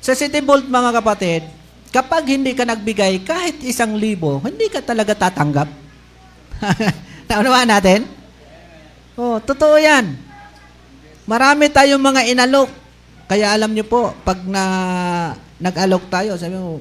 [0.02, 1.42] sa City Vault mga kapatid,
[1.90, 5.68] kapag hindi ka nagbigay kahit isang libo, hindi ka talaga tatanggap.
[7.28, 8.00] Naunawaan natin?
[9.18, 10.14] Oh, totoo yan.
[11.26, 12.70] Marami tayong mga inalok.
[13.26, 14.62] Kaya alam niyo po, pag na
[15.56, 16.80] nag-alok tayo, sabi mo,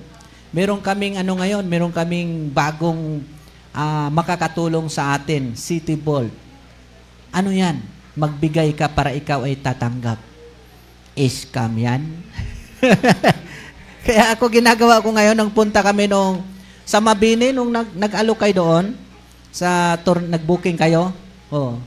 [0.52, 3.24] meron kaming ano ngayon, meron kaming bagong
[3.76, 6.32] ah, makakatulong sa atin, City Vault.
[7.36, 7.84] Ano yan?
[8.16, 10.20] Magbigay ka para ikaw ay tatanggap.
[11.16, 12.04] Scam yan.
[14.06, 16.44] Kaya ako ginagawa ko ngayon, nung punta kami nung
[16.86, 18.86] sa Mabini, nung nag, nag-alok kayo doon,
[19.50, 21.10] sa tour, nag-booking kayo,
[21.50, 21.80] oh,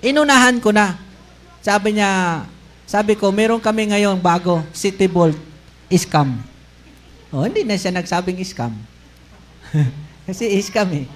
[0.00, 0.96] inunahan ko na.
[1.60, 2.42] Sabi niya,
[2.86, 5.36] sabi ko, meron kami ngayon bago, City Vault,
[5.94, 6.42] scam.
[7.30, 8.74] Oh, hindi na siya nagsabing scam.
[10.26, 11.06] Kasi scam eh.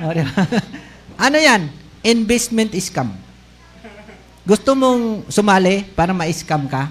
[0.00, 0.44] Oh, di ba?
[1.28, 1.68] ano yan?
[2.04, 3.12] Investment scam.
[4.44, 6.88] Gusto mong sumali para ma-scam ka?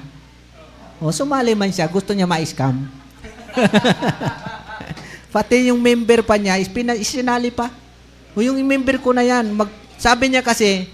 [1.02, 2.86] O, sumali man siya, gusto niya ma-scam.
[5.34, 6.62] Pati yung member pa niya,
[6.98, 7.74] isinali pa.
[8.38, 10.90] O yung member ko na yan, mag, sabi niya kasi,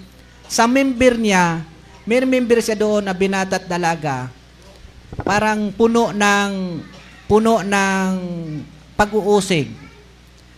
[0.48, 1.64] sa member niya,
[2.06, 4.30] may member siya doon na binatat dalaga,
[5.24, 6.52] parang puno ng
[7.26, 8.12] puno ng
[8.96, 9.70] pag-uusig.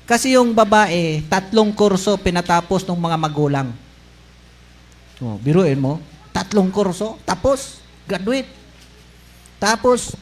[0.08, 3.68] Kasi yung babae, tatlong kurso pinatapos ng mga magulang.
[5.20, 6.00] Oh, biruin mo,
[6.32, 8.48] tatlong kurso, tapos, graduate.
[9.60, 10.16] Tapos,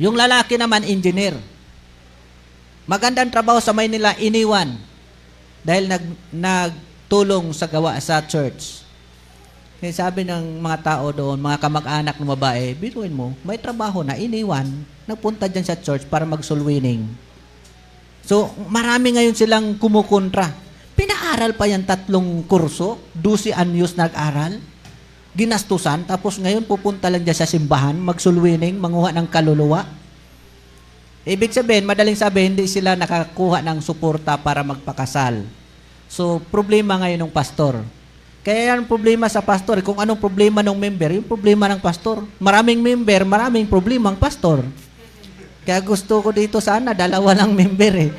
[0.00, 1.36] yung lalaki naman, engineer.
[2.88, 4.74] Magandang trabaho sa Maynila, iniwan.
[5.62, 8.85] Dahil nag, nagtulong sa gawa sa church.
[9.76, 14.16] Kaya sabi ng mga tao doon, mga kamag-anak ng babae, biruin mo, may trabaho na,
[14.16, 14.64] iniwan,
[15.04, 17.04] nagpunta dyan sa church para mag-soul winning.
[18.24, 20.48] So, marami ngayon silang kumukontra.
[20.96, 24.56] Pinaaral pa yan tatlong kurso, 12 anyos nag-aral,
[25.36, 29.84] ginastusan, tapos ngayon pupunta lang dyan sa simbahan, mag-soul winning, manguha ng kaluluwa.
[31.28, 35.44] Ibig sabihin, madaling sabihin, hindi sila nakakuha ng suporta para magpakasal.
[36.08, 37.84] So, problema ngayon ng pastor.
[38.46, 39.82] Kaya yan problema sa pastor.
[39.82, 42.22] Kung anong problema ng member, yung problema ng pastor.
[42.38, 44.62] Maraming member, maraming problema ang pastor.
[45.66, 48.10] Kaya gusto ko dito sana, dalawa lang member eh.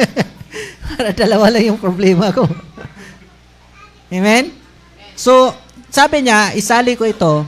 [0.88, 2.48] Para dalawa lang yung problema ko.
[4.08, 4.48] Amen?
[5.12, 5.52] So,
[5.92, 7.44] sabi niya, isali ko ito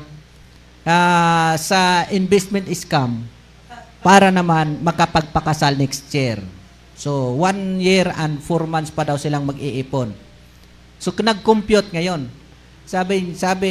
[0.84, 3.24] ah, sa investment scam
[4.04, 6.44] para naman makapagpakasal next year.
[6.92, 10.25] So, one year and four months pa daw silang mag-iipon.
[11.06, 12.26] So, nag-compute ngayon.
[12.82, 13.70] Sabi, sabi,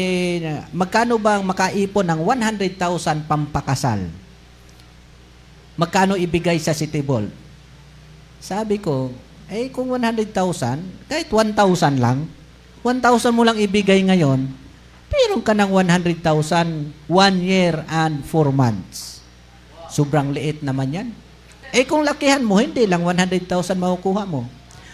[0.71, 4.07] magkano bang makaipon ng 100,000 pampakasal?
[5.75, 7.27] Magkano ibigay sa City Ball?
[8.39, 9.11] Sabi ko,
[9.51, 12.23] eh kung 100,000, kahit 1,000 lang,
[12.79, 13.03] 1,000
[13.35, 14.47] mo lang ibigay ngayon,
[15.11, 19.19] meron ka ng 100,000 one year and four months.
[19.91, 21.07] Sobrang liit naman yan.
[21.75, 23.43] Eh kung lakihan mo, hindi lang 100,000
[23.75, 24.47] makukuha mo.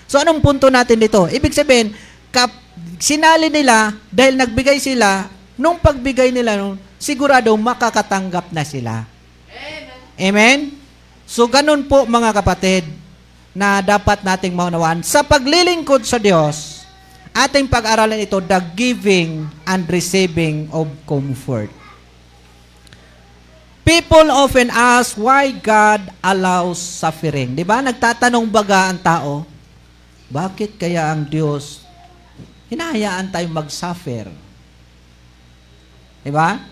[0.09, 1.29] So anong punto natin dito?
[1.29, 1.93] Ibig sabihin,
[2.31, 2.49] kap,
[2.97, 5.27] sinali nila dahil nagbigay sila,
[5.59, 9.05] nung pagbigay nila, nung, sigurado makakatanggap na sila.
[10.21, 10.77] Amen?
[11.25, 12.85] So ganun po mga kapatid
[13.51, 15.01] na dapat nating maunawaan.
[15.01, 16.85] Sa paglilingkod sa Diyos,
[17.33, 21.71] ating pag-aralan ito, the giving and receiving of comfort.
[23.81, 27.57] People often ask why God allows suffering.
[27.57, 27.81] Di ba?
[27.81, 29.43] Nagtatanong baga ang tao,
[30.31, 31.83] bakit kaya ang Diyos
[32.71, 34.31] hinahayaan tayong mag-suffer.
[36.23, 36.63] Diba?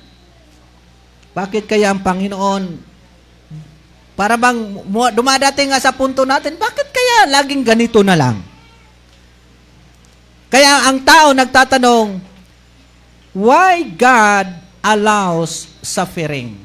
[1.35, 2.87] Bakit kaya ang Panginoon
[4.15, 4.83] para bang
[5.15, 8.39] dumadating nga sa punto natin, bakit kaya laging ganito na lang?
[10.51, 12.19] Kaya ang tao nagtatanong,
[13.35, 14.49] why God
[14.83, 16.55] allows suffering?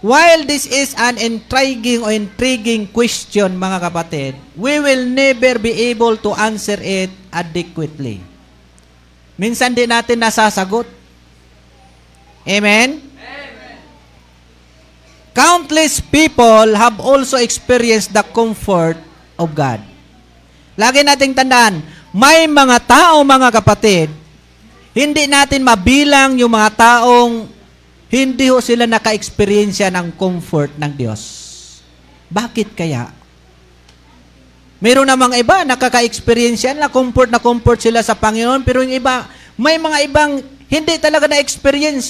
[0.00, 6.16] While this is an intriguing or intriguing question, mga kapatid, we will never be able
[6.24, 8.20] to answer it adequately.
[9.40, 10.84] Minsan din natin nasasagot.
[12.44, 13.00] Amen?
[15.30, 18.98] Countless people have also experienced the comfort
[19.38, 19.80] of God.
[20.74, 21.80] Lagi nating tandaan,
[22.10, 24.10] may mga tao, mga kapatid,
[24.90, 27.46] hindi natin mabilang yung mga taong
[28.10, 31.22] hindi ho sila naka-experiensya ng comfort ng Diyos.
[32.26, 33.14] Bakit kaya?
[34.80, 39.28] Meron namang iba, nakaka-experience yan, na comfort na comfort sila sa Panginoon, pero yung iba,
[39.60, 40.40] may mga ibang
[40.72, 42.08] hindi talaga na-experience.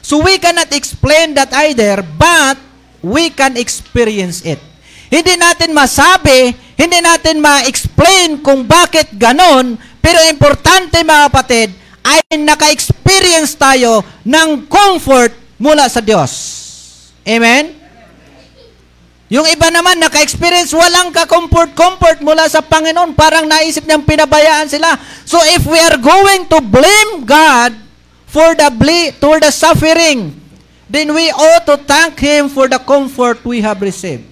[0.00, 2.56] So we cannot explain that either, but
[3.04, 4.56] we can experience it.
[5.12, 11.68] Hindi natin masabi, hindi natin ma-explain kung bakit ganon, pero importante mga kapatid,
[12.00, 16.32] ay naka-experience tayo ng comfort mula sa Diyos.
[17.28, 17.81] Amen?
[19.32, 23.16] Yung iba naman, naka-experience, walang ka-comfort-comfort mula sa Panginoon.
[23.16, 24.92] Parang naisip niyang pinabayaan sila.
[25.24, 27.72] So if we are going to blame God
[28.28, 30.36] for the ble- for the suffering,
[30.84, 34.28] then we ought to thank Him for the comfort we have received.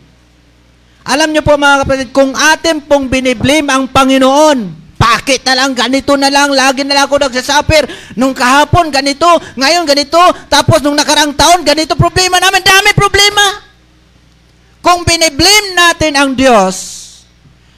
[1.00, 4.68] Alam niyo po mga kapatid, kung atin pong biniblame ang Panginoon,
[5.00, 7.88] bakit na lang, ganito na lang, lagi na lang ako nagsasuffer.
[8.20, 9.24] Nung kahapon, ganito,
[9.56, 10.20] ngayon ganito,
[10.52, 13.69] tapos nung nakarang taon, ganito problema namin, dami problema.
[14.80, 16.76] Kung biniblame natin ang Diyos,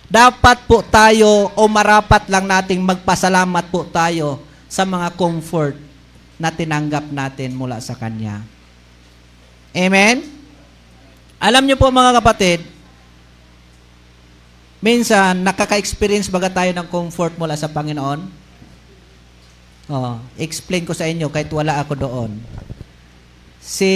[0.07, 4.39] dapat po tayo o marapat lang nating magpasalamat po tayo
[4.71, 5.75] sa mga comfort
[6.39, 8.41] na tinanggap natin mula sa Kanya.
[9.75, 10.23] Amen?
[11.43, 12.63] Alam niyo po mga kapatid,
[14.79, 18.21] minsan nakaka-experience baga tayo ng comfort mula sa Panginoon?
[19.91, 22.31] Oh, explain ko sa inyo kahit wala ako doon.
[23.59, 23.91] Si,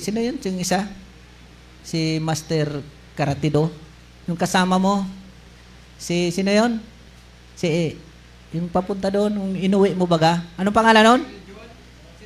[0.00, 0.40] sino yun?
[0.40, 0.88] Yung isa?
[1.86, 2.82] Si Master
[3.14, 3.70] Karatido?
[4.26, 5.06] Yung kasama mo?
[6.02, 6.82] Si, sino yun?
[7.54, 7.94] Si,
[8.50, 10.42] yung papunta doon, yung inuwi mo baga?
[10.58, 11.22] Anong pangalan nun?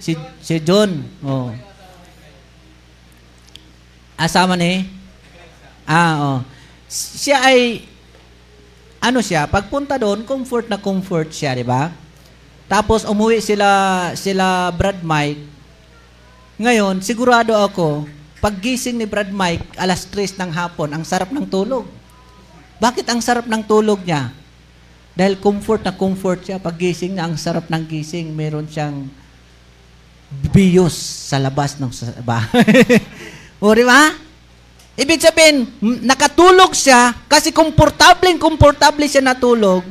[0.01, 1.05] Si, si John.
[1.20, 1.53] Oh.
[4.16, 4.89] Asama ni?
[5.85, 6.39] Ah, oh.
[6.89, 7.85] Siya ay,
[8.97, 11.93] ano siya, pagpunta doon, comfort na comfort siya, di ba?
[12.65, 13.69] Tapos umuwi sila,
[14.16, 15.43] sila Brad Mike.
[16.61, 18.09] Ngayon, sigurado ako,
[18.40, 21.84] paggising ni Brad Mike, alas 3 ng hapon, ang sarap ng tulog.
[22.80, 24.32] Bakit ang sarap ng tulog niya?
[25.12, 26.56] Dahil comfort na comfort siya.
[26.56, 28.32] Paggising na, ang sarap ng gising.
[28.32, 29.04] Meron siyang
[30.48, 30.96] bios
[31.28, 31.92] sa labas ng
[32.24, 32.64] bahay.
[33.62, 34.16] o, di ba?
[34.96, 35.68] Ibig sabihin,
[36.04, 39.84] nakatulog siya kasi komportableng komportable siya natulog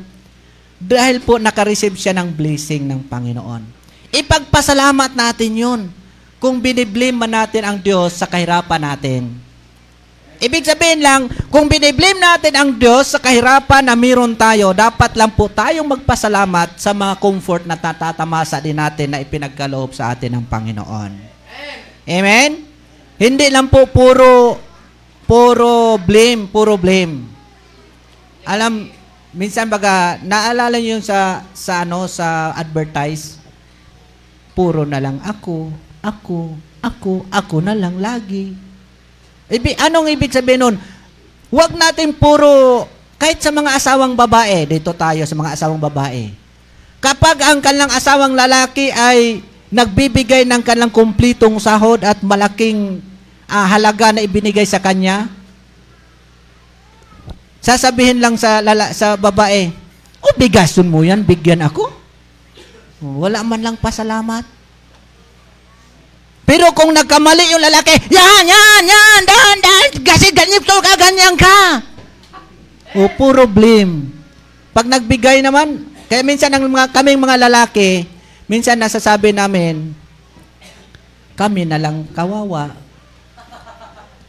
[0.79, 3.63] dahil po nakareceive siya ng blessing ng Panginoon.
[4.09, 5.81] Ipagpasalamat natin yun
[6.39, 9.21] kung biniblame man natin ang Diyos sa kahirapan natin.
[10.39, 15.35] Ibig sabihin lang, kung biniblame natin ang Diyos sa kahirapan na meron tayo, dapat lang
[15.35, 20.47] po tayong magpasalamat sa mga comfort na tatatamasa din natin na ipinagkaloob sa atin ng
[20.47, 21.11] Panginoon.
[22.07, 22.63] Amen?
[23.19, 24.55] Hindi lang po puro
[25.29, 27.27] puro blame, puro blame.
[28.47, 28.89] Alam,
[29.29, 33.37] minsan baga, naalala niyo yung sa, sa ano, sa advertise,
[34.57, 38.55] puro na lang ako, ako, ako, ako na lang lagi.
[39.49, 40.75] Ibi, anong ibig sabihin nun?
[41.49, 42.85] Huwag natin puro,
[43.17, 46.29] kahit sa mga asawang babae, dito tayo sa mga asawang babae.
[47.01, 49.41] Kapag ang kanilang asawang lalaki ay
[49.73, 53.01] nagbibigay ng kanilang kumplitong sahod at malaking
[53.49, 55.25] ah, halaga na ibinigay sa kanya,
[57.59, 59.73] sasabihin lang sa lala, sa babae,
[60.21, 61.89] obligasyon mo yan, bigyan ako.
[62.99, 64.58] Wala man lang pasalamat.
[66.49, 71.85] Pero kung nagkamali yung lalaki, yan, yan, yan, dahan, dahan, kasi ganito ka, ganyan ka.
[72.97, 74.09] O, puro blame.
[74.73, 78.09] Pag nagbigay naman, kaya minsan ang mga, kaming mga lalaki,
[78.49, 79.93] minsan nasasabi namin,
[81.37, 82.73] kami na lang kawawa.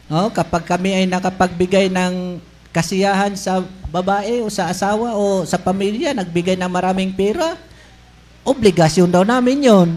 [0.05, 2.37] Oh, kapag kami ay nakapagbigay ng
[2.69, 7.57] kasiyahan sa babae o sa asawa o sa pamilya, nagbigay ng maraming pera,
[8.45, 9.89] obligasyon daw namin yon.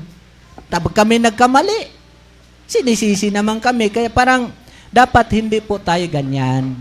[0.72, 1.94] Tapos kami nagkamali,
[2.69, 3.89] sinisisi naman kami.
[3.93, 4.51] Kaya parang
[4.95, 6.74] dapat hindi po tayo ganyan.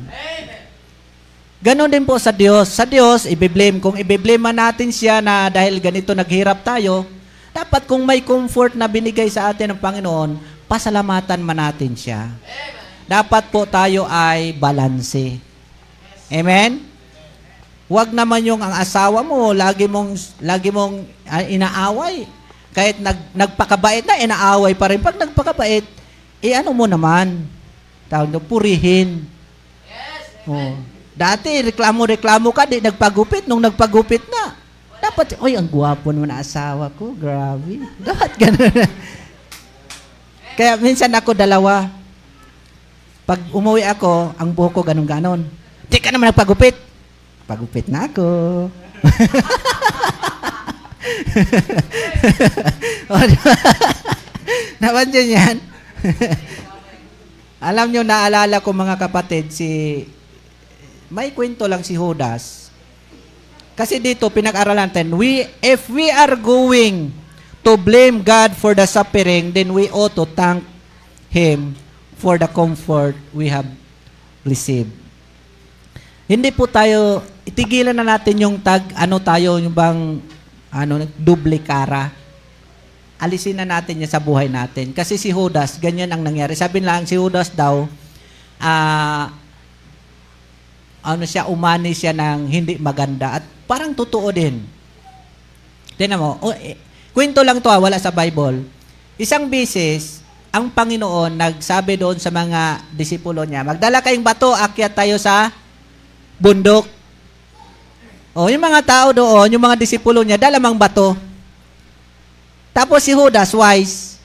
[1.64, 2.76] Ganon din po sa Diyos.
[2.76, 3.80] Sa Diyos, ibiblame.
[3.80, 7.07] Kung ibiblame natin siya na dahil ganito naghirap tayo,
[7.55, 12.35] dapat kung may comfort na binigay sa atin ng Panginoon, pasalamatan man natin siya.
[13.07, 15.39] Dapat po tayo ay balanse.
[16.27, 16.84] Amen?
[17.88, 22.26] Huwag naman yung ang asawa mo, lagi mong, lagi mong ah, inaaway.
[22.73, 24.97] Kahit nag, nagpakabait na, inaaway pa rin.
[24.97, 25.85] Pag nagpakabait,
[26.41, 27.45] eh ano mo naman?
[28.09, 29.29] Tawag na, purihin.
[30.49, 30.75] Oh.
[31.13, 33.45] Dati, reklamo-reklamo ka, di nagpagupit.
[33.45, 34.57] Nung nagpagupit na,
[34.97, 37.13] dapat, oy, ang gwapo naman na asawa ko.
[37.13, 37.85] Grabe.
[38.01, 38.73] Dapat ganun.
[40.57, 41.85] Kaya minsan ako dalawa.
[43.23, 45.45] Pag umuwi ako, ang buhok ko ganun-ganon.
[45.85, 46.75] Di ka naman nagpagupit.
[47.45, 48.27] Pagupit na ako.
[53.11, 53.55] o, di ba?
[54.80, 55.57] Napansin yan?
[57.69, 60.03] Alam nyo, naalala ko mga kapatid, si
[61.07, 62.67] may kwento lang si Judas.
[63.73, 67.09] Kasi dito, pinag-aralan natin, we, if we are going
[67.63, 70.61] to blame God for the suffering, then we ought to thank
[71.31, 71.73] Him
[72.19, 73.65] for the comfort we have
[74.43, 74.91] received.
[76.27, 80.19] Hindi po tayo, itigilan na natin yung tag, ano tayo, yung bang,
[80.73, 82.09] ano, duble kara.
[83.21, 84.91] Alisin na natin yan sa buhay natin.
[84.91, 86.57] Kasi si Judas, ganyan ang nangyari.
[86.57, 87.85] Sabi lang, si Judas daw,
[88.57, 89.29] ah,
[91.05, 93.37] ano siya, umani siya ng hindi maganda.
[93.39, 94.65] At parang totoo din.
[95.95, 96.75] Tingnan mo, o, eh,
[97.13, 98.65] kwento lang to ah, wala sa Bible.
[99.21, 105.15] Isang bisis, ang Panginoon nagsabi doon sa mga disipulo niya, magdala kayong bato, akyat tayo
[105.21, 105.53] sa
[106.41, 107.02] bundok.
[108.34, 111.14] O, yung mga tao doon, yung mga disipulo niya, dalamang bato.
[112.73, 114.18] Tapos si Judas, wise,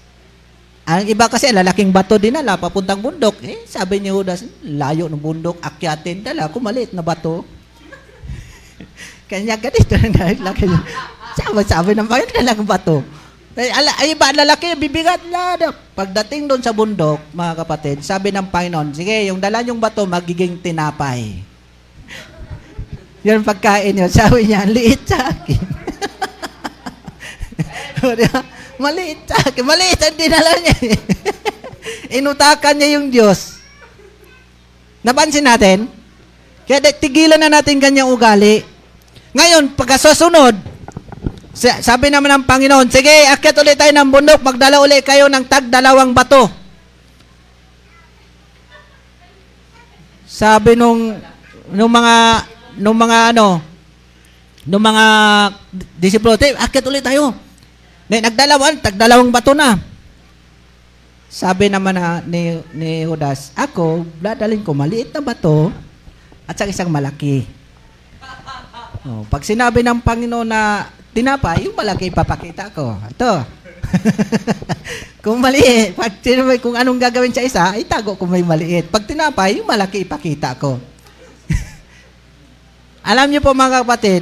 [0.88, 3.36] ang iba kasi, lalaking bato din nala, papuntang bundok.
[3.44, 7.44] Eh, sabi ni Judas, layo ng bundok, akyatin, dala, kumaliit na bato.
[9.28, 10.64] Kanya ganito na laki.
[11.36, 13.04] Sabi, sabi ng Panginoon, dalang bato.
[13.60, 15.60] Eh, ala, ay, iba, lalaki, bibigat na.
[15.92, 20.56] Pagdating doon sa bundok, mga kapatid, sabi ng Panginoon, sige, yung dala yung bato, magiging
[20.56, 21.44] tinapay.
[23.26, 24.10] Yan pagkain yun.
[24.10, 25.62] Sabi niya, liit sa akin.
[28.82, 29.64] maliit sa akin.
[29.66, 30.76] Maliit ang dinala niya.
[32.22, 33.58] Inutakan niya yung Diyos.
[35.02, 35.90] Napansin natin?
[36.68, 38.62] Kaya tigilan na natin ganyang ugali.
[39.32, 40.54] Ngayon, pagkasusunod,
[41.58, 45.42] sa- sabi naman ng Panginoon, sige, akyat ulit tayo ng bundok, magdala ulit kayo ng
[45.48, 46.46] tag dalawang bato.
[50.28, 51.18] Sabi nung
[51.72, 52.46] nung mga
[52.78, 53.60] nung mga ano
[54.68, 55.04] nung mga
[55.96, 57.32] disipulo, "Te, akyat ulit tayo."
[58.08, 59.76] Na nagdalawan, tagdalawang bato na.
[61.28, 65.68] Sabi naman na, ni, ni Judas, ako, dadalhin ko maliit na bato
[66.48, 67.44] at sa isang malaki.
[69.04, 72.96] Oh, pag sinabi ng Panginoon na tinapay, yung malaki ipapakita ko.
[73.12, 73.44] Ito.
[75.24, 78.88] kung maliit, pag sinabi kung anong gagawin sa isa, itago ko may maliit.
[78.88, 80.80] Pag tinapay, yung malaki ipakita ko.
[83.08, 84.20] Alam niyo po mga kapatid,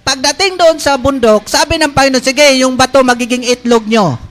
[0.00, 4.16] pagdating doon sa bundok, sabi ng Panginoon, sige, yung bato magiging itlog nyo.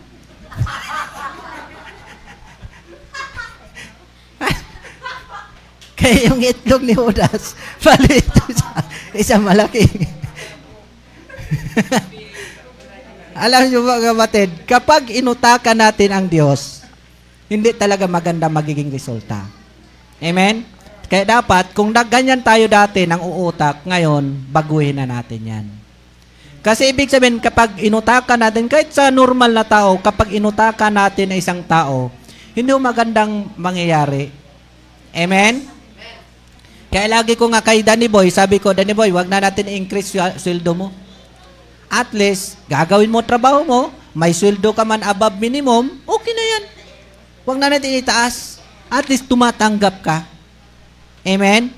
[6.02, 7.54] Kaya yung itlog ni Judas,
[7.86, 8.26] maliit
[8.58, 8.82] sa
[9.14, 9.86] isang malaki.
[13.46, 16.82] Alam niyo mga kapatid, kapag inutakan natin ang Diyos,
[17.46, 19.46] hindi talaga maganda magiging resulta.
[20.18, 20.79] Amen?
[21.10, 25.66] Kaya dapat, kung ganyan tayo dati ng uutak, ngayon, baguhin na natin yan.
[26.62, 31.42] Kasi ibig sabihin, kapag inutakan natin, kahit sa normal na tao, kapag inutakan natin na
[31.42, 32.14] isang tao,
[32.54, 34.30] hindi magandang mangyayari.
[35.10, 35.66] Amen?
[36.94, 40.14] Kaya lagi ko nga kay Danny Boy, sabi ko, Danny Boy, wag na natin i-increase
[40.14, 40.88] yung sweldo mo.
[41.90, 43.82] At least, gagawin mo trabaho mo,
[44.14, 46.64] may sweldo ka man above minimum, okay na yan.
[47.50, 48.62] Huwag na natin itaas.
[48.94, 50.22] At least tumatanggap ka.
[51.26, 51.74] Amen?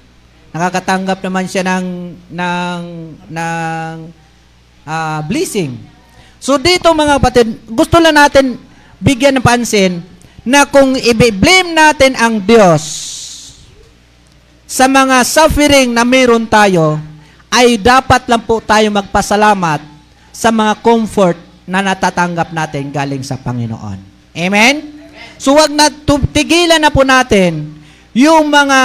[0.52, 1.86] Nakakatanggap naman siya ng,
[2.30, 2.82] ng,
[3.32, 3.94] ng
[4.84, 5.78] ah, blessing.
[6.42, 8.58] So dito mga kapatid, gusto lang natin
[8.98, 10.02] bigyan ng pansin
[10.42, 13.12] na kung i-blame natin ang Diyos
[14.72, 16.96] sa mga suffering na meron tayo,
[17.52, 19.84] ay dapat lang po tayo magpasalamat
[20.32, 21.36] sa mga comfort
[21.68, 24.00] na natatanggap natin galing sa Panginoon.
[24.32, 25.04] Amen?
[25.36, 25.92] So wag na
[26.32, 27.81] tigilan na po natin
[28.12, 28.80] yung mga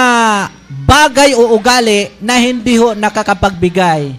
[0.87, 4.15] bagay o ugali na hindi ho nakakapagbigay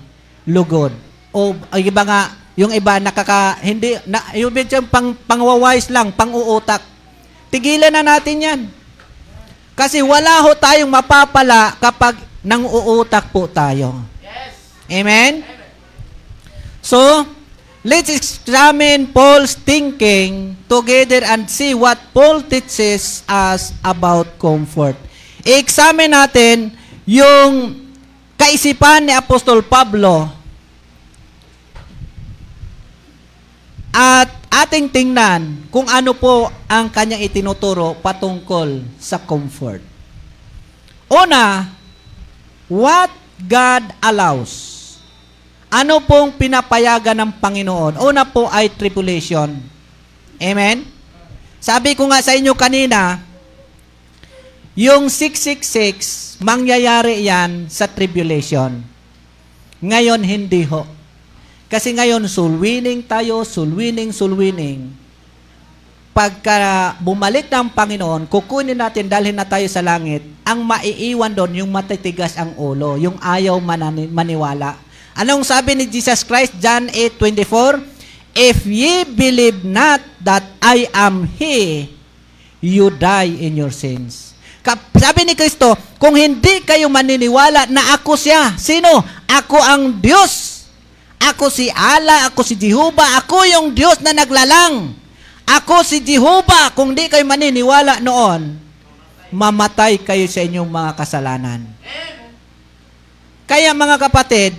[0.48, 0.92] lugod.
[1.32, 2.20] O iba nga,
[2.56, 6.84] yung iba nakaka hindi na, yung medyo pang pangwawise lang, pang-uutak.
[7.48, 8.60] Tigilan na natin 'yan.
[9.72, 14.02] Kasi wala ho tayong mapapala kapag nang uutak po tayo.
[14.88, 15.44] Amen?
[16.80, 16.98] So,
[17.86, 24.96] let's examine Paul's thinking together and see what Paul teaches us about comfort.
[25.46, 26.74] I-examine natin
[27.08, 27.78] yung
[28.38, 30.28] kaisipan ni Apostol Pablo
[33.94, 39.82] at ating tingnan kung ano po ang kanyang itinuturo patungkol sa comfort.
[41.08, 41.66] Una,
[42.68, 43.10] what
[43.40, 44.77] God allows.
[45.68, 48.00] Ano pong pinapayagan ng Panginoon?
[48.00, 49.52] Una po ay tribulation.
[50.40, 50.80] Amen?
[51.60, 53.20] Sabi ko nga sa inyo kanina,
[54.72, 58.80] yung 666, mangyayari yan sa tribulation.
[59.84, 60.88] Ngayon, hindi ho.
[61.68, 64.88] Kasi ngayon, soul winning tayo, soul winning, soul winning.
[66.16, 71.70] Pagka bumalik ng Panginoon, kukunin natin, dalhin na tayo sa langit, ang maiiwan doon, yung
[71.70, 74.87] matitigas ang ulo, yung ayaw manani- maniwala.
[75.18, 77.82] Anong sabi ni Jesus Christ, John 8:24?
[78.38, 81.90] If ye believe not that I am He,
[82.62, 84.38] you die in your sins.
[84.94, 89.02] Sabi ni Kristo, kung hindi kayo maniniwala na ako siya, sino?
[89.26, 90.62] Ako ang Diyos.
[91.18, 94.94] Ako si Allah, ako si Jehovah, ako yung Diyos na naglalang.
[95.48, 96.70] Ako si Jehovah.
[96.78, 98.54] Kung di kayo maniniwala noon,
[99.34, 101.64] mamatay kayo sa inyong mga kasalanan.
[103.48, 104.52] Kaya mga kapatid,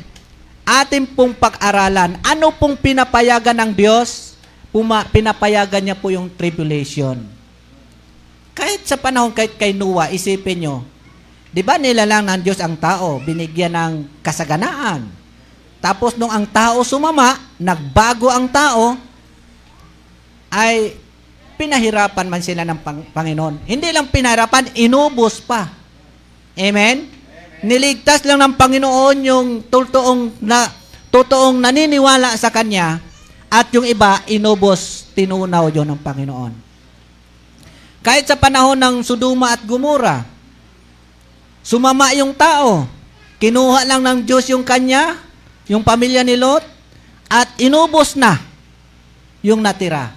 [0.70, 4.38] ating pong pag-aralan, ano pong pinapayagan ng Diyos?
[4.70, 7.18] Puma, pinapayagan niya po yung tribulation.
[8.54, 10.86] Kahit sa panahon, kahit kay Noah, isipin nyo,
[11.50, 15.10] di ba nilalang ng Diyos ang tao, binigyan ng kasaganaan.
[15.82, 18.94] Tapos nung ang tao sumama, nagbago ang tao,
[20.54, 20.94] ay
[21.58, 23.66] pinahirapan man sila ng Pang- Panginoon.
[23.66, 25.72] Hindi lang pinahirapan, inubos pa.
[26.54, 27.19] Amen?
[27.60, 30.72] Niligtas lang ng Panginoon yung totoong na
[31.12, 33.04] totoong naniniwala sa kanya
[33.52, 36.54] at yung iba inubos, tinunaw yon ng Panginoon.
[38.00, 40.24] Kahit sa panahon ng Sodoma at Gomora,
[41.66, 42.88] sumama yung tao.
[43.40, 45.20] Kinuha lang ng Diyos yung kanya,
[45.68, 46.64] yung pamilya ni Lot,
[47.28, 48.40] at inubos na
[49.44, 50.16] yung natira.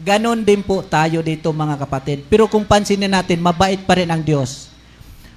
[0.00, 2.24] Ganon din po tayo dito mga kapatid.
[2.32, 4.69] Pero kung pansinin natin, mabait pa rin ang Diyos.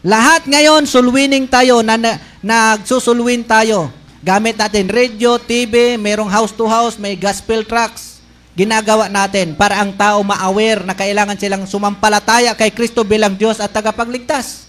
[0.04, 3.88] Lahat ngayon, sulwining tayo, na, na, nagsusulwin tayo.
[4.20, 8.20] Gamit natin radio, TV, merong house to house, may gospel tracks.
[8.52, 13.72] Ginagawa natin para ang tao ma-aware na kailangan silang sumampalataya kay Kristo bilang Diyos at
[13.72, 14.68] tagapagligtas.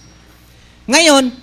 [0.87, 1.35] Ngayon,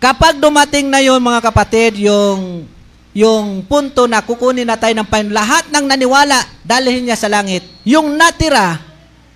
[0.00, 2.64] kapag dumating na yon mga kapatid, yung
[3.12, 7.60] yung punto na kukunin na tayo ng Panginoon, lahat ng naniwala, dalhin niya sa langit.
[7.84, 8.80] Yung natira,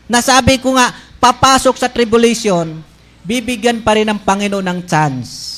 [0.08, 2.80] na sabi ko nga, papasok sa tribulation,
[3.26, 5.52] bibigyan pa rin ng Panginoon ng chance.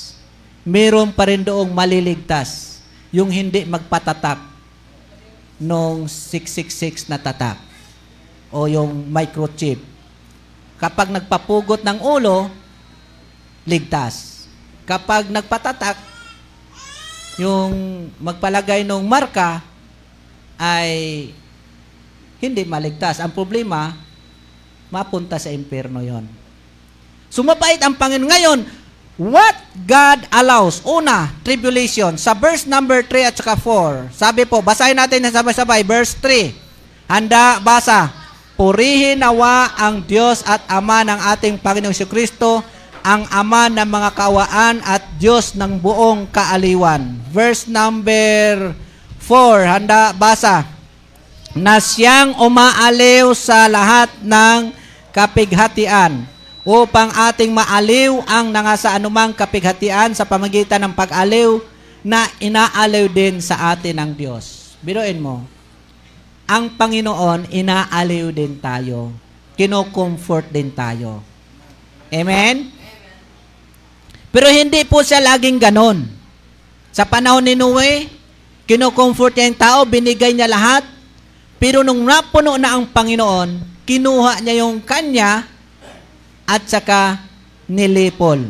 [0.65, 2.81] Meron pa rin doong maliligtas,
[3.12, 4.40] yung hindi magpatatak
[5.61, 7.61] nung 666 na tatak
[8.49, 9.81] o yung microchip.
[10.81, 12.49] Kapag nagpapugot ng ulo,
[13.69, 14.47] ligtas.
[14.89, 15.99] Kapag nagpatatak,
[17.36, 19.61] yung magpalagay ng marka
[20.57, 21.31] ay
[22.39, 23.20] hindi maligtas.
[23.20, 23.95] Ang problema,
[24.89, 26.48] mapunta sa impyerno yon.
[27.29, 28.29] Sumapait ang Panginoon.
[28.29, 28.59] Ngayon,
[29.21, 30.81] what God allows?
[30.85, 32.17] Una, tribulation.
[32.17, 34.13] Sa verse number 3 at saka 4.
[34.13, 35.85] Sabi po, basahin natin na sabay-sabay.
[35.85, 36.53] Verse 3.
[37.09, 38.13] Handa, basa.
[38.59, 42.59] Purihin nawa ang Diyos at Ama ng ating Panginoong Kristo
[43.09, 47.17] ang Ama ng mga kawaan at Diyos ng buong kaaliwan.
[47.31, 48.77] Verse number
[49.23, 50.67] 4, handa basa.
[51.57, 54.71] Na siyang umaaliw sa lahat ng
[55.11, 56.29] kapighatian
[56.69, 61.65] upang ating maaliw ang nangasa anumang kapighatian sa pamagitan ng pag-aliw
[62.05, 64.77] na inaaliw din sa atin ng Diyos.
[64.85, 65.49] Biruin mo,
[66.45, 69.16] ang Panginoon inaaliw din tayo.
[69.57, 71.24] Kino-comfort din tayo.
[72.12, 72.69] Amen?
[74.28, 76.05] Pero hindi po siya laging ganon.
[76.93, 78.12] Sa panahon ni Noe,
[78.69, 80.85] kinocomfort niya yung tao, binigay niya lahat.
[81.57, 83.57] Pero nung napuno na ang Panginoon,
[83.89, 85.49] kinuha niya yung kanya
[86.49, 87.20] at saka
[87.69, 88.41] nilipol.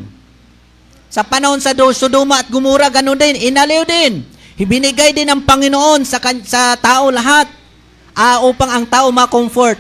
[1.11, 4.23] Sa panahon sa Sodoma at Gumura, ganun din, inaliw din.
[4.55, 7.51] Ibinigay din ng Panginoon sa, sa tao lahat
[8.15, 9.79] ah, upang ang tao ma-comfort.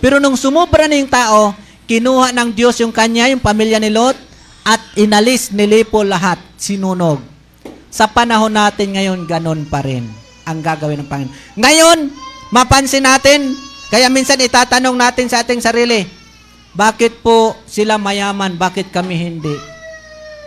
[0.00, 1.52] Pero nung sumubra na yung tao,
[1.84, 4.16] kinuha ng Diyos yung kanya, yung pamilya ni Lot,
[4.68, 7.24] at inalis, nilipo lahat, sinunog.
[7.88, 10.04] Sa panahon natin ngayon, ganon pa rin
[10.44, 11.36] ang gagawin ng Panginoon.
[11.56, 11.98] Ngayon,
[12.52, 13.56] mapansin natin,
[13.88, 16.04] kaya minsan itatanong natin sa ating sarili,
[16.76, 19.56] bakit po sila mayaman, bakit kami hindi?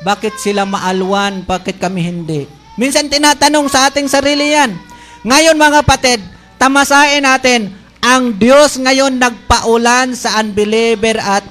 [0.01, 1.45] Bakit sila maalwan?
[1.45, 2.49] Bakit kami hindi?
[2.77, 4.73] Minsan tinatanong sa ating sarili yan.
[5.21, 6.19] Ngayon mga kapatid,
[6.57, 7.69] tamasain natin,
[8.01, 11.45] ang Diyos ngayon nagpaulan sa unbeliever at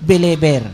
[0.00, 0.64] believer.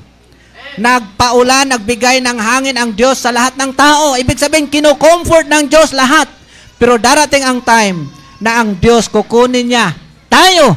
[0.78, 4.14] Nagpaulan, nagbigay ng hangin ang Diyos sa lahat ng tao.
[4.14, 6.30] Ibig sabihin, kinocomfort ng Diyos lahat.
[6.76, 8.06] Pero darating ang time
[8.38, 9.96] na ang Diyos kukunin niya
[10.28, 10.76] tayo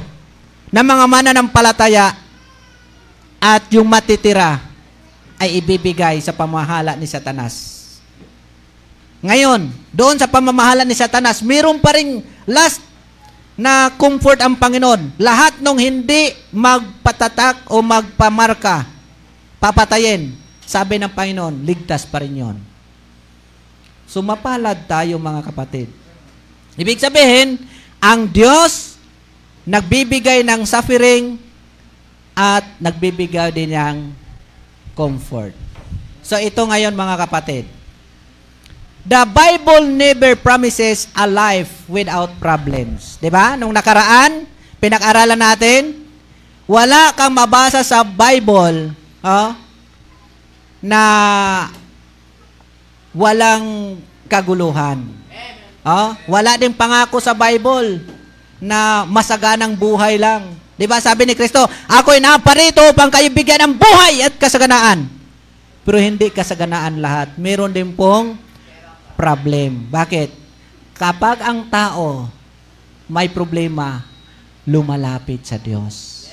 [0.71, 2.15] na mga mananampalataya
[3.39, 4.59] at yung matitira
[5.39, 7.79] ay ibibigay sa pamahala ni Satanas.
[9.23, 12.83] Ngayon, doon sa pamamahala ni Satanas, mayroon pa ring last
[13.59, 15.19] na comfort ang Panginoon.
[15.19, 18.87] Lahat nung hindi magpatatak o magpamarka,
[19.59, 20.31] papatayin.
[20.63, 22.57] Sabi ng Panginoon, ligtas pa rin yon.
[24.07, 25.91] Sumapalad tayo mga kapatid.
[26.79, 27.59] Ibig sabihin,
[27.99, 28.95] ang Diyos
[29.67, 31.48] nagbibigay ng suffering
[32.39, 34.15] at nagbibigay din ng
[34.95, 35.51] comfort.
[36.23, 37.67] So ito ngayon mga kapatid.
[39.03, 43.19] The Bible never promises a life without problems.
[43.19, 43.59] 'Di ba?
[43.59, 44.47] Nung nakaraan,
[44.79, 46.07] pinag-aralan natin,
[46.63, 49.51] wala kang mabasa sa Bible, oh,
[50.79, 51.03] na
[53.11, 53.99] walang
[54.31, 55.03] kaguluhan.
[55.81, 58.03] Oh, wala ding pangako sa Bible
[58.59, 60.53] na masaganang buhay lang.
[60.79, 61.59] 'Di ba sabi ni Kristo,
[61.91, 65.11] ako'y naparito upang kayo bigyan ng buhay at kasaganaan.
[65.83, 67.35] Pero hindi kasaganaan lahat.
[67.35, 68.39] Meron din pong
[69.19, 69.91] problem.
[69.91, 70.31] Bakit?
[70.95, 72.31] Kapag ang tao
[73.11, 74.07] may problema,
[74.63, 76.27] lumalapit sa Diyos.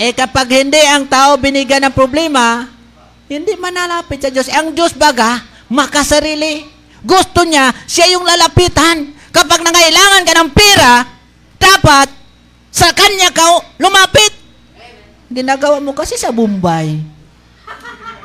[0.00, 2.64] Eh kapag hindi ang tao binigyan ng problema,
[3.28, 4.48] hindi manalapit sa Diyos.
[4.48, 6.64] Eh, ang Diyos baga, makasarili.
[7.04, 9.12] Gusto niya, siya yung lalapitan.
[9.28, 10.92] Kapag nangailangan ka ng pera,
[11.58, 12.08] dapat
[12.76, 14.36] sa kanya ka lumapit.
[15.32, 17.00] Ginagawa mo kasi sa Bombay.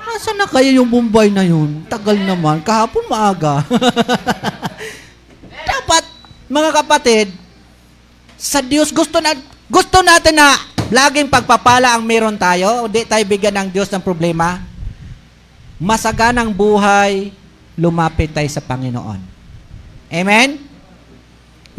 [0.03, 1.87] Nasaan na kayo yung Bombay na yun?
[1.87, 2.59] Tagal naman.
[2.59, 3.63] Kahapon maaga.
[5.71, 6.03] dapat,
[6.51, 7.31] mga kapatid,
[8.35, 9.39] sa Diyos gusto na
[9.71, 10.59] gusto natin na
[10.91, 14.59] laging pagpapala ang meron tayo, hindi tayo bigyan ng Diyos ng problema.
[15.79, 17.31] Masaganang buhay,
[17.79, 19.23] lumapit tayo sa Panginoon.
[20.11, 20.70] Amen?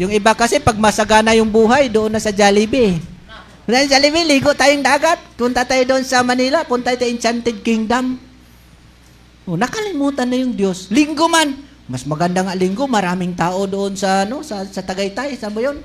[0.01, 2.97] Yung iba kasi pag masagana yung buhay, doon na sa Jollibee.
[3.69, 5.21] Doon sa Jollibee, ligo tayong dagat.
[5.37, 8.17] Punta tayo doon sa Manila, punta tayo Enchanted Kingdom.
[9.43, 10.87] Oh, nakalimutan na yung Diyos.
[10.89, 11.51] Linggo man.
[11.83, 15.83] Mas maganda nga linggo, maraming tao doon sa ano, sa, sa Tagaytay, saan ba yun?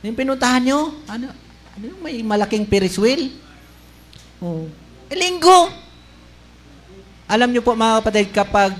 [0.00, 1.28] Yung pinuntahan nyo, ano,
[1.76, 3.28] ano yung may malaking Ferris wheel?
[4.40, 4.64] Oh.
[5.12, 5.68] Eh, linggo.
[7.28, 8.72] Alam nyo po mga kapatid, kapag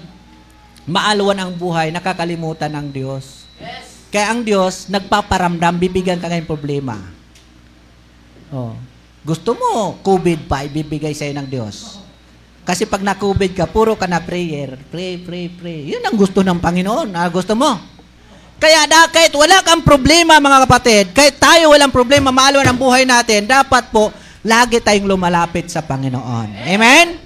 [0.88, 3.44] maalwan ang buhay, nakakalimutan ng Diyos.
[4.10, 6.98] Kaya ang Diyos, nagpaparamdam, bibigyan ka ng problema.
[8.50, 8.74] Oh.
[9.22, 12.02] Gusto mo, COVID pa, ibibigay sa'yo ng Diyos.
[12.66, 14.74] Kasi pag na-COVID ka, puro ka na prayer.
[14.90, 15.94] Pray, pray, pray.
[15.94, 17.14] Yun ang gusto ng Panginoon.
[17.14, 17.78] Ah, gusto mo.
[18.60, 23.08] Kaya da, kahit wala kang problema, mga kapatid, kahit tayo walang problema, maalwan ang buhay
[23.08, 24.12] natin, dapat po,
[24.44, 26.68] lagi tayong lumalapit sa Panginoon.
[26.68, 27.16] Amen?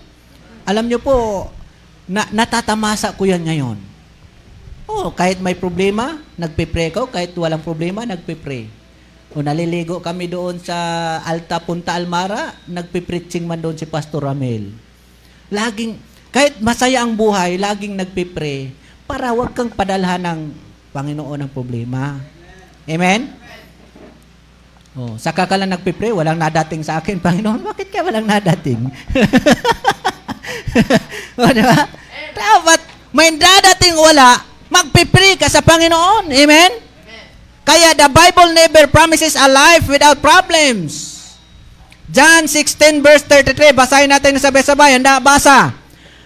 [0.63, 1.49] Alam nyo po,
[2.07, 3.94] na, natatamasa ko yan ngayon.
[4.85, 7.09] Oh, kahit may problema, nagpe-pray ko.
[7.09, 8.69] Kahit walang problema, nagpe-pray.
[9.35, 10.77] O naliligo kami doon sa
[11.27, 14.71] Alta Punta Almara, nagpe-preaching man doon si Pastor Ramel.
[15.51, 15.99] Laging,
[16.31, 18.71] kahit masaya ang buhay, laging nagpe-pray
[19.09, 20.41] para wag kang padalhan ng
[20.95, 22.23] Panginoon ang problema.
[22.87, 23.27] Amen?
[24.95, 28.79] Oh, saka ka lang nagpe-pray, walang nadating sa akin, Panginoon, bakit ka walang nadating?
[31.43, 31.91] o, di ba?
[32.31, 32.81] Dapat
[33.11, 36.27] may dadating wala, magpipray ka sa Panginoon.
[36.35, 36.83] Amen?
[37.65, 41.15] Kaya the Bible never promises a life without problems.
[42.11, 45.73] John 16 verse 33, basahin natin sa sabay Handa, basa.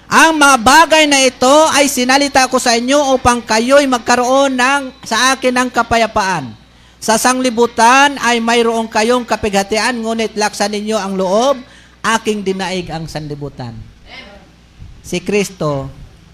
[0.08, 5.36] Ang mga bagay na ito ay sinalita ko sa inyo upang kayo'y magkaroon ng, sa
[5.36, 6.56] akin ng kapayapaan.
[6.98, 11.60] Sa sanglibutan ay mayroong kayong kapighatian, ngunit laksan ninyo ang loob,
[12.02, 13.76] aking dinaig ang sanlibutan.
[15.04, 15.86] Si Kristo,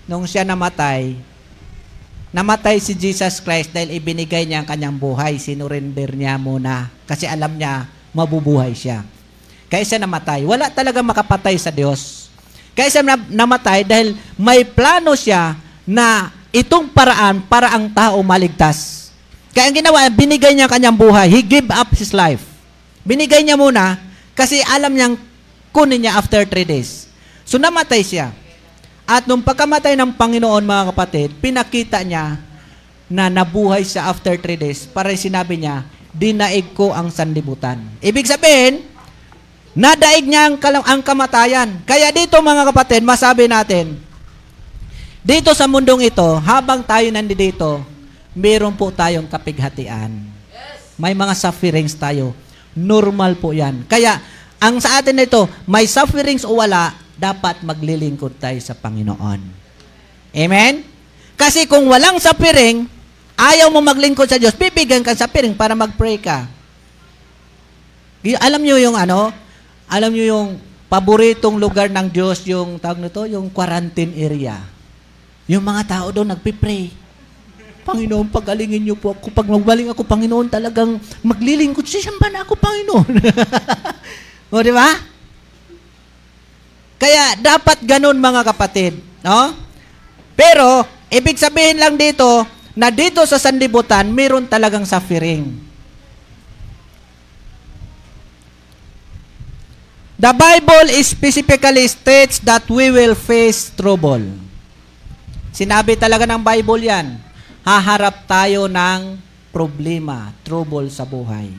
[0.09, 1.34] nung siya namatay,
[2.35, 6.91] namatay si Jesus Christ dahil ibinigay niya ang kanyang buhay, sinurrender niya muna.
[7.07, 9.07] Kasi alam niya, mabubuhay siya.
[9.71, 10.43] Kaya siya namatay.
[10.43, 12.27] Wala talaga makapatay sa Diyos.
[12.75, 15.55] Kaya siya namatay dahil may plano siya
[15.87, 19.11] na itong paraan para ang tao maligtas.
[19.55, 21.31] Kaya ang ginawa, binigay niya ang kanyang buhay.
[21.31, 22.43] He gave up his life.
[23.07, 24.03] Binigay niya muna
[24.35, 25.15] kasi alam niyang
[25.71, 27.07] kunin niya after three days.
[27.47, 28.35] So namatay siya.
[29.05, 32.41] At nung pagkamatay ng Panginoon, mga kapatid, pinakita niya
[33.09, 34.89] na nabuhay siya after three days.
[34.89, 37.85] Para sinabi niya, dinaig ko ang sanlibutan.
[38.01, 38.95] Ibig sabihin,
[39.75, 40.57] Nadaig niya ang,
[40.87, 41.83] ang kamatayan.
[41.83, 43.99] Kaya dito mga kapatid, masabi natin,
[45.27, 47.83] dito sa mundong ito, habang tayo nandito,
[48.31, 50.15] meron po tayong kapighatian.
[50.95, 52.39] May mga sufferings tayo.
[52.71, 53.83] Normal po yan.
[53.91, 54.23] Kaya,
[54.63, 59.41] ang sa atin ito, may sufferings o wala, dapat maglilingkod tayo sa Panginoon.
[60.35, 60.83] Amen?
[61.35, 62.87] Kasi kung walang suffering,
[63.39, 66.47] ayaw mo maglingkod sa Diyos, bibigyan ka sa suffering para mag-pray ka.
[68.41, 69.31] Alam nyo yung ano?
[69.91, 70.49] Alam nyo yung
[70.89, 74.63] paboritong lugar ng Diyos, yung tawag nito, yung quarantine area.
[75.45, 76.89] Yung mga tao doon nagpipray.
[77.85, 79.29] Panginoon, pagalingin niyo po ako.
[79.29, 82.09] Pag magbaling ako, Panginoon, talagang maglilingkod siya.
[82.09, 83.13] Siyamba na ako, Panginoon.
[84.57, 84.89] o, di ba?
[87.05, 88.97] Kaya, dapat ganun, mga kapatid.
[89.21, 89.53] No?
[90.33, 95.53] Pero, ibig sabihin lang dito, na dito sa sanlibutan, meron talagang suffering.
[100.17, 104.25] The Bible specifically states that we will face trouble.
[105.53, 107.21] Sinabi talaga ng Bible yan.
[107.69, 109.21] Haharap tayo ng
[109.53, 111.53] problema, trouble sa buhay.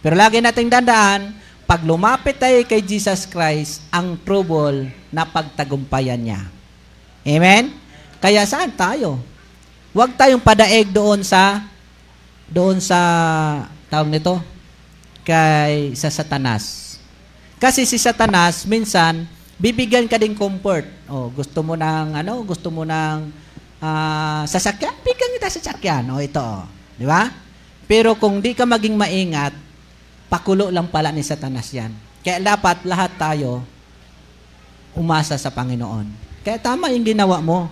[0.00, 6.40] Pero lagi nating dandaan, pag lumapit tayo kay Jesus Christ, ang trouble na pagtagumpayan niya.
[7.24, 7.72] Amen?
[8.20, 9.16] Kaya saan tayo?
[9.96, 11.64] Huwag tayong padaig doon sa
[12.48, 12.98] doon sa
[13.88, 14.36] tawag nito
[15.24, 16.96] kay sa Satanas.
[17.56, 19.24] Kasi si Satanas minsan
[19.56, 20.84] bibigyan ka din comfort.
[21.08, 23.32] Oh, gusto mo ng ano, gusto mo ng
[23.80, 26.04] ah, sasakyan, bigyan kita sasakyan.
[26.12, 26.44] Oh, ito.
[26.44, 26.68] oh.
[27.00, 27.32] Di ba?
[27.88, 29.54] Pero kung di ka maging maingat,
[30.28, 31.92] pakulo lang pala ni Satanas yan.
[32.24, 33.64] Kaya dapat lahat tayo
[34.94, 36.06] umasa sa Panginoon.
[36.46, 37.68] Kaya tama yung ginawa mo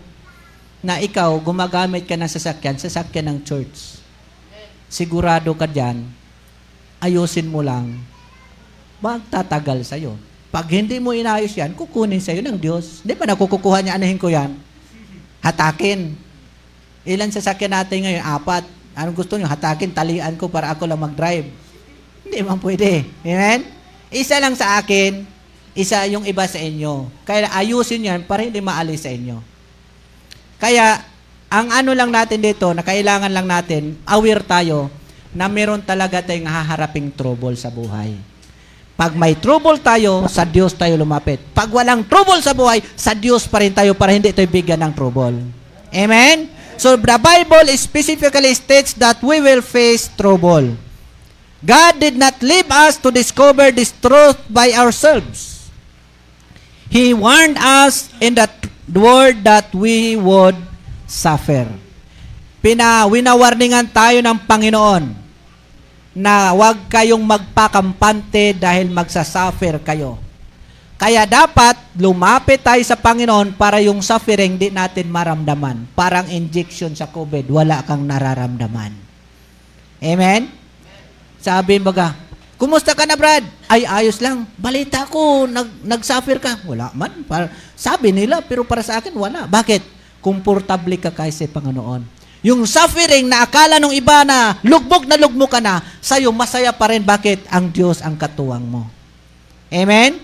[0.83, 4.03] na ikaw gumagamit ka ng sasakyan, sasakyan ng church.
[4.93, 6.05] Sigurado ka dyan,
[7.01, 7.97] ayusin mo lang,
[9.01, 10.19] magtatagal sa'yo.
[10.53, 13.01] Pag hindi mo inayos yan, kukunin sa'yo ng Diyos.
[13.01, 14.53] Di ba nakukukuha niya, anahin ko yan?
[15.41, 16.13] Hatakin.
[17.09, 18.21] Ilan sasakyan natin ngayon?
[18.21, 18.69] Apat.
[18.93, 19.49] Anong gusto niyo?
[19.49, 21.49] Hatakin, talian ko para ako lang mag-drive.
[22.33, 23.05] Hindi man pwede.
[23.29, 23.61] Amen?
[24.09, 25.21] Isa lang sa akin,
[25.77, 27.13] isa yung iba sa inyo.
[27.29, 29.37] Kaya ayusin yan para hindi maalis sa inyo.
[30.57, 31.05] Kaya,
[31.53, 34.89] ang ano lang natin dito, na kailangan lang natin, aware tayo
[35.37, 38.17] na meron talaga tayong haharaping trouble sa buhay.
[38.97, 41.37] Pag may trouble tayo, sa Diyos tayo lumapit.
[41.53, 44.93] Pag walang trouble sa buhay, sa Diyos pa rin tayo para hindi tayo bigyan ng
[44.97, 45.37] trouble.
[45.93, 46.49] Amen?
[46.81, 50.73] So, the Bible specifically states that we will face trouble.
[51.63, 55.71] God did not leave us to discover this truth by ourselves.
[56.91, 60.59] He warned us in the t- word that we would
[61.07, 61.71] suffer.
[62.59, 65.05] Pina, winawarningan tayo ng Panginoon
[66.13, 70.21] na huwag kayong magpakampante dahil magsasuffer kayo.
[70.99, 75.91] Kaya dapat lumapit tayo sa Panginoon para yung suffering di natin maramdaman.
[75.99, 78.95] Parang injection sa COVID, wala kang nararamdaman.
[80.03, 80.62] Amen?
[81.43, 82.15] Sabi baga,
[82.55, 83.43] kumusta ka na Brad?
[83.67, 84.47] Ay, ayos lang.
[84.55, 86.63] Balita ko, nag, nag-suffer ka.
[86.63, 87.27] Wala man.
[87.27, 89.51] Para, sabi nila, pero para sa akin, wala.
[89.51, 89.83] Bakit?
[90.23, 92.07] Komportable ka kay sa Panginoon.
[92.47, 96.95] Yung suffering na akala nung iba na lugbog na lugbog ka na, sa'yo masaya pa
[96.95, 97.03] rin.
[97.03, 97.51] Bakit?
[97.51, 98.87] Ang Diyos ang katuwang mo.
[99.67, 100.23] Amen?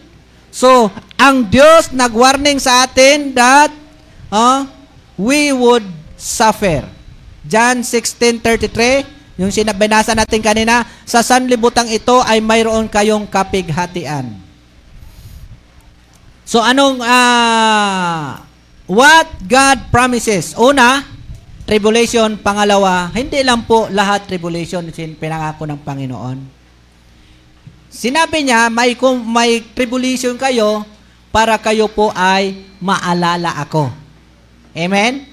[0.55, 3.74] So, ang Diyos nag-warning sa atin that
[4.31, 4.70] uh,
[5.19, 6.86] we would suffer.
[7.43, 14.35] John 16.33, yung sinabinasa natin kanina, sa sanlibutang ito ay mayroon kayong kapighatian.
[16.43, 18.43] So, anong, ah,
[18.90, 20.59] what God promises?
[20.59, 21.06] Una,
[21.69, 22.35] tribulation.
[22.40, 26.39] Pangalawa, hindi lang po lahat tribulation pinangako ng Panginoon.
[27.93, 30.82] Sinabi niya, may, kung may tribulation kayo
[31.31, 33.93] para kayo po ay maalala ako.
[34.73, 35.28] Amen?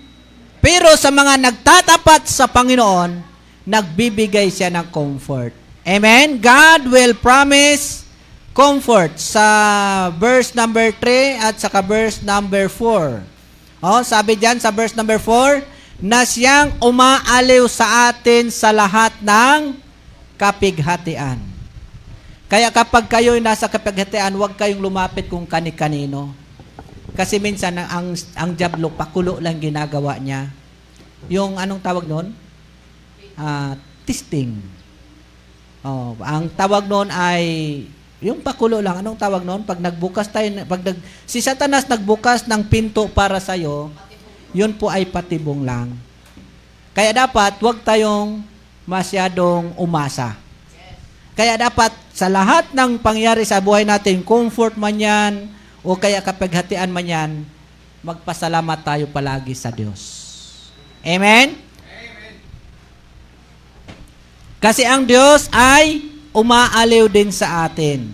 [0.59, 3.34] Pero sa mga nagtatapat sa Panginoon,
[3.65, 5.51] nagbibigay siya ng comfort.
[5.85, 6.37] Amen?
[6.37, 8.05] God will promise
[8.55, 9.45] comfort sa
[10.15, 13.21] verse number 3 at saka verse number 4.
[13.83, 15.61] Oh, sabi diyan sa verse number 4,
[15.99, 19.75] na siyang umaaliw sa atin sa lahat ng
[20.39, 21.37] kapighatian.
[22.45, 26.31] Kaya kapag kayo nasa kapighatian, huwag kayong lumapit kung kani-kanino.
[27.15, 30.51] Kasi minsan ang ang, ang diablo pakulo lang ginagawa niya.
[31.31, 32.44] Yung anong tawag noon?
[33.35, 33.75] Ah,
[34.07, 34.57] testing.
[35.85, 37.43] Oh, ang tawag noon ay
[38.23, 39.03] yung pakulo lang.
[39.03, 39.67] Anong tawag noon?
[39.67, 40.97] Pag nagbukas tayo, pag nag,
[41.27, 43.91] si Satanas nagbukas ng pinto para sa iyo,
[44.55, 45.91] yun po ay patibong lang.
[46.95, 48.39] Kaya dapat, huwag tayong
[48.87, 50.39] masyadong umasa.
[51.35, 55.51] Kaya dapat sa lahat ng pangyari sa buhay natin, comfort man yan,
[55.83, 57.31] o kaya kapaghatian man yan,
[57.99, 59.99] magpasalamat tayo palagi sa Diyos.
[61.03, 61.64] Amen?
[64.65, 66.01] Kasi ang Diyos ay
[66.33, 68.09] umaaliw din sa atin.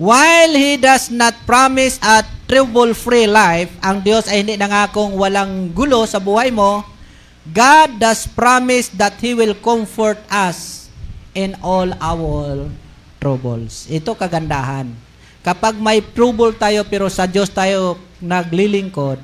[0.00, 6.08] While He does not promise a trouble-free life, ang Diyos ay hindi nangakong walang gulo
[6.08, 6.80] sa buhay mo,
[7.52, 10.88] God does promise that He will comfort us
[11.36, 12.72] in all our
[13.20, 13.92] troubles.
[13.92, 14.88] Ito kagandahan.
[15.44, 19.20] Kapag may trouble tayo pero sa Diyos tayo naglilingkod,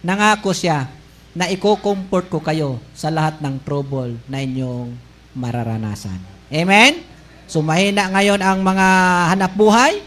[0.00, 0.88] nangako siya
[1.36, 6.16] na iko-comfort ko kayo sa lahat ng trouble na inyong mararanasan.
[6.48, 7.02] Amen?
[7.44, 8.86] So mahina ngayon ang mga
[9.34, 10.00] hanap buhay,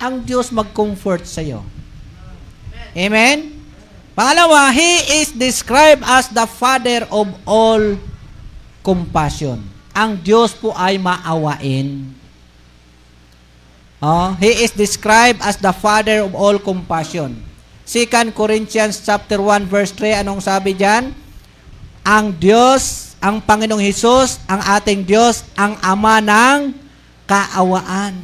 [0.00, 1.62] ang Diyos mag-comfort sa iyo.
[2.96, 3.54] Amen?
[4.16, 7.94] Pangalawa, He is described as the Father of all
[8.82, 9.62] compassion.
[9.94, 12.16] Ang Diyos po ay maawain.
[14.00, 17.36] Oh, he is described as the Father of all compassion.
[17.84, 21.12] 2 Corinthians chapter 1 verse 3, anong sabi diyan?
[22.00, 26.72] Ang Diyos, ang Panginoong Hesus, ang ating Diyos, ang Ama ng
[27.28, 28.16] kaawaan.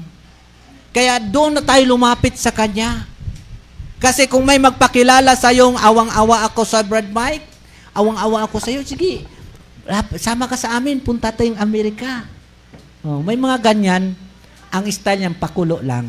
[0.91, 3.05] Kaya doon na tayo lumapit sa Kanya.
[4.01, 7.45] Kasi kung may magpakilala sa yung awang-awa ako sa Brad Mike,
[7.93, 9.29] awang-awa ako sa iyo, sige,
[10.17, 12.25] sama ka sa amin, punta tayong Amerika.
[13.05, 14.17] Oh, may mga ganyan,
[14.73, 16.09] ang style niyang pakulo lang.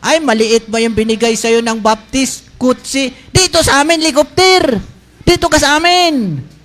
[0.00, 3.12] Ay, maliit ba yung binigay sa'yo ng Baptist, kutsi?
[3.28, 4.80] Dito sa amin, helicopter!
[5.24, 6.55] Dito ka sa amin!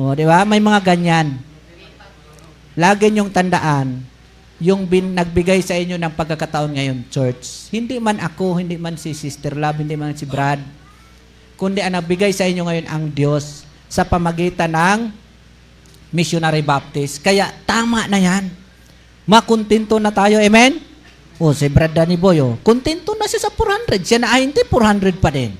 [0.00, 0.48] O, di ba?
[0.48, 1.36] May mga ganyan.
[2.72, 4.00] Lagi niyong tandaan,
[4.56, 9.12] yung bin, nagbigay sa inyo ng pagkakataon ngayon, church, hindi man ako, hindi man si
[9.12, 10.56] Sister Love, hindi man si Brad,
[11.60, 15.12] kundi ang nagbigay sa inyo ngayon ang Diyos sa pamagitan ng
[16.16, 17.20] missionary baptist.
[17.20, 18.48] Kaya tama na yan.
[19.28, 20.40] Makontento na tayo.
[20.40, 20.80] Amen?
[21.36, 24.00] O, si Brad Danny Boy, oh, kontento na siya sa 400.
[24.00, 25.52] Siya na ay hindi, 400 pa din.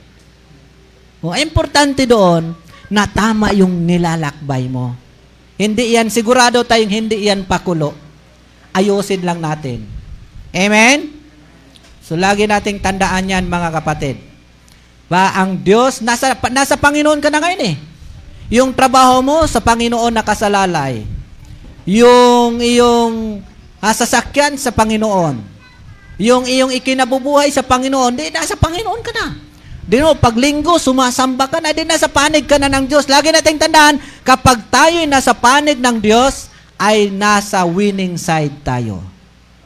[1.20, 4.98] O, importante doon na tama yung nilalakbay mo.
[5.54, 7.94] Hindi yan, sigurado tayong hindi yan pakulo.
[8.74, 9.86] Ayusin lang natin.
[10.50, 11.14] Amen?
[12.02, 14.18] So, lagi nating tandaan yan, mga kapatid.
[15.06, 17.76] Ba, ang Diyos, nasa, nasa Panginoon ka na ngayon eh.
[18.50, 21.06] Yung trabaho mo sa Panginoon nakasalalay.
[21.86, 23.38] Yung iyong
[23.78, 25.38] ah, sasakyan sa Panginoon.
[26.20, 29.49] Yung iyong ikinabubuhay sa Panginoon, di nasa Panginoon ka na.
[29.90, 33.10] Di mo, pag linggo, sumasamba ka na, di nasa panig ka na ng Diyos.
[33.10, 36.46] Lagi nating tandaan, kapag tayo'y nasa panig ng Diyos,
[36.78, 39.02] ay nasa winning side tayo.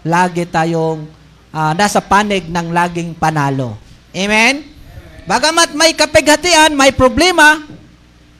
[0.00, 1.04] Lagi tayong
[1.52, 3.76] ah, nasa panig ng laging panalo.
[4.16, 4.64] Amen?
[5.28, 7.60] Bagamat may kapighatian, may problema,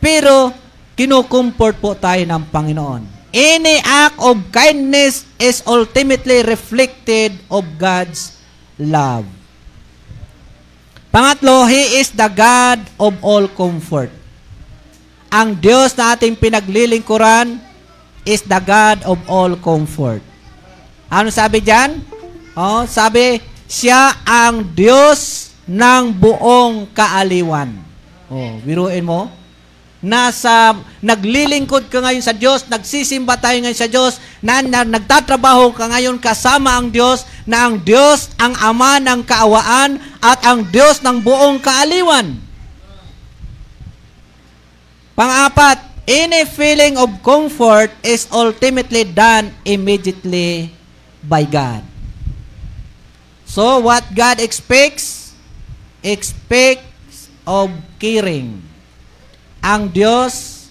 [0.00, 0.56] pero
[0.96, 3.02] kinukumport po tayo ng Panginoon.
[3.28, 8.40] Any act of kindness is ultimately reflected of God's
[8.80, 9.33] love.
[11.14, 14.10] Pangatlo, He is the God of all comfort.
[15.30, 17.54] Ang Diyos na ating pinaglilingkuran
[18.26, 20.18] is the God of all comfort.
[21.06, 22.02] Ano sabi diyan?
[22.58, 23.38] Oh, sabi,
[23.70, 27.70] siya ang Diyos ng buong kaaliwan.
[28.26, 29.30] Oh, biruin mo.
[30.02, 35.94] Nasa naglilingkod ka ngayon sa Diyos, nagsisimba tayo ngayon sa Diyos, na, na nagtatrabaho ka
[35.94, 41.20] ngayon kasama ang Diyos, na ang Diyos ang ama ng kaawaan at ang Diyos ng
[41.20, 42.40] buong kaaliwan.
[45.14, 50.72] Pang-apat, any feeling of comfort is ultimately done immediately
[51.22, 51.84] by God.
[53.46, 55.36] So, what God expects?
[56.02, 57.70] Expects of
[58.02, 58.60] caring.
[59.62, 60.64] Ang Diyos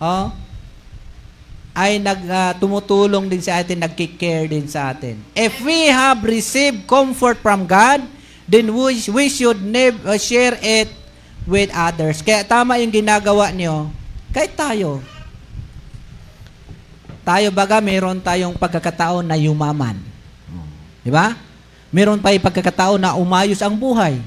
[0.00, 0.32] oh,
[1.74, 5.18] ay nag, ah, tumutulong din sa atin, nagkikare din sa atin.
[5.38, 8.02] If we have received comfort from God,
[8.50, 10.90] then we, we should nev- uh, share it
[11.46, 12.20] with others.
[12.20, 13.88] Kaya tama yung ginagawa niyo,
[14.34, 14.98] kahit tayo.
[17.22, 19.94] Tayo baga, meron tayong pagkakataon na yumaman.
[21.00, 21.38] Di ba?
[21.94, 24.18] Meron pa yung pagkakataon na umayos ang buhay.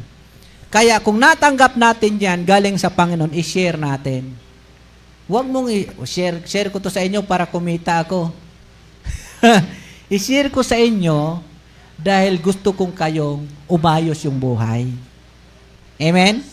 [0.73, 4.33] Kaya kung natanggap natin yan, galing sa Panginoon, i-share natin.
[5.23, 8.31] Huwag mong i-share, share ko to sa inyo para kumita ako.
[10.15, 11.39] i-share ko sa inyo
[11.95, 14.91] dahil gusto kong kayong umayos yung buhay.
[15.95, 16.43] Amen?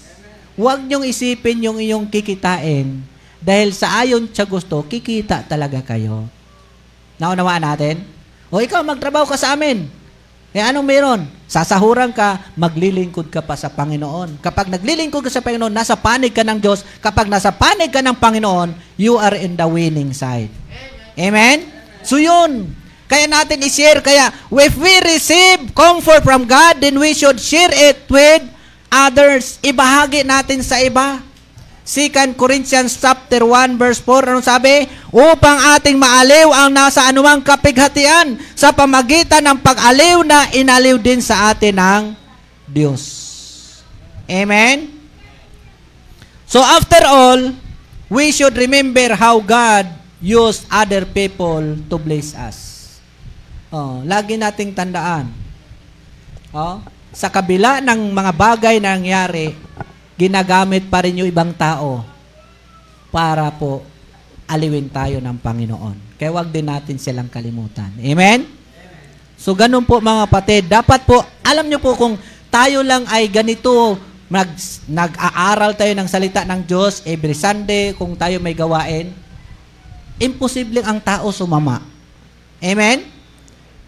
[0.54, 3.02] Huwag niyong isipin yung iyong kikitain
[3.40, 6.28] dahil sa ayon sa gusto, kikita talaga kayo.
[7.16, 8.04] Naunawaan natin?
[8.52, 9.88] O ikaw, magtrabaho ka sa amin.
[10.50, 11.20] Eh anong meron?
[11.46, 14.42] Sasahuran ka, maglilingkod ka pa sa Panginoon.
[14.42, 16.82] Kapag naglilingkod ka sa Panginoon, nasa panig ka ng Diyos.
[16.98, 20.50] Kapag nasa panig ka ng Panginoon, you are in the winning side.
[21.14, 21.66] Amen?
[22.02, 22.74] So yun,
[23.06, 24.02] kaya natin i-share.
[24.02, 28.42] Kaya if we receive comfort from God, then we should share it with
[28.90, 29.62] others.
[29.62, 31.22] Ibahagi natin sa iba.
[31.90, 34.86] 2 Corinthians chapter 1 verse 4 ano sabi?
[35.10, 41.50] Upang ating maaliw ang nasa anumang kapighatian sa pamagitan ng pag-aliw na inaliw din sa
[41.50, 42.02] atin ng
[42.70, 43.02] Diyos.
[44.30, 44.86] Amen?
[46.46, 47.58] So after all,
[48.06, 49.90] we should remember how God
[50.22, 52.58] used other people to bless us.
[53.74, 55.26] Oh, lagi nating tandaan.
[56.54, 59.58] Oh, sa kabila ng mga bagay na nangyari,
[60.20, 62.04] ginagamit pa rin yung ibang tao
[63.08, 63.80] para po
[64.44, 66.20] aliwin tayo ng Panginoon.
[66.20, 67.88] Kaya wag din natin silang kalimutan.
[67.96, 68.44] Amen?
[69.40, 72.20] So ganun po mga kapatid, dapat po, alam nyo po kung
[72.52, 73.96] tayo lang ay ganito,
[74.28, 74.52] nag,
[74.84, 79.16] nag-aaral tayo ng salita ng Diyos every Sunday, kung tayo may gawain,
[80.20, 81.80] imposible ang tao sumama.
[82.60, 83.08] Amen?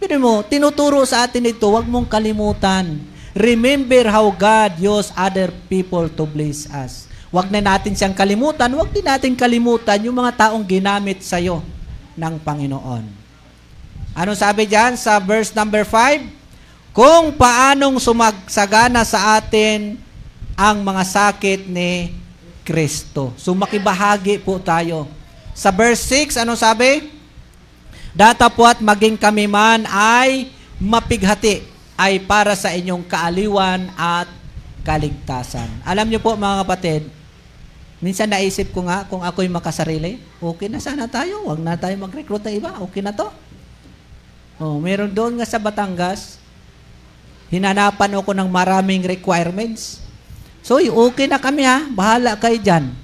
[0.01, 3.12] Pero mo, tinuturo sa atin ito, wag mong kalimutan.
[3.33, 7.09] Remember how God used other people to bless us.
[7.33, 11.65] Wag na natin siyang kalimutan, wag din natin kalimutan yung mga taong ginamit sa'yo
[12.13, 13.09] ng Panginoon.
[14.13, 16.29] Ano sabi diyan sa verse number 5?
[16.93, 19.97] Kung paanong sumagsagana sa atin
[20.53, 22.13] ang mga sakit ni
[22.61, 23.33] Kristo.
[23.41, 25.09] So makibahagi po tayo.
[25.57, 27.09] Sa verse 6, ano sabi?
[28.13, 34.29] Datapwat maging kami man ay mapighati ay para sa inyong kaaliwan at
[34.83, 35.69] kaligtasan.
[35.87, 37.07] Alam niyo po mga kapatid,
[38.03, 42.43] minsan naisip ko nga kung ako'y makasarili, okay na sana tayo, wag na tayo mag-recruit
[42.43, 43.29] ng iba, okay na to.
[44.59, 46.37] Oh, meron doon nga sa Batangas,
[47.53, 50.01] hinanapan ako ng maraming requirements.
[50.63, 53.03] So, okay na kami ha, bahala kayo dyan.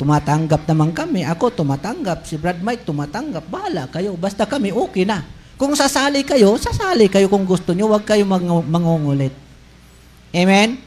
[0.00, 1.28] Tumatanggap naman kami.
[1.28, 2.24] Ako tumatanggap.
[2.24, 3.44] Si Brad Mike tumatanggap.
[3.52, 4.16] Bahala kayo.
[4.16, 5.28] Basta kami, okay na.
[5.60, 7.92] Kung sasali kayo, sasali kayo kung gusto nyo.
[7.92, 9.36] Huwag kayo mang- mangungulit.
[10.32, 10.80] Amen?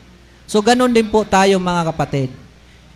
[0.50, 2.34] So, ganun din po tayo mga kapatid.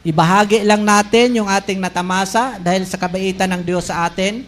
[0.01, 4.41] Ibahagi lang natin yung ating natamasa dahil sa kabaitan ng Diyos sa atin.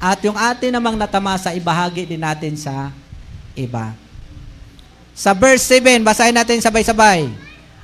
[0.00, 2.88] At yung atin namang natamasa, ibahagi din natin sa
[3.52, 3.92] iba.
[5.12, 7.28] Sa verse 7, basahin natin sabay-sabay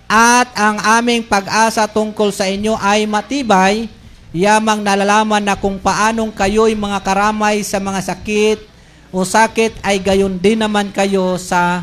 [0.08, 3.92] at ang aming pag-asa tungkol sa inyo ay matibay,
[4.32, 8.75] yamang nalalaman na kung paanong kayo'y mga karamay sa mga sakit
[9.14, 11.82] o sakit ay gayon din naman kayo sa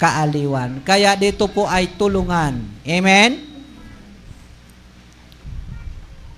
[0.00, 0.82] kaaliwan.
[0.82, 2.58] Kaya dito po ay tulungan.
[2.82, 3.38] Amen?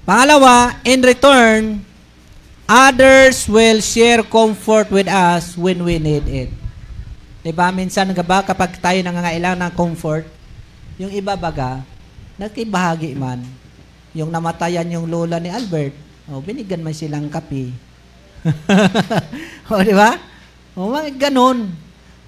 [0.04, 1.80] Pangalawa, in return,
[2.68, 6.50] others will share comfort with us when we need it.
[7.40, 7.72] Diba?
[7.72, 10.28] Minsan nga ba kapag tayo nangangailangan ng comfort,
[11.00, 11.80] yung iba baga,
[12.36, 13.40] nagkibahagi man.
[14.12, 15.96] Yung namatayan yung lola ni Albert,
[16.28, 17.72] oh, binigyan man silang kape.
[19.72, 20.20] o, di ba?
[20.76, 21.72] O, mga ganun.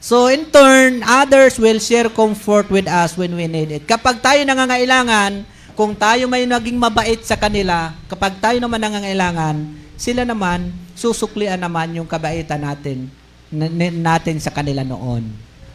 [0.01, 3.83] So, in turn, others will share comfort with us when we need it.
[3.85, 5.43] Kapag tayo nangangailangan,
[5.77, 9.57] kung tayo may naging mabait sa kanila, kapag tayo naman nangangailangan,
[9.99, 13.11] sila naman, susuklian naman yung kabaitan natin,
[14.01, 15.27] natin sa kanila noon.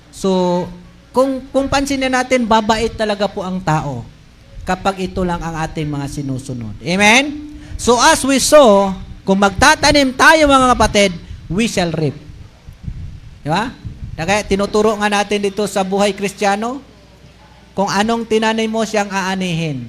[0.09, 0.65] So,
[1.11, 4.07] kung, kung pansinin natin, babait talaga po ang tao
[4.63, 6.77] kapag ito lang ang ating mga sinusunod.
[6.85, 7.51] Amen?
[7.81, 11.11] So as we sow, kung magtatanim tayo mga kapatid,
[11.45, 12.17] we shall reap.
[13.41, 13.69] Di ba?
[14.17, 16.81] Kaya tinuturo nga natin dito sa buhay kristyano,
[17.71, 19.87] kung anong tinanay mo siyang aanihin.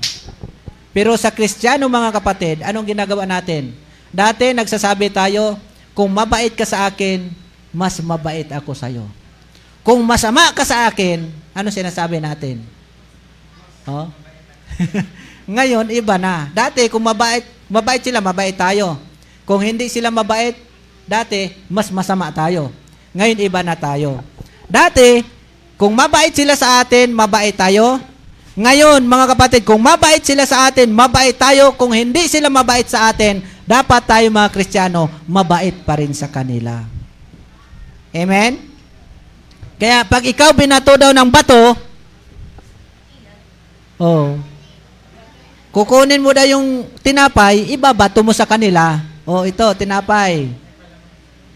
[0.93, 3.73] Pero sa kristyano mga kapatid, anong ginagawa natin?
[4.13, 5.57] Dati nagsasabi tayo,
[5.97, 7.33] kung mabait ka sa akin,
[7.73, 9.09] mas mabait ako sa iyo.
[9.81, 12.63] Kung masama ka sa akin, ano sinasabi natin?
[13.89, 14.07] Oh?
[15.57, 16.53] Ngayon, iba na.
[16.55, 19.01] Dati, kung mabait, mabait sila, mabait tayo.
[19.43, 20.55] Kung hindi sila mabait,
[21.07, 22.71] dati, mas masama tayo.
[23.13, 24.23] Ngayon, iba na tayo.
[24.71, 25.21] Dati,
[25.77, 27.99] kung mabait sila sa atin, mabait tayo.
[28.55, 31.75] Ngayon, mga kapatid, kung mabait sila sa atin, mabait tayo.
[31.75, 36.85] Kung hindi sila mabait sa atin, dapat tayo mga Kristiyano, mabait pa rin sa kanila.
[38.13, 38.61] Amen?
[39.81, 41.75] Kaya pag ikaw binato daw ng bato,
[43.99, 44.39] oh,
[45.75, 49.12] kukunin mo daw yung tinapay, ibabato mo sa kanila.
[49.23, 50.51] Oh, ito, tinapay.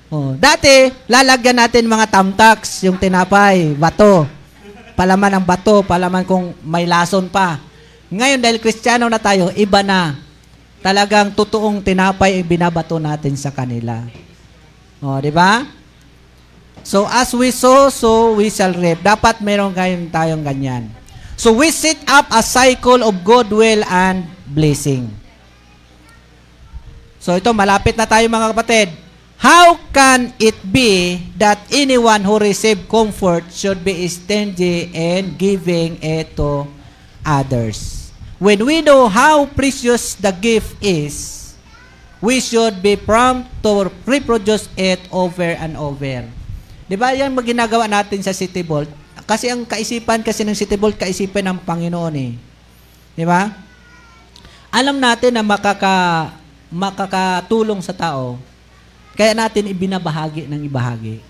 [0.07, 4.27] Oh, dati, lalagyan natin mga tamtax, yung tinapay, bato.
[4.95, 7.59] Palaman ng bato, palaman kung may lason pa.
[8.07, 10.15] Ngayon, dahil kristyano na tayo, iba na.
[10.79, 14.07] Talagang totoong tinapay binabato natin sa kanila.
[15.03, 15.67] Oh, di ba?
[16.87, 19.03] So as we sow, so we shall reap.
[19.03, 20.87] Dapat meron kayong tayong ganyan.
[21.35, 25.11] So we set up a cycle of goodwill and blessing.
[27.27, 28.95] So ito, malapit na tayo mga kapatid.
[29.35, 36.39] How can it be that anyone who receive comfort should be stingy in giving it
[36.39, 36.71] to
[37.27, 38.15] others?
[38.39, 41.51] When we know how precious the gift is,
[42.23, 46.31] we should be prompt to reproduce it over and over.
[46.87, 48.87] Di ba yan maginagawa natin sa City Vault?
[49.27, 52.39] Kasi ang kaisipan kasi ng City Vault, kaisipan ng Panginoon eh.
[53.19, 53.51] Di ba?
[54.71, 56.31] Alam natin na makaka,
[56.71, 58.41] makakatulong sa tao,
[59.17, 61.25] kaya natin ibinabahagi ng ibahagi.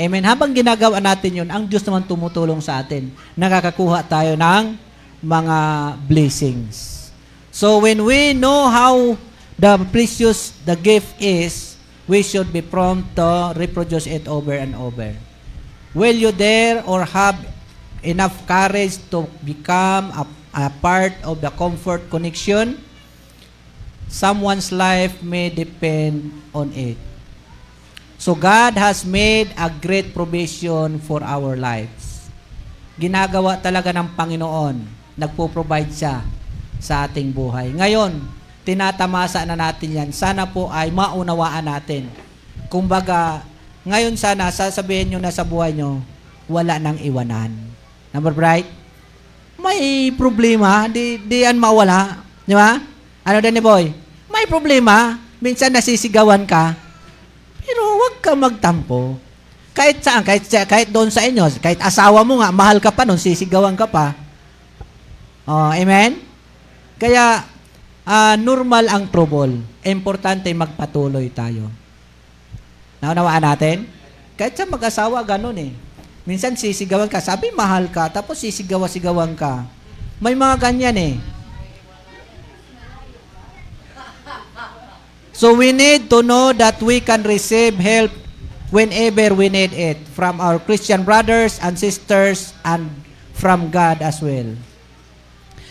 [0.00, 0.24] Amen.
[0.24, 3.12] Habang ginagawa natin yun, ang Diyos naman tumutulong sa atin.
[3.36, 4.76] Nakakakuha tayo ng
[5.20, 5.58] mga
[6.08, 7.08] blessings.
[7.52, 9.18] So when we know how
[9.60, 11.76] the precious the gift is,
[12.08, 15.12] we should be prompt to reproduce it over and over.
[15.92, 17.36] Will you dare or have
[18.00, 20.24] enough courage to become a,
[20.56, 22.80] a part of the comfort connection?
[24.10, 26.98] Someone's life may depend on it.
[28.18, 32.26] So God has made a great provision for our lives.
[32.98, 34.76] Ginagawa talaga ng Panginoon.
[35.14, 36.26] Nagpo-provide siya
[36.82, 37.70] sa ating buhay.
[37.70, 38.18] Ngayon,
[38.66, 40.10] tinatamasa na natin yan.
[40.10, 42.10] Sana po ay maunawaan natin.
[42.66, 43.46] Kumbaga,
[43.86, 46.02] ngayon sana, sasabihin nyo na sa buhay nyo,
[46.50, 47.54] wala nang iwanan.
[48.10, 48.66] Number bright?
[49.54, 52.26] May problema, di, di yan mawala.
[52.42, 52.89] Di ba?
[53.30, 53.94] Ano ni boy?
[54.26, 55.14] May problema.
[55.38, 56.74] Minsan nasisigawan ka.
[57.62, 59.14] Pero huwag ka magtampo.
[59.70, 63.22] Kahit saan, kahit, kahit doon sa inyo, kahit asawa mo nga, mahal ka pa nun,
[63.22, 64.18] sisigawan ka pa.
[65.46, 66.18] Oh, amen?
[66.98, 67.46] Kaya,
[68.02, 69.62] ah, normal ang trouble.
[69.86, 71.70] Importante magpatuloy tayo.
[72.98, 73.86] Naunawaan natin?
[74.34, 75.72] Kahit sa mag-asawa, ganun eh.
[76.26, 79.64] Minsan sisigawan ka, sabi mahal ka, tapos sisigawa-sigawan ka.
[80.18, 81.14] May mga ganyan eh.
[85.40, 88.12] So we need to know that we can receive help
[88.68, 92.92] whenever we need it from our Christian brothers and sisters and
[93.32, 94.52] from God as well.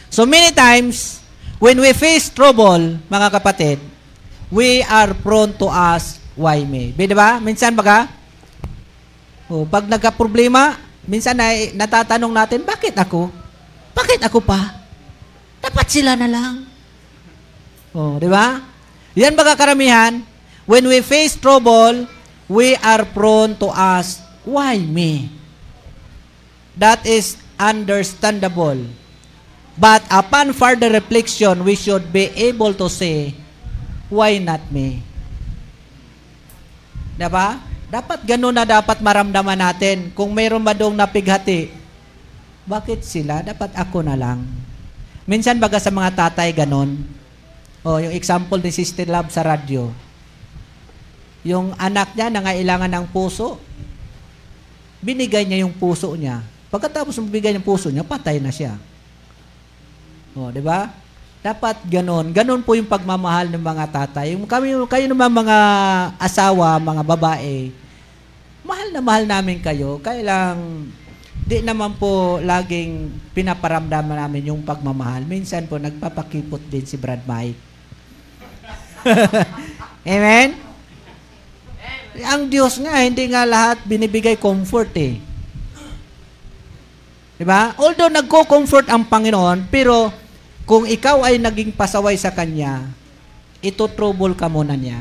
[0.09, 1.22] So many times,
[1.61, 3.77] when we face trouble, mga kapatid,
[4.49, 6.89] we are prone to ask, why me?
[6.89, 7.38] Di ba?
[7.38, 8.09] Minsan baga,
[9.53, 11.45] oh, pag nagka-problema, minsan na,
[11.77, 13.30] natatanong natin, bakit ako?
[13.93, 14.81] Bakit ako pa?
[15.61, 16.65] Dapat sila na lang.
[17.93, 18.68] Oh, di ba?
[19.19, 20.23] Yan baga karamihan,
[20.64, 22.07] when we face trouble,
[22.48, 25.27] we are prone to ask, why me?
[26.80, 28.80] That is understandable.
[29.75, 33.35] But upon further reflection, we should be able to say,
[34.07, 35.03] why not me?
[37.19, 37.59] Diba?
[37.91, 40.15] Dapat ganun na dapat maramdaman natin.
[40.15, 41.75] Kung mayroon ba doong napighati,
[42.64, 43.43] bakit sila?
[43.43, 44.48] Dapat ako na lang.
[45.27, 47.03] Minsan baga sa mga tatay ganun.
[47.80, 49.88] O, yung example ni Sister Love sa radyo.
[51.48, 53.56] Yung anak niya nangailangan ng puso.
[54.99, 56.43] Binigay niya yung puso niya.
[56.67, 58.75] Pagkatapos mabigay ng puso niya, patay na siya.
[60.35, 60.91] O, di ba?
[61.40, 62.35] Dapat ganon.
[62.35, 64.35] Ganon po yung pagmamahal ng mga tatay.
[64.35, 65.58] Yung kami, kayo naman mga
[66.19, 67.72] asawa, mga babae,
[68.67, 70.03] mahal na mahal namin kayo.
[70.03, 70.91] Kaya lang,
[71.48, 75.24] di naman po laging pinaparamdaman namin yung pagmamahal.
[75.24, 77.68] Minsan po, nagpapakipot din si Brad Mike.
[80.15, 80.55] Amen?
[82.19, 85.21] Ang Diyos nga, hindi nga lahat binibigay comfort eh.
[87.39, 87.71] Diba?
[87.79, 90.11] Although nagko-comfort ang Panginoon, pero
[90.67, 92.83] kung ikaw ay naging pasaway sa Kanya,
[93.63, 94.99] ito trouble ka muna niya.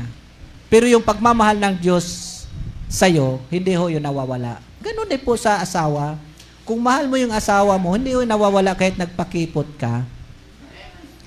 [0.71, 2.39] Pero yung pagmamahal ng Diyos
[2.87, 4.63] sa'yo, hindi ho yun nawawala.
[4.79, 6.15] Ganun din po sa asawa.
[6.63, 10.05] Kung mahal mo yung asawa mo, hindi ho nawawala kahit nagpakipot ka.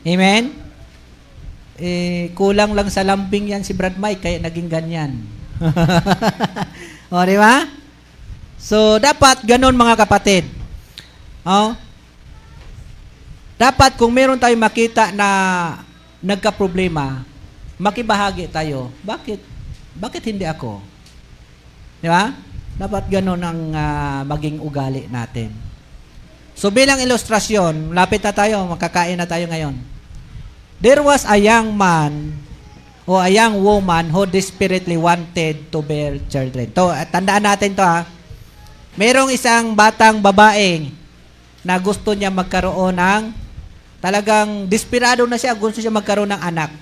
[0.07, 0.62] Amen?
[1.83, 5.19] Eh, kulang lang sa lambing yan si Brad Mike, kaya naging ganyan.
[7.11, 7.67] o, di ba?
[8.55, 10.47] So, dapat ganun mga kapatid.
[11.43, 11.75] Oh.
[13.59, 15.27] Dapat kung meron tayong makita na
[16.23, 17.27] nagka-problema,
[17.83, 18.95] makibahagi tayo.
[19.03, 19.43] Bakit?
[19.99, 20.79] Bakit hindi ako?
[21.99, 22.31] Di ba?
[22.79, 25.51] Dapat ganun ang ah, maging ugali natin.
[26.55, 29.92] So bilang ilustrasyon, lapit na tayo, makakain na tayo ngayon.
[30.83, 32.35] There was a young man
[33.07, 36.75] o a young woman who desperately wanted to bear children.
[36.75, 38.03] To, tandaan natin to ha.
[38.99, 40.91] Merong isang batang babae
[41.63, 43.23] na gusto niya magkaroon ng
[44.03, 46.75] talagang desperado na siya, gusto siya magkaroon ng anak.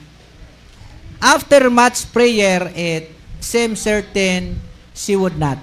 [1.20, 4.56] After much prayer, it seems certain
[4.96, 5.60] she would not.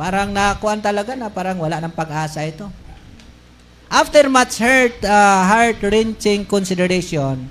[0.00, 2.64] Parang nakuan talaga na parang wala ng pag-asa ito.
[3.86, 7.46] After much hurt, uh, heart-wrenching consideration,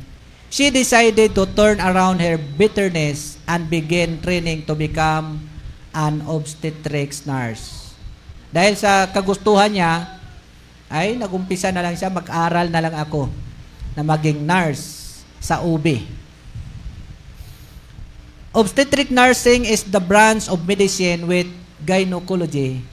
[0.52, 5.48] she decided to turn around her bitterness and begin training to become
[5.96, 7.96] an obstetrics nurse.
[8.52, 10.20] Dahil sa kagustuhan niya,
[10.92, 13.32] ay nagumpisa na lang siya, mag-aral na lang ako
[13.96, 16.04] na maging nurse sa UB.
[18.56, 21.48] Obstetric nursing is the branch of medicine with
[21.84, 22.84] gynecology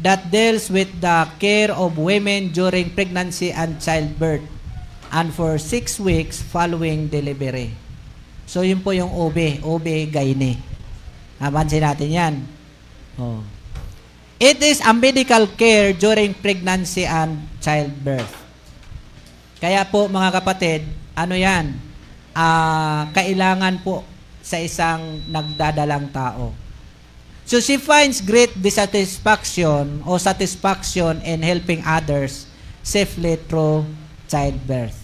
[0.00, 4.44] that deals with the care of women during pregnancy and childbirth
[5.12, 7.76] and for six weeks following delivery.
[8.48, 10.56] So, yun po yung OB, OB gyne.
[11.36, 12.34] Napansin natin yan.
[13.20, 13.44] Oh.
[14.42, 18.32] It is a medical care during pregnancy and childbirth.
[19.62, 20.82] Kaya po mga kapatid,
[21.14, 21.78] ano yan?
[22.34, 24.02] Ah, kailangan po
[24.42, 26.50] sa isang nagdadalang tao.
[27.52, 32.48] So she finds great dissatisfaction o satisfaction in helping others
[32.80, 33.84] safely through
[34.24, 34.96] childbirth.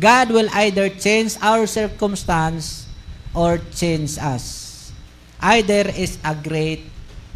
[0.00, 2.88] God will either change our circumstance
[3.36, 4.88] or change us.
[5.36, 6.88] Either is a great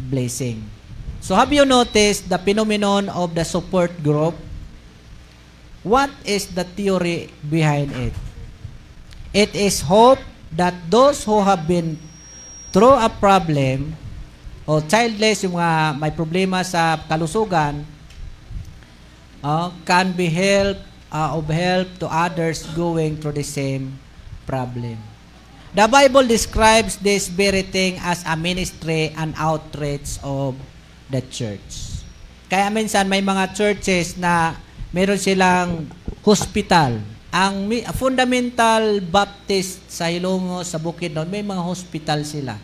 [0.09, 0.65] blessing.
[1.21, 4.33] So have you noticed the phenomenon of the support group?
[5.85, 8.17] What is the theory behind it?
[9.37, 10.17] It is hope
[10.57, 12.01] that those who have been
[12.73, 13.93] through a problem
[14.67, 17.87] o childless, yung mga may problema sa kalusugan,
[19.39, 20.75] uh, can be help
[21.07, 23.95] uh, of help to others going through the same
[24.43, 24.99] problem.
[25.71, 30.59] The Bible describes this very thing as a ministry and outreach of
[31.07, 32.03] the church.
[32.51, 34.55] Kaya minsan may mga churches na
[34.91, 35.87] meron silang
[36.23, 36.99] hospital.
[37.31, 42.55] Ang fundamental Baptist sa Hilongo, sa Bukidnon, may mga hospital sila.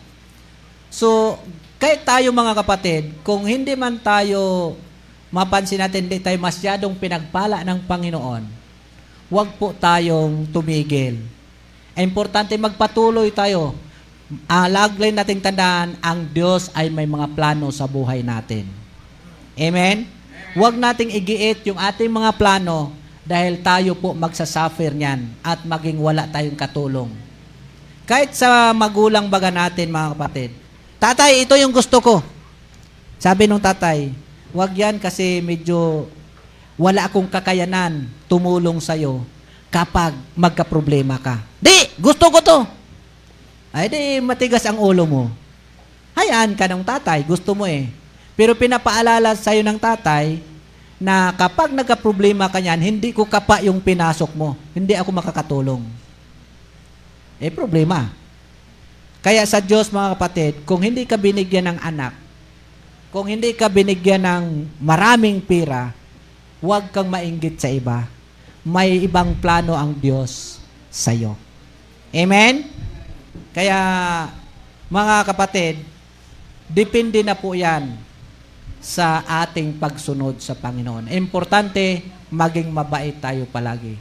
[0.88, 1.36] So,
[1.84, 4.72] kahit tayo mga kapatid, kung hindi man tayo
[5.28, 8.40] mapansin natin, hindi tayo masyadong pinagpala ng Panginoon,
[9.28, 11.20] huwag po tayong tumigil.
[11.92, 13.76] Importante magpatuloy tayo.
[14.48, 14.64] Uh,
[15.12, 18.64] nating tandaan, ang Diyos ay may mga plano sa buhay natin.
[19.52, 20.08] Amen?
[20.56, 22.96] Huwag nating igiit yung ating mga plano
[23.28, 27.12] dahil tayo po magsasuffer niyan at maging wala tayong katulong.
[28.08, 30.63] Kahit sa magulang baga natin, mga kapatid,
[30.98, 32.24] Tatay, ito yung gusto ko.
[33.20, 34.12] Sabi nung tatay,
[34.52, 36.08] wag yan kasi medyo
[36.74, 39.22] wala akong kakayanan tumulong sa'yo
[39.70, 41.42] kapag magka-problema ka.
[41.58, 42.58] Di, gusto ko to.
[43.74, 45.22] Ay, di, matigas ang ulo mo.
[46.14, 47.90] Hayaan ka ng tatay, gusto mo eh.
[48.38, 50.38] Pero pinapaalala sa'yo ng tatay
[50.98, 54.54] na kapag nagka-problema ka niyan, hindi ko kapa yung pinasok mo.
[54.74, 55.82] Hindi ako makakatulong.
[57.42, 58.14] Eh, problema.
[59.24, 62.12] Kaya sa Diyos, mga kapatid, kung hindi ka binigyan ng anak,
[63.08, 64.44] kung hindi ka binigyan ng
[64.84, 65.96] maraming pira,
[66.60, 68.04] huwag kang mainggit sa iba.
[68.60, 70.60] May ibang plano ang Diyos
[70.92, 71.40] sa iyo.
[72.12, 72.68] Amen?
[73.56, 73.80] Kaya,
[74.92, 75.80] mga kapatid,
[76.68, 77.96] depende na po yan
[78.76, 81.08] sa ating pagsunod sa Panginoon.
[81.08, 83.96] Importante, maging mabait tayo palagi.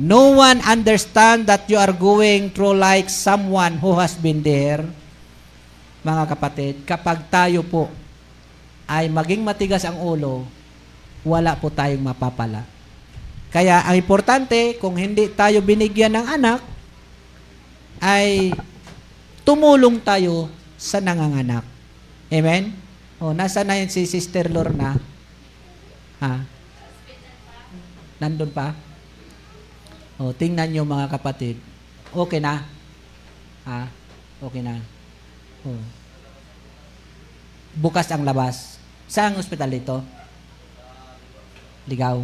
[0.00, 4.80] No one understand that you are going through like someone who has been there.
[6.00, 7.92] Mga kapatid, kapag tayo po
[8.88, 10.48] ay maging matigas ang ulo,
[11.20, 12.64] wala po tayong mapapala.
[13.52, 16.64] Kaya ang importante, kung hindi tayo binigyan ng anak,
[18.00, 18.56] ay
[19.44, 20.48] tumulong tayo
[20.80, 21.60] sa nanganganak.
[22.32, 22.72] Amen?
[23.20, 24.96] O, nasa na yun si Sister Lorna?
[26.24, 26.40] Ha?
[28.16, 28.72] Nandun pa?
[30.20, 31.56] O, tingnan nyo mga kapatid.
[32.12, 32.68] Okay na?
[33.64, 33.88] Ha?
[34.44, 34.76] Okay na.
[35.64, 35.72] O.
[37.72, 38.76] Bukas ang labas.
[39.08, 39.96] Saan ospital ito?
[41.88, 42.20] Ligaw.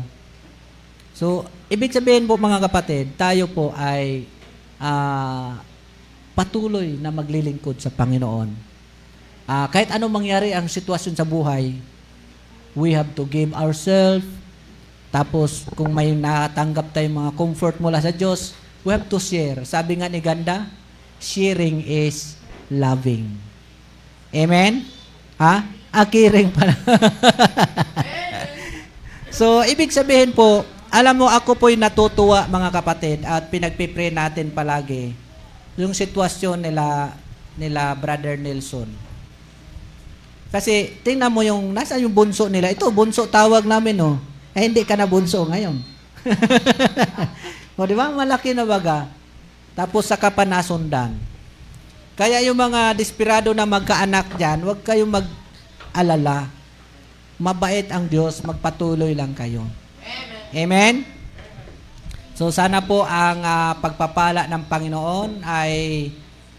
[1.17, 4.29] So, ibig sabihin po mga kapatid, tayo po ay
[4.77, 5.57] uh,
[6.37, 8.53] patuloy na maglilingkod sa Panginoon.
[9.49, 11.81] Uh, kahit anong mangyari ang sitwasyon sa buhay,
[12.77, 14.29] we have to give ourselves
[15.17, 18.53] tapos, kung may natanggap tayong mga comfort mula sa Diyos,
[18.85, 19.65] we have to share.
[19.65, 20.69] Sabi nga ni Ganda,
[21.17, 22.37] sharing is
[22.69, 23.25] loving.
[24.29, 24.85] Amen?
[25.41, 25.65] Ha?
[25.89, 26.77] Akiring pala.
[29.41, 35.17] so, ibig sabihin po, alam mo, ako po'y natutuwa mga kapatid at pinagpipray natin palagi
[35.81, 37.17] yung sitwasyon nila
[37.57, 38.93] nila Brother Nelson.
[40.53, 42.69] Kasi tingnan mo yung nasa yung bunso nila.
[42.69, 44.36] Ito bunso tawag namin oh.
[44.57, 45.77] Eh, hindi ka na bunso ngayon.
[47.77, 48.09] o, di ba?
[48.09, 49.05] Malaki na baga.
[49.77, 51.13] Tapos sa kapanasundan.
[52.17, 56.49] Kaya yung mga desperado na magkaanak dyan, huwag kayong mag-alala.
[57.37, 59.69] Mabait ang Diyos, magpatuloy lang kayo.
[60.57, 60.57] Amen?
[60.57, 60.95] Amen?
[62.33, 66.09] So sana po ang ah, pagpapala ng Panginoon ay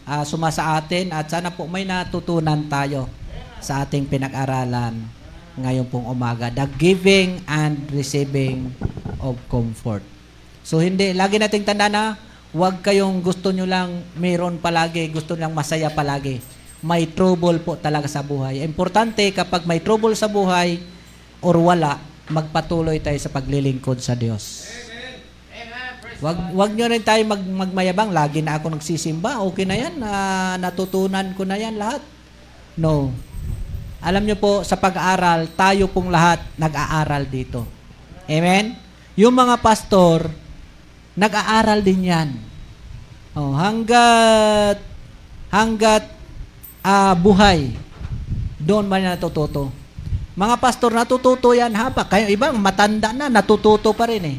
[0.05, 3.09] ah, suma sa atin at sana po may natutunan tayo
[3.57, 5.16] sa ating pinag-aralan
[5.57, 6.53] ngayon pong umaga.
[6.53, 8.71] The giving and receiving
[9.21, 10.05] of comfort.
[10.61, 12.15] So hindi, lagi nating tanda na
[12.53, 16.39] huwag kayong gusto nyo lang meron palagi, gusto lang masaya palagi.
[16.85, 18.61] May trouble po talaga sa buhay.
[18.61, 20.77] Importante kapag may trouble sa buhay
[21.41, 21.97] or wala,
[22.29, 24.69] magpatuloy tayo sa paglilingkod sa Diyos.
[26.17, 30.11] Wag wag niyo rin tayo mag, magmayabang, lagi na ako nagsisimba, okay na yan, na
[30.57, 32.01] natutunan ko na yan lahat.
[32.73, 33.13] No.
[34.07, 37.67] Alam niyo po, sa pag-aaral, tayo pong lahat nag-aaral dito.
[38.23, 38.79] Amen?
[39.19, 40.31] Yung mga pastor,
[41.11, 42.29] nag-aaral din yan.
[43.35, 44.79] Oh, hanggat
[45.51, 46.07] hanggat
[46.79, 47.75] ah, buhay,
[48.55, 49.75] doon man yan natututo.
[50.39, 52.07] Mga pastor, natututo yan hapa.
[52.07, 54.37] Kayo ibang matanda na, natututo pa rin eh.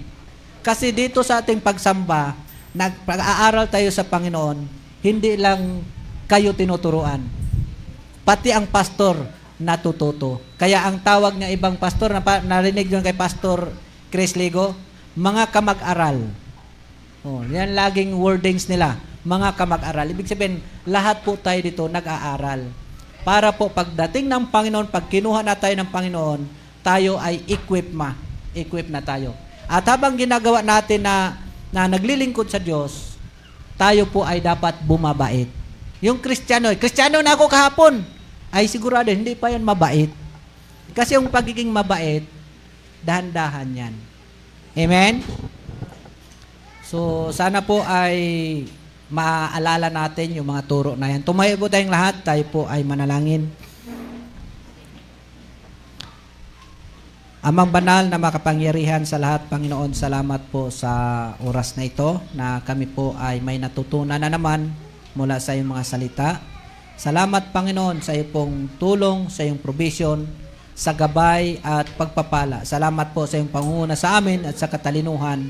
[0.64, 2.32] Kasi dito sa ating pagsamba,
[2.72, 4.64] nag-aaral tayo sa Panginoon,
[5.04, 5.84] hindi lang
[6.24, 7.20] kayo tinuturuan.
[8.24, 10.38] Pati ang pastor natututo.
[10.56, 13.74] Kaya ang tawag niya ibang pastor, na narinig yun kay Pastor
[14.08, 14.72] Chris Ligo,
[15.18, 16.30] mga kamag-aral.
[17.26, 18.96] Oh, yan laging wordings nila,
[19.26, 20.06] mga kamag-aral.
[20.14, 22.70] Ibig sabihin, lahat po tayo dito nag-aaral.
[23.26, 26.40] Para po pagdating ng Panginoon, pag kinuha na tayo ng Panginoon,
[26.80, 28.14] tayo ay equip ma.
[28.54, 29.34] Equip na tayo.
[29.68, 31.36] At habang ginagawa natin na,
[31.68, 33.18] na naglilingkod sa Diyos,
[33.76, 35.50] tayo po ay dapat bumabait.
[35.98, 38.00] Yung Kristiyano, Kristiyano na ako kahapon,
[38.48, 40.08] ay sigurado hindi pa yan mabait.
[40.96, 42.24] Kasi yung pagiging mabait,
[43.04, 43.94] dahan-dahan yan.
[44.78, 45.20] Amen?
[46.88, 48.16] So, sana po ay
[49.12, 51.24] maaalala natin yung mga turo na yan.
[51.24, 53.48] Tumayo po tayong lahat, tayo po ay manalangin.
[57.38, 62.90] Amang banal na makapangyarihan sa lahat, Panginoon, salamat po sa oras na ito na kami
[62.90, 64.68] po ay may natutunan na naman
[65.16, 66.28] mula sa iyong mga salita.
[66.98, 70.26] Salamat, Panginoon, sa iyong tulong, sa iyong provision,
[70.74, 72.66] sa gabay at pagpapala.
[72.66, 75.46] Salamat po sa iyong pangunguna sa amin at sa katalinuhan.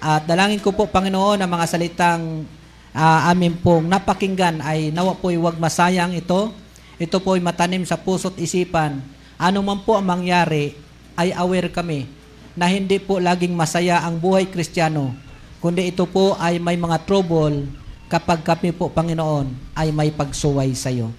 [0.00, 2.48] At dalangin ko po, Panginoon, ang mga salitang
[2.96, 6.56] ah, amin pong napakinggan ay nawa po'y wag masayang ito.
[6.96, 9.04] Ito po'y matanim sa puso't isipan.
[9.36, 10.72] Ano man po ang mangyari,
[11.20, 12.08] ay aware kami
[12.56, 15.12] na hindi po laging masaya ang buhay kristyano,
[15.60, 17.68] kundi ito po ay may mga trouble
[18.08, 21.12] kapag kami po, Panginoon, ay may pagsuway sa iyo.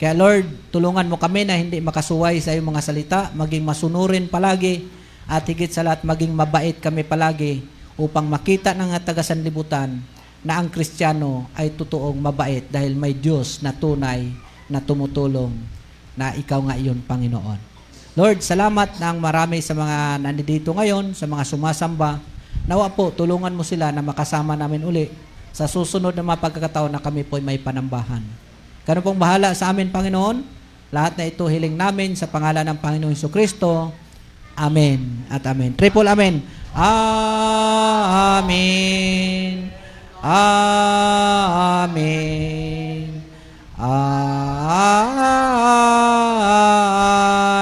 [0.00, 4.88] Kaya Lord, tulungan mo kami na hindi makasuway sa iyong mga salita, maging masunurin palagi,
[5.28, 7.62] at higit sa lahat maging mabait kami palagi
[8.00, 10.00] upang makita ng taga-sanlibutan
[10.40, 14.32] na ang Kristiyano ay totoong mabait dahil may Diyos na tunay
[14.72, 15.52] na tumutulong
[16.16, 17.60] na ikaw nga iyon, Panginoon.
[18.16, 22.18] Lord, salamat ng marami sa mga nandito ngayon, sa mga sumasamba.
[22.66, 25.06] Nawa po, tulungan mo sila na makasama namin uli
[25.50, 28.22] sa susunod na mga pagkakataon na kami po ay may panambahan.
[28.86, 30.42] Ganun pong bahala sa amin, Panginoon.
[30.90, 33.94] Lahat na ito hiling namin sa pangalan ng Panginoong Hesus Kristo.
[34.58, 35.78] Amen at amen.
[35.78, 36.42] Triple amen.
[36.74, 38.50] Amen.
[40.20, 40.90] Amen.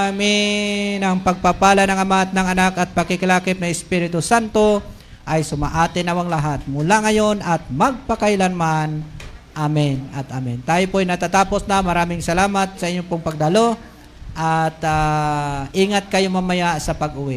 [0.08, 0.98] Amen.
[1.04, 4.80] Ang pagpapala ng Ama at ng Anak at pakikilakip na Espiritu Santo
[5.28, 9.04] ay sumaate nawang lahat mula ngayon at magpakailanman.
[9.52, 10.64] Amen at amen.
[10.64, 11.84] Tayo po ay natatapos na.
[11.84, 13.76] Maraming salamat sa inyong pong pagdalo
[14.32, 17.36] at ah, ingat kayo mamaya sa pag-uwi.